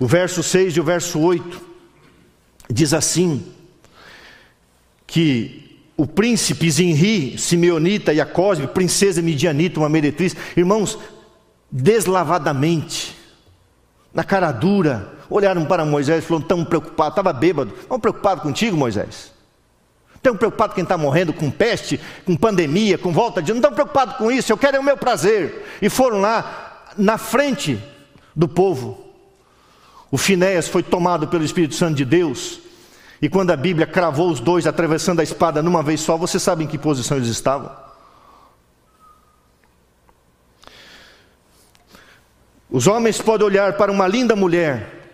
O 0.00 0.06
verso 0.06 0.44
6 0.44 0.76
e 0.76 0.80
o 0.80 0.84
verso 0.84 1.18
8 1.18 1.60
diz 2.70 2.94
assim: 2.94 3.52
que 5.08 5.82
o 5.96 6.06
príncipe 6.06 6.70
Zinri, 6.70 7.36
Simeonita 7.36 8.12
e 8.12 8.20
a 8.20 8.24
Cosme, 8.24 8.68
princesa 8.68 9.20
midianita, 9.20 9.80
uma 9.80 9.88
meretriz, 9.88 10.36
irmãos, 10.56 10.96
deslavadamente, 11.68 13.15
na 14.16 14.24
cara 14.24 14.50
dura, 14.50 15.12
olharam 15.28 15.66
para 15.66 15.84
Moisés 15.84 16.24
e 16.24 16.26
falaram: 16.26 16.46
tão 16.46 16.64
preocupado, 16.64 17.10
estava 17.10 17.34
bêbado, 17.34 17.74
estão 17.78 18.00
preocupado 18.00 18.40
contigo, 18.40 18.74
Moisés? 18.74 19.30
Estão 20.14 20.34
preocupado 20.34 20.74
quem 20.74 20.82
está 20.82 20.96
morrendo 20.96 21.34
com 21.34 21.50
peste, 21.50 22.00
com 22.24 22.34
pandemia, 22.34 22.96
com 22.96 23.12
volta 23.12 23.42
de. 23.42 23.52
Não 23.52 23.58
estão 23.58 23.74
preocupados 23.74 24.16
com 24.16 24.32
isso, 24.32 24.50
eu 24.50 24.56
quero 24.56 24.78
é 24.78 24.80
o 24.80 24.82
meu 24.82 24.96
prazer. 24.96 25.66
E 25.82 25.90
foram 25.90 26.22
lá, 26.22 26.86
na 26.96 27.18
frente 27.18 27.78
do 28.34 28.48
povo. 28.48 29.04
O 30.10 30.16
Finéias 30.16 30.66
foi 30.66 30.82
tomado 30.82 31.28
pelo 31.28 31.44
Espírito 31.44 31.74
Santo 31.74 31.96
de 31.96 32.04
Deus. 32.06 32.60
E 33.20 33.28
quando 33.28 33.50
a 33.50 33.56
Bíblia 33.56 33.86
cravou 33.86 34.30
os 34.30 34.40
dois 34.40 34.66
atravessando 34.66 35.20
a 35.20 35.22
espada 35.22 35.62
numa 35.62 35.82
vez 35.82 36.00
só, 36.00 36.16
você 36.16 36.38
sabe 36.40 36.64
em 36.64 36.66
que 36.66 36.78
posição 36.78 37.18
eles 37.18 37.28
estavam? 37.28 37.85
Os 42.76 42.86
homens 42.86 43.22
podem 43.22 43.46
olhar 43.46 43.78
para 43.78 43.90
uma 43.90 44.06
linda 44.06 44.36
mulher, 44.36 45.08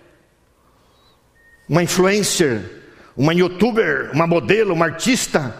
uma 1.68 1.80
influencer, 1.80 2.82
uma 3.16 3.32
youtuber, 3.32 4.10
uma 4.12 4.26
modelo, 4.26 4.74
uma 4.74 4.86
artista, 4.86 5.54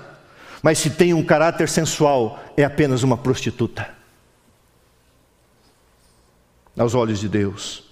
mas 0.61 0.79
se 0.79 0.91
tem 0.91 1.15
um 1.15 1.25
caráter 1.25 1.69
sensual, 1.69 2.43
é 2.57 2.65
apenas 2.65 3.05
uma 3.05 3.17
prostituta. 3.17 3.89
Aos 6.77 6.93
olhos 6.93 7.21
de 7.21 7.29
Deus. 7.29 7.85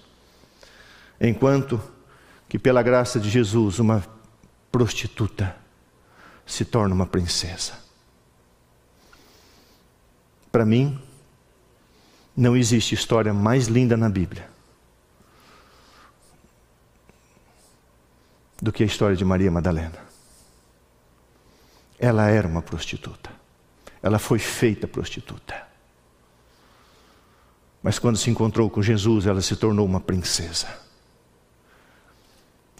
Enquanto 1.21 1.81
que, 2.49 2.59
pela 2.59 2.83
graça 2.83 3.21
de 3.21 3.31
Jesus, 3.31 3.79
uma 3.79 4.05
prostituta 4.73 5.55
se 6.45 6.65
torna 6.65 6.93
uma 6.93 7.07
princesa. 7.07 7.75
Para 10.51 10.67
mim, 10.67 11.01
não 12.37 12.57
existe 12.57 12.95
história 12.95 13.35
mais 13.35 13.66
linda 13.66 13.97
na 13.97 14.09
Bíblia 14.09 14.49
do 18.61 18.70
que 18.72 18.83
a 18.83 18.87
história 18.87 19.16
de 19.16 19.24
Maria 19.24 19.51
Madalena. 19.51 19.99
Ela 21.99 22.28
era 22.28 22.47
uma 22.47 22.62
prostituta. 22.62 23.31
Ela 24.03 24.18
foi 24.18 24.39
feita 24.39 24.87
prostituta. 24.87 25.68
Mas 27.83 27.99
quando 27.99 28.16
se 28.16 28.31
encontrou 28.31 28.68
com 28.68 28.83
Jesus, 28.83 29.26
ela 29.26 29.41
se 29.41 29.57
tornou 29.57 29.87
uma 29.87 30.01
princesa. 30.01 30.68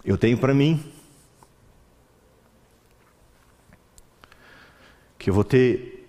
Eu 0.03 0.17
tenho 0.17 0.37
para 0.37 0.53
mim 0.53 0.83
que 5.17 5.29
eu 5.29 5.33
vou 5.33 5.43
ter 5.43 6.00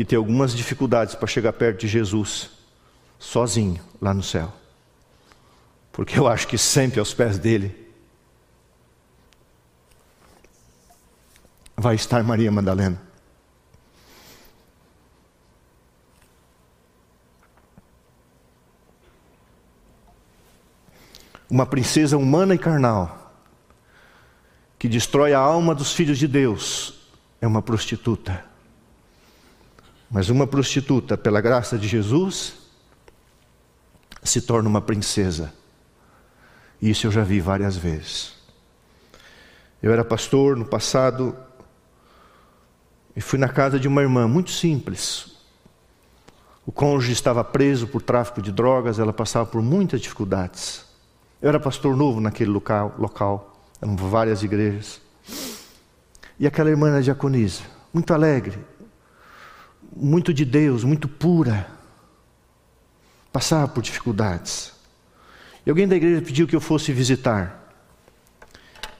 que 0.00 0.04
ter 0.06 0.16
algumas 0.16 0.54
dificuldades 0.54 1.14
para 1.14 1.26
chegar 1.26 1.52
perto 1.52 1.80
de 1.80 1.86
Jesus, 1.86 2.52
sozinho, 3.18 3.78
lá 4.00 4.14
no 4.14 4.22
céu. 4.22 4.50
Porque 5.92 6.18
eu 6.18 6.26
acho 6.26 6.48
que 6.48 6.56
sempre 6.56 6.98
aos 6.98 7.12
pés 7.12 7.38
dele 7.38 7.92
vai 11.76 11.96
estar 11.96 12.24
Maria 12.24 12.50
Madalena. 12.50 12.98
Uma 21.50 21.66
princesa 21.66 22.16
humana 22.16 22.54
e 22.54 22.58
carnal, 22.58 23.34
que 24.78 24.88
destrói 24.88 25.34
a 25.34 25.38
alma 25.38 25.74
dos 25.74 25.92
filhos 25.92 26.16
de 26.16 26.26
Deus, 26.26 27.06
é 27.38 27.46
uma 27.46 27.60
prostituta. 27.60 28.48
Mas 30.10 30.28
uma 30.28 30.46
prostituta, 30.46 31.16
pela 31.16 31.40
graça 31.40 31.78
de 31.78 31.86
Jesus, 31.86 32.54
se 34.22 34.40
torna 34.40 34.68
uma 34.68 34.80
princesa. 34.80 35.52
Isso 36.82 37.06
eu 37.06 37.12
já 37.12 37.22
vi 37.22 37.40
várias 37.40 37.76
vezes. 37.76 38.32
Eu 39.82 39.92
era 39.92 40.04
pastor 40.04 40.56
no 40.56 40.64
passado 40.64 41.36
e 43.14 43.20
fui 43.20 43.38
na 43.38 43.48
casa 43.48 43.78
de 43.78 43.86
uma 43.86 44.02
irmã 44.02 44.26
muito 44.26 44.50
simples. 44.50 45.36
O 46.66 46.72
cônjuge 46.72 47.12
estava 47.12 47.42
preso 47.42 47.86
por 47.86 48.02
tráfico 48.02 48.42
de 48.42 48.52
drogas, 48.52 48.98
ela 48.98 49.12
passava 49.12 49.46
por 49.46 49.62
muitas 49.62 50.00
dificuldades. 50.00 50.84
Eu 51.40 51.48
era 51.48 51.60
pastor 51.60 51.96
novo 51.96 52.20
naquele 52.20 52.50
local, 52.50 52.94
local 52.98 53.64
eram 53.80 53.96
várias 53.96 54.42
igrejas. 54.42 55.00
E 56.38 56.46
aquela 56.46 56.70
irmã 56.70 56.88
era 56.88 57.02
diaconisa, 57.02 57.62
muito 57.92 58.12
alegre, 58.12 58.58
muito 59.94 60.32
de 60.32 60.44
Deus, 60.44 60.84
muito 60.84 61.08
pura, 61.08 61.66
passava 63.32 63.68
por 63.68 63.82
dificuldades. 63.82 64.72
E 65.64 65.70
alguém 65.70 65.86
da 65.86 65.96
igreja 65.96 66.22
pediu 66.22 66.46
que 66.46 66.56
eu 66.56 66.60
fosse 66.60 66.92
visitar. 66.92 67.58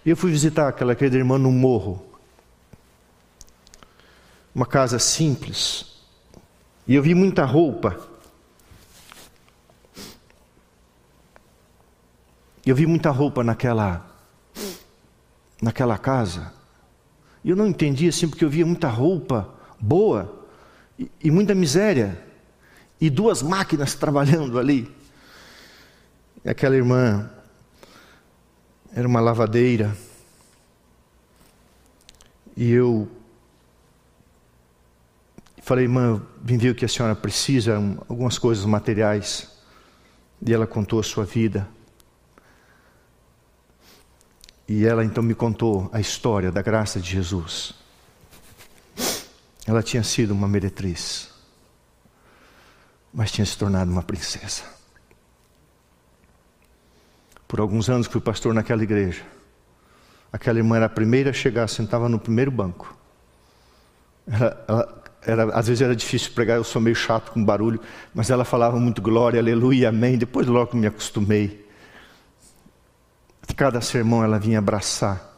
Eu 0.05 0.16
fui 0.16 0.30
visitar 0.30 0.68
aquela 0.68 0.95
querida 0.95 1.16
irmã 1.16 1.38
no 1.38 1.51
morro. 1.51 2.05
Uma 4.55 4.66
casa 4.66 4.99
simples. 4.99 6.01
E 6.86 6.95
eu 6.95 7.03
vi 7.03 7.14
muita 7.14 7.45
roupa. 7.45 8.09
Eu 12.64 12.74
vi 12.74 12.86
muita 12.86 13.11
roupa 13.11 13.43
naquela 13.43 14.07
naquela 15.62 15.99
casa. 15.99 16.53
E 17.45 17.51
eu 17.51 17.57
não 17.57 17.66
entendi 17.66 18.09
assim 18.09 18.28
porque 18.28 18.45
eu 18.45 18.51
via 18.51 18.66
muita 18.66 18.88
roupa 18.88 19.49
boa 19.78 20.39
e, 21.22 21.30
muita 21.30 21.55
miséria. 21.55 22.18
e 23.01 23.09
duas 23.09 23.42
máquinas 23.42 23.94
trabalhando 23.96 24.59
ali. 24.59 24.94
E 26.44 26.48
aquela 26.48 26.76
irmã 26.76 27.30
era 28.92 29.07
uma 29.07 29.20
lavadeira. 29.20 29.96
E 32.57 32.70
eu 32.70 33.09
falei, 35.62 35.84
irmã, 35.84 36.20
vim 36.42 36.59
ver 36.59 36.70
o 36.70 36.74
que 36.74 36.84
a 36.84 36.88
senhora 36.88 37.14
precisa, 37.14 37.76
algumas 38.09 38.38
coisas 38.38 38.64
materiais. 38.64 39.51
E 40.44 40.53
ela 40.53 40.66
contou 40.66 41.01
a 41.01 41.03
sua 41.03 41.24
vida. 41.24 41.68
E 44.68 44.84
ela 44.84 45.05
então 45.05 45.22
me 45.22 45.34
contou 45.34 45.88
a 45.92 46.01
história 46.01 46.53
da 46.53 46.62
graça 46.62 47.01
de 47.01 47.11
Jesus. 47.11 47.80
Ela 49.70 49.84
tinha 49.84 50.02
sido 50.02 50.32
uma 50.32 50.48
meretriz, 50.48 51.30
mas 53.14 53.30
tinha 53.30 53.46
se 53.46 53.56
tornado 53.56 53.88
uma 53.88 54.02
princesa. 54.02 54.64
Por 57.46 57.60
alguns 57.60 57.88
anos 57.88 58.08
fui 58.08 58.20
pastor 58.20 58.52
naquela 58.52 58.82
igreja. 58.82 59.22
Aquela 60.32 60.58
irmã 60.58 60.74
era 60.74 60.86
a 60.86 60.88
primeira 60.88 61.30
a 61.30 61.32
chegar, 61.32 61.68
sentava 61.68 62.08
no 62.08 62.18
primeiro 62.18 62.50
banco. 62.50 62.96
Ela, 64.26 64.64
ela, 64.66 65.02
era, 65.22 65.44
às 65.56 65.68
vezes 65.68 65.82
era 65.82 65.94
difícil 65.94 66.32
pregar, 66.32 66.56
eu 66.56 66.64
sou 66.64 66.82
meio 66.82 66.96
chato 66.96 67.30
com 67.30 67.44
barulho, 67.44 67.80
mas 68.12 68.28
ela 68.28 68.44
falava 68.44 68.76
muito 68.76 69.00
glória, 69.00 69.38
aleluia, 69.38 69.90
amém. 69.90 70.18
Depois 70.18 70.48
logo 70.48 70.76
me 70.76 70.88
acostumei. 70.88 71.64
Cada 73.56 73.80
sermão 73.80 74.24
ela 74.24 74.36
vinha 74.36 74.58
abraçar. 74.58 75.32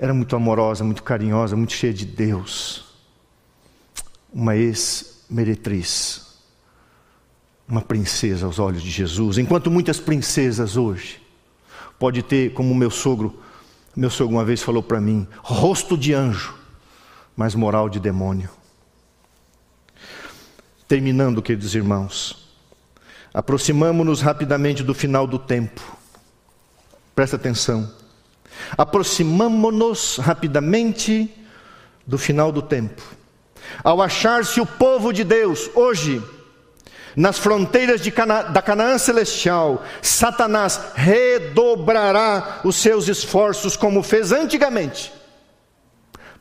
Era 0.00 0.14
muito 0.14 0.34
amorosa, 0.34 0.82
muito 0.82 1.02
carinhosa, 1.02 1.54
muito 1.56 1.74
cheia 1.74 1.92
de 1.92 2.06
Deus. 2.06 2.87
Uma 4.38 4.54
ex-meretriz. 4.54 6.28
Uma 7.68 7.82
princesa 7.82 8.46
aos 8.46 8.60
olhos 8.60 8.84
de 8.84 8.88
Jesus. 8.88 9.36
Enquanto 9.36 9.68
muitas 9.68 9.98
princesas 9.98 10.76
hoje 10.76 11.20
pode 11.98 12.22
ter, 12.22 12.52
como 12.52 12.72
meu 12.72 12.88
sogro, 12.88 13.42
meu 13.96 14.08
sogro 14.08 14.36
uma 14.36 14.44
vez 14.44 14.62
falou 14.62 14.80
para 14.80 15.00
mim, 15.00 15.26
rosto 15.42 15.98
de 15.98 16.14
anjo, 16.14 16.54
mas 17.36 17.56
moral 17.56 17.88
de 17.88 17.98
demônio. 17.98 18.48
Terminando, 20.86 21.42
queridos 21.42 21.74
irmãos, 21.74 22.48
aproximamos-nos 23.34 24.20
rapidamente 24.20 24.84
do 24.84 24.94
final 24.94 25.26
do 25.26 25.40
tempo. 25.40 25.80
Presta 27.12 27.34
atenção. 27.34 27.92
Aproximamo-nos 28.76 30.18
rapidamente 30.18 31.28
do 32.06 32.16
final 32.16 32.52
do 32.52 32.62
tempo. 32.62 33.18
Ao 33.82 34.00
achar-se 34.02 34.60
o 34.60 34.66
povo 34.66 35.12
de 35.12 35.24
Deus 35.24 35.70
hoje 35.74 36.22
nas 37.18 37.36
fronteiras 37.36 38.00
Cana 38.14 38.42
da 38.42 38.62
Canaã 38.62 38.96
celestial, 38.96 39.84
Satanás 40.00 40.80
redobrará 40.94 42.60
os 42.62 42.76
seus 42.76 43.08
esforços 43.08 43.76
como 43.76 44.04
fez 44.04 44.30
antigamente 44.30 45.12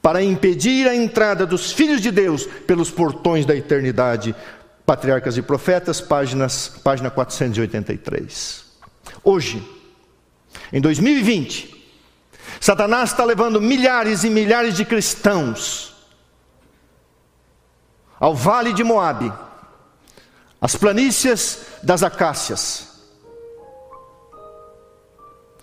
para 0.02 0.22
impedir 0.22 0.88
a 0.88 0.96
entrada 0.96 1.46
dos 1.46 1.72
filhos 1.72 2.00
de 2.00 2.12
Deus 2.12 2.46
pelos 2.46 2.92
portões 2.92 3.46
da 3.46 3.56
eternidade. 3.56 4.36
Patriarcas 4.86 5.36
e 5.36 5.42
Profetas, 5.42 6.00
páginas, 6.00 6.80
página 6.84 7.10
483. 7.10 8.64
Hoje, 9.24 9.68
em 10.72 10.80
2020, 10.80 11.76
Satanás 12.62 13.10
está 13.10 13.26
levando 13.26 13.60
milhares 13.60 14.24
e 14.24 14.30
milhares 14.30 14.76
de 14.76 14.86
cristãos 14.86 15.97
ao 18.20 18.36
vale 18.36 18.74
de 18.74 18.84
Moabe, 18.84 19.32
às 20.60 20.76
planícies 20.76 21.66
das 21.84 22.04
acácias, 22.04 22.88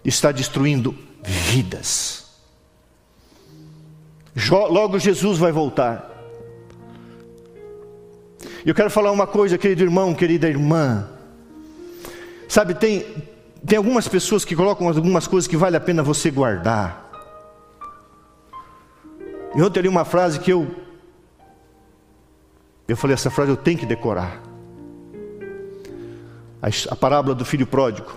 está 0.04 0.30
destruindo 0.30 0.96
vidas. 1.22 2.24
Logo 4.50 4.98
Jesus 4.98 5.38
vai 5.38 5.52
voltar. 5.52 6.10
Eu 8.64 8.74
quero 8.74 8.90
falar 8.90 9.10
uma 9.12 9.26
coisa, 9.26 9.58
querido 9.58 9.82
irmão, 9.82 10.14
querida 10.14 10.48
irmã. 10.48 11.08
Sabe, 12.48 12.74
tem, 12.74 13.06
tem 13.66 13.76
algumas 13.76 14.08
pessoas 14.08 14.44
que 14.44 14.56
colocam 14.56 14.88
algumas 14.88 15.26
coisas 15.26 15.46
que 15.46 15.56
vale 15.56 15.76
a 15.76 15.80
pena 15.80 16.02
você 16.02 16.30
guardar. 16.30 17.10
E 19.54 19.62
ontem 19.62 19.80
ali 19.80 19.88
uma 19.88 20.04
frase 20.04 20.40
que 20.40 20.52
eu. 20.52 20.83
Eu 22.86 22.96
falei, 22.96 23.14
essa 23.14 23.30
frase 23.30 23.50
eu 23.50 23.56
tenho 23.56 23.78
que 23.78 23.86
decorar. 23.86 24.42
A, 26.60 26.68
a 26.92 26.96
parábola 26.96 27.34
do 27.34 27.44
filho 27.44 27.66
pródigo. 27.66 28.12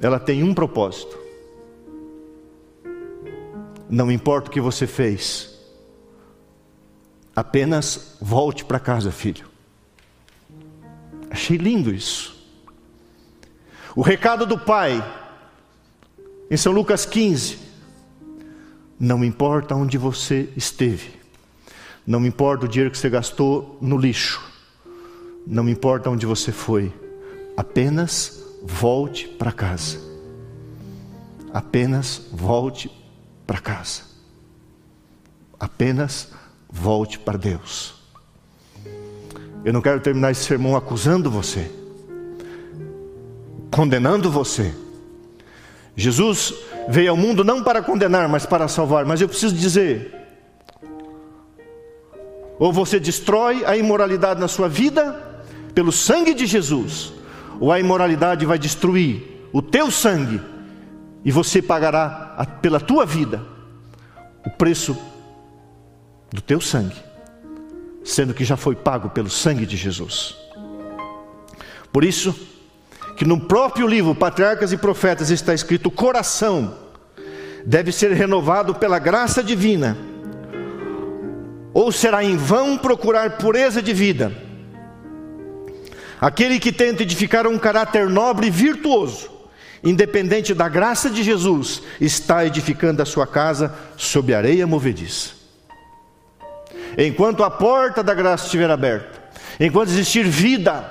Ela 0.00 0.18
tem 0.18 0.42
um 0.42 0.54
propósito. 0.54 1.18
Não 3.88 4.10
importa 4.10 4.48
o 4.48 4.52
que 4.52 4.60
você 4.60 4.86
fez, 4.86 5.52
apenas 7.36 8.16
volte 8.20 8.64
para 8.64 8.80
casa, 8.80 9.12
filho. 9.12 9.46
Achei 11.30 11.56
lindo 11.56 11.94
isso. 11.94 12.42
O 13.94 14.00
recado 14.00 14.46
do 14.46 14.58
pai, 14.58 15.02
em 16.50 16.56
São 16.56 16.72
Lucas 16.72 17.04
15: 17.04 17.58
Não 18.98 19.22
importa 19.22 19.74
onde 19.74 19.98
você 19.98 20.48
esteve, 20.56 21.21
não 22.06 22.24
importa 22.26 22.66
o 22.66 22.68
dinheiro 22.68 22.90
que 22.90 22.98
você 22.98 23.08
gastou 23.08 23.78
no 23.80 23.96
lixo, 23.96 24.42
não 25.46 25.68
importa 25.68 26.10
onde 26.10 26.26
você 26.26 26.52
foi, 26.52 26.92
apenas 27.56 28.42
volte 28.62 29.28
para 29.28 29.52
casa. 29.52 29.98
Apenas 31.52 32.22
volte 32.32 32.90
para 33.46 33.58
casa. 33.58 34.02
Apenas 35.60 36.30
volte 36.70 37.18
para 37.18 37.36
Deus. 37.36 37.94
Eu 39.64 39.72
não 39.72 39.82
quero 39.82 40.00
terminar 40.00 40.30
esse 40.30 40.44
sermão 40.44 40.74
acusando 40.74 41.30
você, 41.30 41.70
condenando 43.70 44.30
você. 44.30 44.74
Jesus 45.94 46.54
veio 46.88 47.10
ao 47.10 47.16
mundo 47.16 47.44
não 47.44 47.62
para 47.62 47.82
condenar, 47.82 48.28
mas 48.28 48.46
para 48.46 48.66
salvar. 48.66 49.04
Mas 49.04 49.20
eu 49.20 49.28
preciso 49.28 49.54
dizer: 49.54 50.21
ou 52.58 52.72
você 52.72 53.00
destrói 53.00 53.64
a 53.64 53.76
imoralidade 53.76 54.40
na 54.40 54.48
sua 54.48 54.68
vida 54.68 55.12
pelo 55.74 55.90
sangue 55.90 56.34
de 56.34 56.46
Jesus, 56.46 57.12
ou 57.60 57.72
a 57.72 57.80
imoralidade 57.80 58.44
vai 58.46 58.58
destruir 58.58 59.48
o 59.52 59.60
teu 59.62 59.90
sangue 59.90 60.40
e 61.24 61.30
você 61.30 61.62
pagará 61.62 62.46
pela 62.60 62.80
tua 62.80 63.06
vida 63.06 63.42
o 64.44 64.50
preço 64.50 64.96
do 66.32 66.40
teu 66.40 66.60
sangue, 66.60 66.96
sendo 68.04 68.34
que 68.34 68.44
já 68.44 68.56
foi 68.56 68.74
pago 68.74 69.10
pelo 69.10 69.30
sangue 69.30 69.66
de 69.66 69.76
Jesus. 69.76 70.36
Por 71.92 72.04
isso, 72.04 72.34
que 73.16 73.24
no 73.24 73.38
próprio 73.40 73.86
livro 73.86 74.14
Patriarcas 74.14 74.72
e 74.72 74.76
Profetas 74.76 75.30
está 75.30 75.52
escrito: 75.52 75.86
o 75.86 75.92
coração 75.92 76.74
deve 77.64 77.92
ser 77.92 78.12
renovado 78.12 78.74
pela 78.74 78.98
graça 78.98 79.42
divina, 79.42 79.96
ou 81.74 81.90
será 81.90 82.22
em 82.22 82.36
vão 82.36 82.76
procurar 82.76 83.38
pureza 83.38 83.80
de 83.80 83.92
vida. 83.92 84.32
Aquele 86.20 86.60
que 86.60 86.70
tenta 86.70 87.02
edificar 87.02 87.46
um 87.46 87.58
caráter 87.58 88.08
nobre 88.08 88.46
e 88.46 88.50
virtuoso, 88.50 89.30
independente 89.82 90.54
da 90.54 90.68
graça 90.68 91.10
de 91.10 91.22
Jesus, 91.22 91.82
está 92.00 92.46
edificando 92.46 93.02
a 93.02 93.04
sua 93.04 93.26
casa 93.26 93.74
sob 93.96 94.32
areia 94.32 94.66
movediça. 94.66 95.30
Enquanto 96.96 97.42
a 97.42 97.50
porta 97.50 98.02
da 98.02 98.14
graça 98.14 98.44
estiver 98.44 98.70
aberta, 98.70 99.20
enquanto 99.58 99.88
existir 99.88 100.24
vida, 100.24 100.84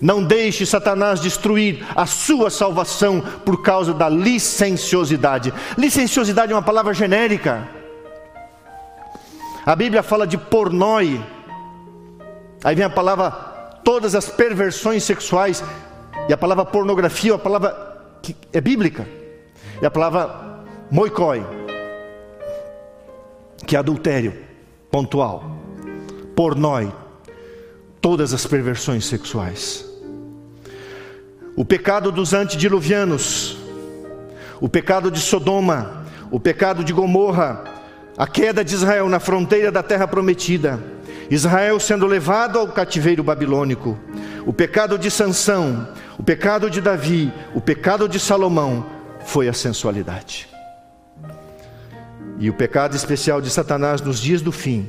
não 0.00 0.22
deixe 0.22 0.66
Satanás 0.66 1.20
destruir 1.20 1.84
a 1.94 2.04
sua 2.04 2.50
salvação 2.50 3.20
por 3.44 3.62
causa 3.62 3.94
da 3.94 4.08
licenciosidade. 4.08 5.52
Licenciosidade 5.78 6.52
é 6.52 6.54
uma 6.54 6.62
palavra 6.62 6.92
genérica. 6.92 7.66
A 9.66 9.74
Bíblia 9.74 10.02
fala 10.02 10.26
de 10.26 10.36
pornoi. 10.36 11.24
Aí 12.62 12.74
vem 12.74 12.84
a 12.84 12.90
palavra 12.90 13.30
todas 13.82 14.14
as 14.14 14.28
perversões 14.28 15.04
sexuais. 15.04 15.64
E 16.28 16.32
a 16.32 16.36
palavra 16.36 16.64
pornografia 16.64 17.30
é 17.30 17.34
uma 17.34 17.38
palavra 17.38 18.18
que 18.20 18.36
é 18.52 18.60
bíblica. 18.60 19.08
É 19.80 19.86
a 19.86 19.90
palavra 19.90 20.64
moicoi, 20.90 21.44
que 23.66 23.74
é 23.74 23.78
adultério 23.78 24.34
pontual. 24.90 25.42
Pornoi, 26.36 26.92
todas 28.00 28.34
as 28.34 28.46
perversões 28.46 29.06
sexuais. 29.06 29.84
O 31.56 31.64
pecado 31.64 32.12
dos 32.12 32.32
antediluvianos, 32.32 33.56
o 34.60 34.68
pecado 34.68 35.10
de 35.10 35.20
Sodoma, 35.20 36.04
o 36.30 36.38
pecado 36.38 36.84
de 36.84 36.92
Gomorra, 36.92 37.73
a 38.16 38.26
queda 38.26 38.64
de 38.64 38.74
Israel 38.74 39.08
na 39.08 39.20
fronteira 39.20 39.72
da 39.72 39.82
terra 39.82 40.06
prometida 40.06 40.80
Israel 41.30 41.80
sendo 41.80 42.06
levado 42.06 42.58
ao 42.58 42.68
cativeiro 42.68 43.22
babilônico, 43.22 43.98
o 44.46 44.52
pecado 44.52 44.98
de 44.98 45.10
Sansão, 45.10 45.88
o 46.18 46.22
pecado 46.22 46.68
de 46.68 46.80
Davi, 46.80 47.32
o 47.54 47.60
pecado 47.60 48.08
de 48.08 48.20
Salomão 48.20 48.86
foi 49.24 49.48
a 49.48 49.52
sensualidade. 49.52 50.48
E 52.38 52.50
o 52.50 52.54
pecado 52.54 52.94
especial 52.94 53.40
de 53.40 53.48
Satanás 53.48 54.00
nos 54.00 54.20
dias 54.20 54.42
do 54.42 54.52
fim 54.52 54.88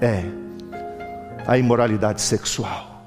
é 0.00 0.24
a 1.46 1.56
imoralidade 1.56 2.20
sexual. 2.20 3.04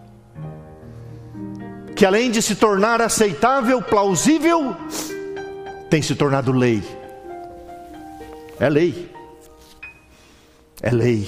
Que 1.95 2.05
além 2.05 2.31
de 2.31 2.41
se 2.41 2.55
tornar 2.55 3.01
aceitável, 3.01 3.81
plausível, 3.81 4.75
tem 5.89 6.01
se 6.01 6.15
tornado 6.15 6.51
lei. 6.51 6.81
É 8.59 8.67
lei. 8.67 9.10
É 10.81 10.89
lei. 10.89 11.27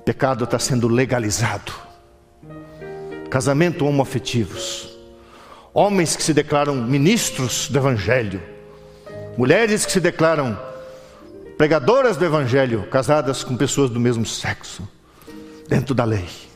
O 0.00 0.02
pecado 0.02 0.44
está 0.44 0.58
sendo 0.58 0.86
legalizado. 0.86 1.72
Casamento 3.30 3.86
homoafetivos. 3.86 4.98
Homens 5.72 6.16
que 6.16 6.22
se 6.22 6.34
declaram 6.34 6.74
ministros 6.74 7.68
do 7.68 7.78
Evangelho. 7.78 8.42
Mulheres 9.36 9.86
que 9.86 9.92
se 9.92 10.00
declaram 10.00 10.58
pregadoras 11.56 12.16
do 12.16 12.24
Evangelho, 12.24 12.86
casadas 12.90 13.42
com 13.42 13.56
pessoas 13.56 13.90
do 13.90 13.98
mesmo 13.98 14.26
sexo, 14.26 14.88
dentro 15.68 15.94
da 15.94 16.04
lei. 16.04 16.47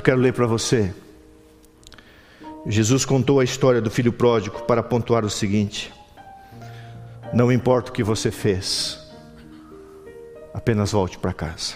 Eu 0.00 0.02
quero 0.02 0.18
ler 0.18 0.32
para 0.32 0.46
você. 0.46 0.94
Jesus 2.64 3.04
contou 3.04 3.38
a 3.38 3.44
história 3.44 3.82
do 3.82 3.90
filho 3.90 4.10
pródigo 4.10 4.62
para 4.62 4.82
pontuar 4.82 5.26
o 5.26 5.28
seguinte: 5.28 5.92
Não 7.34 7.52
importa 7.52 7.90
o 7.90 7.92
que 7.92 8.02
você 8.02 8.30
fez, 8.30 8.98
apenas 10.54 10.92
volte 10.92 11.18
para 11.18 11.34
casa. 11.34 11.74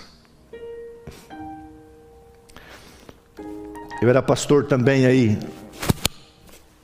Eu 4.01 4.09
era 4.09 4.23
pastor 4.23 4.65
também 4.65 5.05
aí, 5.05 5.39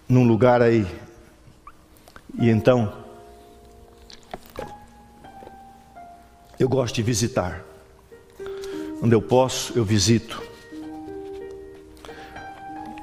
num 0.07 0.25
lugar 0.25 0.61
aí, 0.61 0.87
e 2.39 2.51
então, 2.51 2.93
eu 6.59 6.69
gosto 6.69 6.97
de 6.97 7.03
visitar. 7.03 7.65
Onde 9.03 9.15
eu 9.15 9.23
posso, 9.23 9.73
eu 9.75 9.87
visito. 9.87 10.50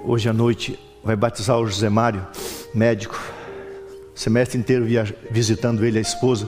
Hoje 0.10 0.30
à 0.30 0.32
noite 0.32 0.80
vai 1.04 1.18
batizar 1.18 1.60
o 1.60 1.68
José 1.68 1.90
Mário, 1.90 2.26
médico. 2.74 3.22
semestre 4.16 4.58
inteiro 4.58 4.86
via, 4.86 5.04
visitando 5.30 5.84
ele, 5.84 5.98
a 5.98 6.02
esposa. 6.02 6.48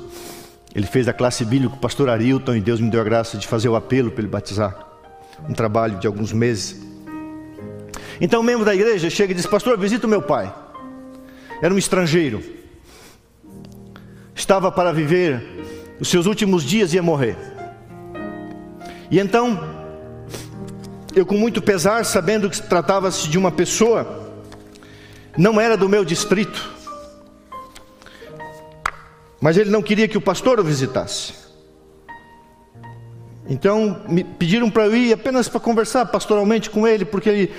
Ele 0.74 0.88
fez 0.88 1.10
a 1.10 1.14
classe 1.14 1.44
bíblica 1.44 1.72
com 1.72 1.76
o 1.76 1.82
pastor 1.82 2.08
Arilton 2.08 2.56
e 2.56 2.62
Deus 2.62 2.80
me 2.80 2.90
deu 2.90 3.02
a 3.02 3.04
graça 3.04 3.38
de 3.38 3.46
fazer 3.46 3.68
o 3.68 3.76
apelo 3.76 4.12
para 4.12 4.22
ele 4.22 4.32
batizar. 4.32 4.88
Um 5.50 5.52
trabalho 5.52 6.00
de 6.00 6.08
alguns 6.08 6.32
meses. 6.32 6.80
Então, 8.22 8.40
um 8.40 8.44
membro 8.44 8.64
da 8.64 8.74
igreja 8.74 9.10
chega 9.10 9.34
e 9.34 9.36
diz: 9.36 9.46
Pastor, 9.46 9.78
visita 9.78 10.08
o 10.08 10.10
meu 10.10 10.22
pai. 10.22 10.56
Era 11.62 11.74
um 11.74 11.78
estrangeiro. 11.78 12.42
Estava 14.34 14.72
para 14.72 14.94
viver 14.94 15.44
os 16.00 16.08
seus 16.08 16.26
últimos 16.28 16.64
dias 16.64 16.94
e 16.94 16.96
ia 16.96 17.04
morrer. 17.04 17.36
E 19.12 19.20
então 19.20 19.79
eu 21.16 21.26
com 21.26 21.38
muito 21.38 21.62
pesar, 21.62 22.06
sabendo 22.06 22.50
que 22.50 22.62
tratava-se 22.62 23.28
de 23.28 23.38
uma 23.38 23.52
pessoa, 23.52 24.32
não 25.38 25.60
era 25.60 25.76
do 25.76 25.90
meu 25.90 26.06
distrito, 26.06 26.72
mas 29.42 29.58
ele 29.58 29.70
não 29.70 29.82
queria 29.82 30.08
que 30.08 30.18
o 30.18 30.22
pastor 30.22 30.60
o 30.60 30.64
visitasse. 30.64 31.34
Então 33.48 34.04
me 34.08 34.24
pediram 34.24 34.70
para 34.70 34.86
eu 34.86 34.96
ir 34.96 35.14
apenas 35.14 35.48
para 35.48 35.60
conversar 35.60 36.06
pastoralmente 36.06 36.70
com 36.70 36.88
ele, 36.88 37.04
porque 37.04 37.30
ele, 37.30 37.54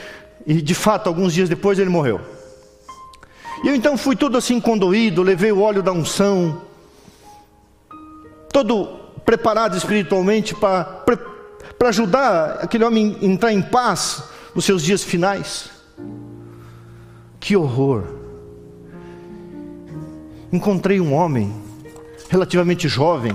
e 0.47 0.63
de 0.63 0.75
fato, 0.75 1.09
alguns 1.09 1.33
dias 1.33 1.49
depois 1.49 1.79
ele 1.79 1.91
morreu. 1.91 2.21
E 3.65 3.69
eu 3.69 3.75
então 3.75 3.97
fui 3.99 4.15
todo 4.15 4.39
assim 4.39 4.61
condoído, 4.61 5.23
levei 5.23 5.51
o 5.51 5.61
óleo 5.61 5.83
da 5.83 5.91
unção, 5.93 6.63
todo 8.53 9.01
preparado 9.25 9.77
espiritualmente 9.77 10.55
para 10.55 10.85
para 11.81 11.89
ajudar 11.89 12.59
aquele 12.61 12.85
homem 12.85 13.17
a 13.23 13.25
entrar 13.25 13.55
em 13.55 13.63
paz 13.63 14.25
nos 14.55 14.67
seus 14.67 14.83
dias 14.83 15.03
finais. 15.03 15.71
Que 17.41 17.57
horror! 17.57 18.05
Encontrei 20.53 21.01
um 21.01 21.15
homem 21.15 21.51
relativamente 22.29 22.87
jovem, 22.87 23.35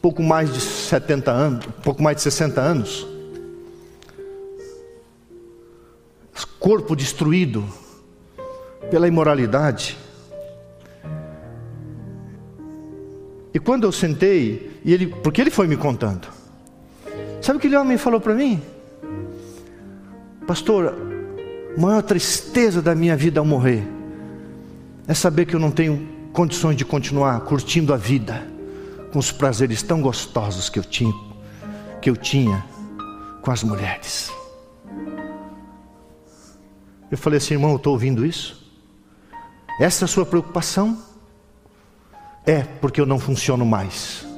pouco 0.00 0.22
mais 0.22 0.54
de 0.54 0.60
70 0.60 1.32
anos, 1.32 1.66
pouco 1.82 2.00
mais 2.00 2.18
de 2.18 2.22
60 2.22 2.60
anos, 2.60 3.08
corpo 6.60 6.94
destruído 6.94 7.66
pela 8.88 9.08
imoralidade. 9.08 9.98
E 13.52 13.58
quando 13.58 13.82
eu 13.82 13.90
sentei, 13.90 14.78
e 14.84 14.92
ele, 14.92 15.08
porque 15.08 15.40
ele 15.40 15.50
foi 15.50 15.66
me 15.66 15.76
contando, 15.76 16.41
Sabe 17.42 17.56
o 17.56 17.60
que 17.60 17.66
aquele 17.66 17.76
homem 17.76 17.98
falou 17.98 18.20
para 18.20 18.34
mim? 18.34 18.62
Pastor, 20.46 20.94
a 21.76 21.80
maior 21.80 22.00
tristeza 22.00 22.80
da 22.80 22.94
minha 22.94 23.16
vida 23.16 23.40
ao 23.40 23.44
morrer 23.44 23.82
é 25.08 25.12
saber 25.12 25.46
que 25.46 25.56
eu 25.56 25.58
não 25.58 25.72
tenho 25.72 26.08
condições 26.32 26.76
de 26.76 26.84
continuar 26.84 27.40
curtindo 27.40 27.92
a 27.92 27.96
vida 27.96 28.46
com 29.12 29.18
os 29.18 29.32
prazeres 29.32 29.82
tão 29.82 30.00
gostosos 30.00 30.68
que 30.68 30.78
eu 30.78 30.84
tinha, 30.84 31.12
que 32.00 32.08
eu 32.08 32.16
tinha 32.16 32.64
com 33.42 33.50
as 33.50 33.64
mulheres. 33.64 34.30
Eu 37.10 37.18
falei 37.18 37.38
assim, 37.38 37.54
irmão, 37.54 37.72
eu 37.72 37.76
estou 37.76 37.92
ouvindo 37.92 38.24
isso? 38.24 38.72
Essa 39.80 40.04
é 40.04 40.06
a 40.06 40.08
sua 40.08 40.24
preocupação? 40.24 40.96
É 42.46 42.62
porque 42.62 43.00
eu 43.00 43.06
não 43.06 43.18
funciono 43.18 43.66
mais. 43.66 44.31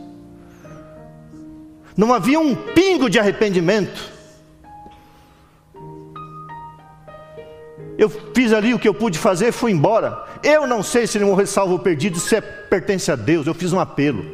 Não 1.97 2.13
havia 2.13 2.41
um 2.41 2.55
pingo 2.55 3.09
de 3.09 3.19
arrependimento. 3.19 4.13
Eu 7.97 8.09
fiz 8.09 8.53
ali 8.53 8.75
o 8.75 8.79
que 8.79 8.89
eu 8.89 8.95
pude 8.95 9.19
fazer, 9.19 9.53
fui 9.53 9.71
embora. 9.71 10.25
Eu 10.43 10.67
não 10.67 10.83
sei 10.83 11.07
se 11.07 11.17
ele 11.17 11.25
morrer 11.25 11.47
salvo 11.47 11.75
ou 11.75 11.79
perdido, 11.79 12.17
isso 12.17 12.35
é, 12.35 12.41
pertence 12.41 13.11
a 13.13 13.17
Deus. 13.17 13.47
Eu 13.47 13.55
fiz 13.55 13.73
um 13.73 13.79
apelo. 13.79 14.25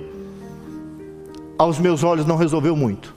Aos 1.58 1.78
meus 1.78 2.02
olhos 2.02 2.24
não 2.24 2.36
resolveu 2.36 2.74
muito. 2.74 3.14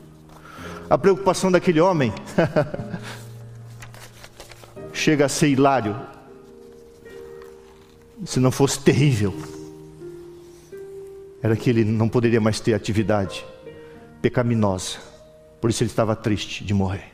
A 0.89 0.97
preocupação 0.97 1.49
daquele 1.49 1.79
homem 1.79 2.13
chega 4.91 5.25
a 5.25 5.29
ser 5.29 5.47
hilário. 5.47 5.95
Se 8.25 8.39
não 8.39 8.51
fosse 8.51 8.79
terrível, 8.79 9.33
era 11.41 11.55
que 11.55 11.69
ele 11.69 11.85
não 11.85 12.09
poderia 12.09 12.41
mais 12.41 12.59
ter 12.59 12.73
atividade 12.73 13.45
pecaminosa. 14.23 14.99
Por 15.59 15.69
isso 15.69 15.83
ele 15.83 15.89
estava 15.89 16.15
triste 16.15 16.63
de 16.63 16.73
morrer. 16.73 17.11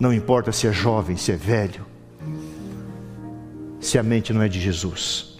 Não 0.00 0.12
importa 0.12 0.50
se 0.50 0.66
é 0.66 0.72
jovem, 0.72 1.16
se 1.16 1.30
é 1.30 1.36
velho, 1.36 1.84
se 3.80 3.98
a 3.98 4.02
mente 4.02 4.32
não 4.32 4.40
é 4.40 4.48
de 4.48 4.58
Jesus. 4.58 5.36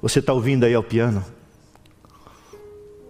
Você 0.00 0.20
está 0.20 0.32
ouvindo 0.32 0.64
aí 0.64 0.74
ao 0.74 0.82
piano? 0.82 1.24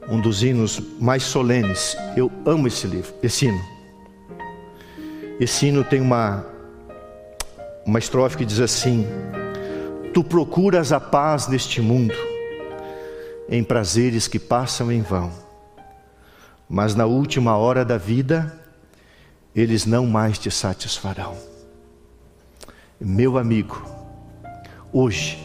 Um 0.08 0.18
dos 0.18 0.42
hinos 0.42 0.80
mais 0.98 1.22
solenes. 1.22 1.94
Eu 2.16 2.32
amo 2.46 2.68
esse 2.68 2.86
livro, 2.86 3.12
esse 3.22 3.46
hino. 3.46 3.60
Esse 5.38 5.66
hino 5.66 5.84
tem 5.84 6.00
uma, 6.00 6.46
uma 7.84 7.98
estrofe 7.98 8.38
que 8.38 8.46
diz 8.46 8.60
assim: 8.60 9.06
Tu 10.14 10.24
procuras 10.24 10.90
a 10.90 10.98
paz 10.98 11.48
neste 11.48 11.82
mundo 11.82 12.14
em 13.48 13.64
prazeres 13.64 14.28
que 14.28 14.38
passam 14.38 14.92
em 14.92 15.00
vão, 15.00 15.32
mas 16.68 16.94
na 16.94 17.06
última 17.06 17.56
hora 17.56 17.84
da 17.84 17.96
vida, 17.96 18.60
eles 19.54 19.86
não 19.86 20.06
mais 20.06 20.38
te 20.38 20.50
satisfarão. 20.50 21.34
Meu 23.00 23.38
amigo, 23.38 23.82
hoje, 24.92 25.38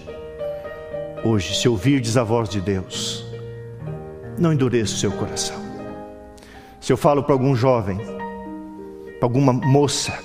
hoje, 1.24 1.56
se 1.56 1.70
ouvirdes 1.70 2.18
a 2.18 2.24
voz 2.24 2.50
de 2.50 2.60
Deus, 2.60 3.26
não 4.38 4.52
endureça 4.52 4.96
o 4.96 4.98
seu 4.98 5.12
coração. 5.12 5.64
Se 6.82 6.92
eu 6.92 6.98
falo 6.98 7.24
para 7.24 7.34
algum 7.34 7.56
jovem, 7.56 7.98
para 9.18 9.26
alguma 9.26 9.54
moça, 9.54 10.20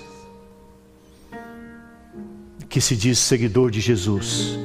que 2.69 2.81
se 2.81 2.97
diz 2.97 3.19
seguidor 3.19 3.71
de 3.71 3.81
Jesus 3.81 4.59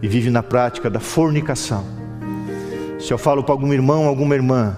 e 0.00 0.06
vive 0.06 0.30
na 0.30 0.42
prática 0.42 0.88
da 0.88 1.00
fornicação, 1.00 1.99
se 3.00 3.12
eu 3.12 3.18
falo 3.18 3.42
para 3.42 3.54
algum 3.54 3.72
irmão, 3.72 4.06
alguma 4.06 4.34
irmã, 4.34 4.76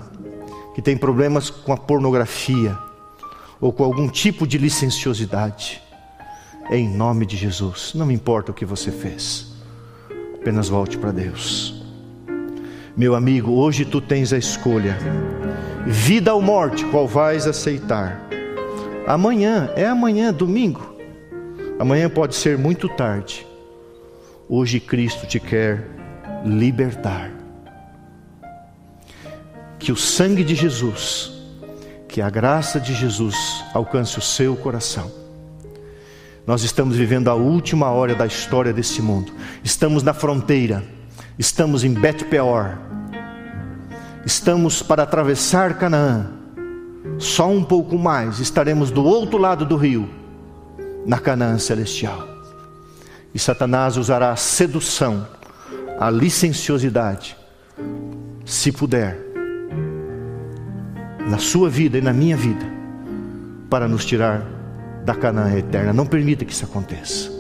que 0.75 0.81
tem 0.81 0.97
problemas 0.97 1.51
com 1.51 1.73
a 1.73 1.77
pornografia 1.77 2.79
ou 3.61 3.73
com 3.73 3.83
algum 3.85 4.09
tipo 4.09 4.47
de 4.47 4.59
licenciosidade, 4.59 5.83
em 6.71 6.89
nome 6.89 7.27
de 7.27 7.37
Jesus, 7.37 7.93
não 7.95 8.11
importa 8.11 8.53
o 8.53 8.55
que 8.55 8.65
você 8.65 8.91
fez, 8.91 9.53
apenas 10.35 10.69
volte 10.69 10.97
para 10.97 11.11
Deus. 11.11 11.83
Meu 12.97 13.15
amigo, 13.15 13.53
hoje 13.53 13.85
tu 13.85 14.01
tens 14.01 14.33
a 14.33 14.39
escolha: 14.39 14.97
vida 15.85 16.33
ou 16.33 16.41
morte, 16.41 16.85
qual 16.87 17.09
vais 17.09 17.47
aceitar? 17.47 18.21
Amanhã, 19.07 19.71
é 19.75 19.85
amanhã, 19.85 20.33
domingo. 20.33 20.95
Amanhã 21.79 22.09
pode 22.09 22.37
ser 22.37 22.57
muito 22.57 22.89
tarde. 22.89 23.45
Hoje 24.49 24.79
Cristo 24.79 25.27
te 25.27 25.41
quer 25.41 25.89
libertar. 26.45 27.42
Que 29.83 29.91
o 29.91 29.97
sangue 29.97 30.45
de 30.45 30.55
Jesus, 30.55 31.33
que 32.07 32.23
a 32.23 32.31
graça 32.31 32.79
de 32.79 32.95
Jesus 32.95 33.35
alcance 33.75 34.17
o 34.17 34.23
seu 34.23 34.55
coração. 34.55 35.11
Nós 36.47 36.63
estamos 36.63 36.97
vivendo 36.97 37.27
a 37.27 37.35
última 37.35 37.91
hora 37.91 38.15
da 38.15 38.25
história 38.25 38.73
desse 38.73 39.03
mundo. 39.03 39.33
Estamos 39.65 40.05
na 40.05 40.15
fronteira. 40.15 40.85
Estamos 41.37 41.83
em 41.83 41.93
Bet 41.93 42.27
Peor. 42.27 42.79
Estamos 44.25 44.85
para 44.85 45.03
atravessar 45.03 45.77
Canaã. 45.77 46.31
Só 47.19 47.51
um 47.51 47.65
pouco 47.65 47.99
mais 47.99 48.39
estaremos 48.39 48.89
do 48.93 49.05
outro 49.05 49.37
lado 49.37 49.67
do 49.67 49.77
rio, 49.77 50.09
na 51.05 51.19
Canaã 51.19 51.59
celestial. 51.59 52.29
E 53.35 53.39
Satanás 53.41 53.97
usará 53.97 54.31
a 54.31 54.37
sedução, 54.37 55.27
a 55.99 56.09
licenciosidade, 56.09 57.37
se 58.45 58.71
puder, 58.71 59.32
na 61.29 61.39
sua 61.39 61.69
vida 61.71 61.99
e 61.99 62.01
na 62.01 62.13
minha 62.13 62.37
vida, 62.37 62.65
para 63.71 63.89
nos 63.89 64.05
tirar 64.05 64.45
da 65.05 65.15
Canaã 65.15 65.57
eterna. 65.57 65.93
Não 65.93 66.07
permita 66.07 66.45
que 66.45 66.53
isso 66.53 66.65
aconteça. 66.65 67.31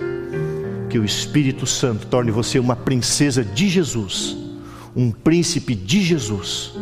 Que 0.88 0.98
o 0.98 1.04
Espírito 1.04 1.66
Santo 1.66 2.06
torne 2.06 2.30
você 2.30 2.58
uma 2.58 2.76
princesa 2.76 3.44
de 3.44 3.68
Jesus, 3.68 4.36
um 4.94 5.10
príncipe 5.10 5.74
de 5.74 6.02
Jesus, 6.02 6.74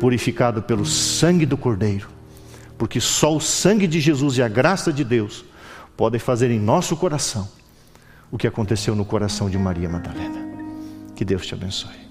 purificado 0.00 0.62
pelo 0.62 0.84
sangue 0.84 1.46
do 1.46 1.56
Cordeiro, 1.56 2.08
porque 2.76 3.00
só 3.00 3.34
o 3.34 3.40
sangue 3.40 3.86
de 3.86 4.00
Jesus 4.00 4.36
e 4.36 4.42
a 4.42 4.48
graça 4.48 4.92
de 4.92 5.04
Deus 5.04 5.44
podem 5.96 6.20
fazer 6.20 6.50
em 6.50 6.60
nosso 6.60 6.96
coração 6.96 7.48
o 8.30 8.36
que 8.36 8.46
aconteceu 8.46 8.94
no 8.94 9.04
coração 9.04 9.48
de 9.48 9.56
Maria 9.56 9.88
Madalena. 9.88 10.44
Que 11.14 11.24
Deus 11.24 11.46
te 11.46 11.54
abençoe. 11.54 12.05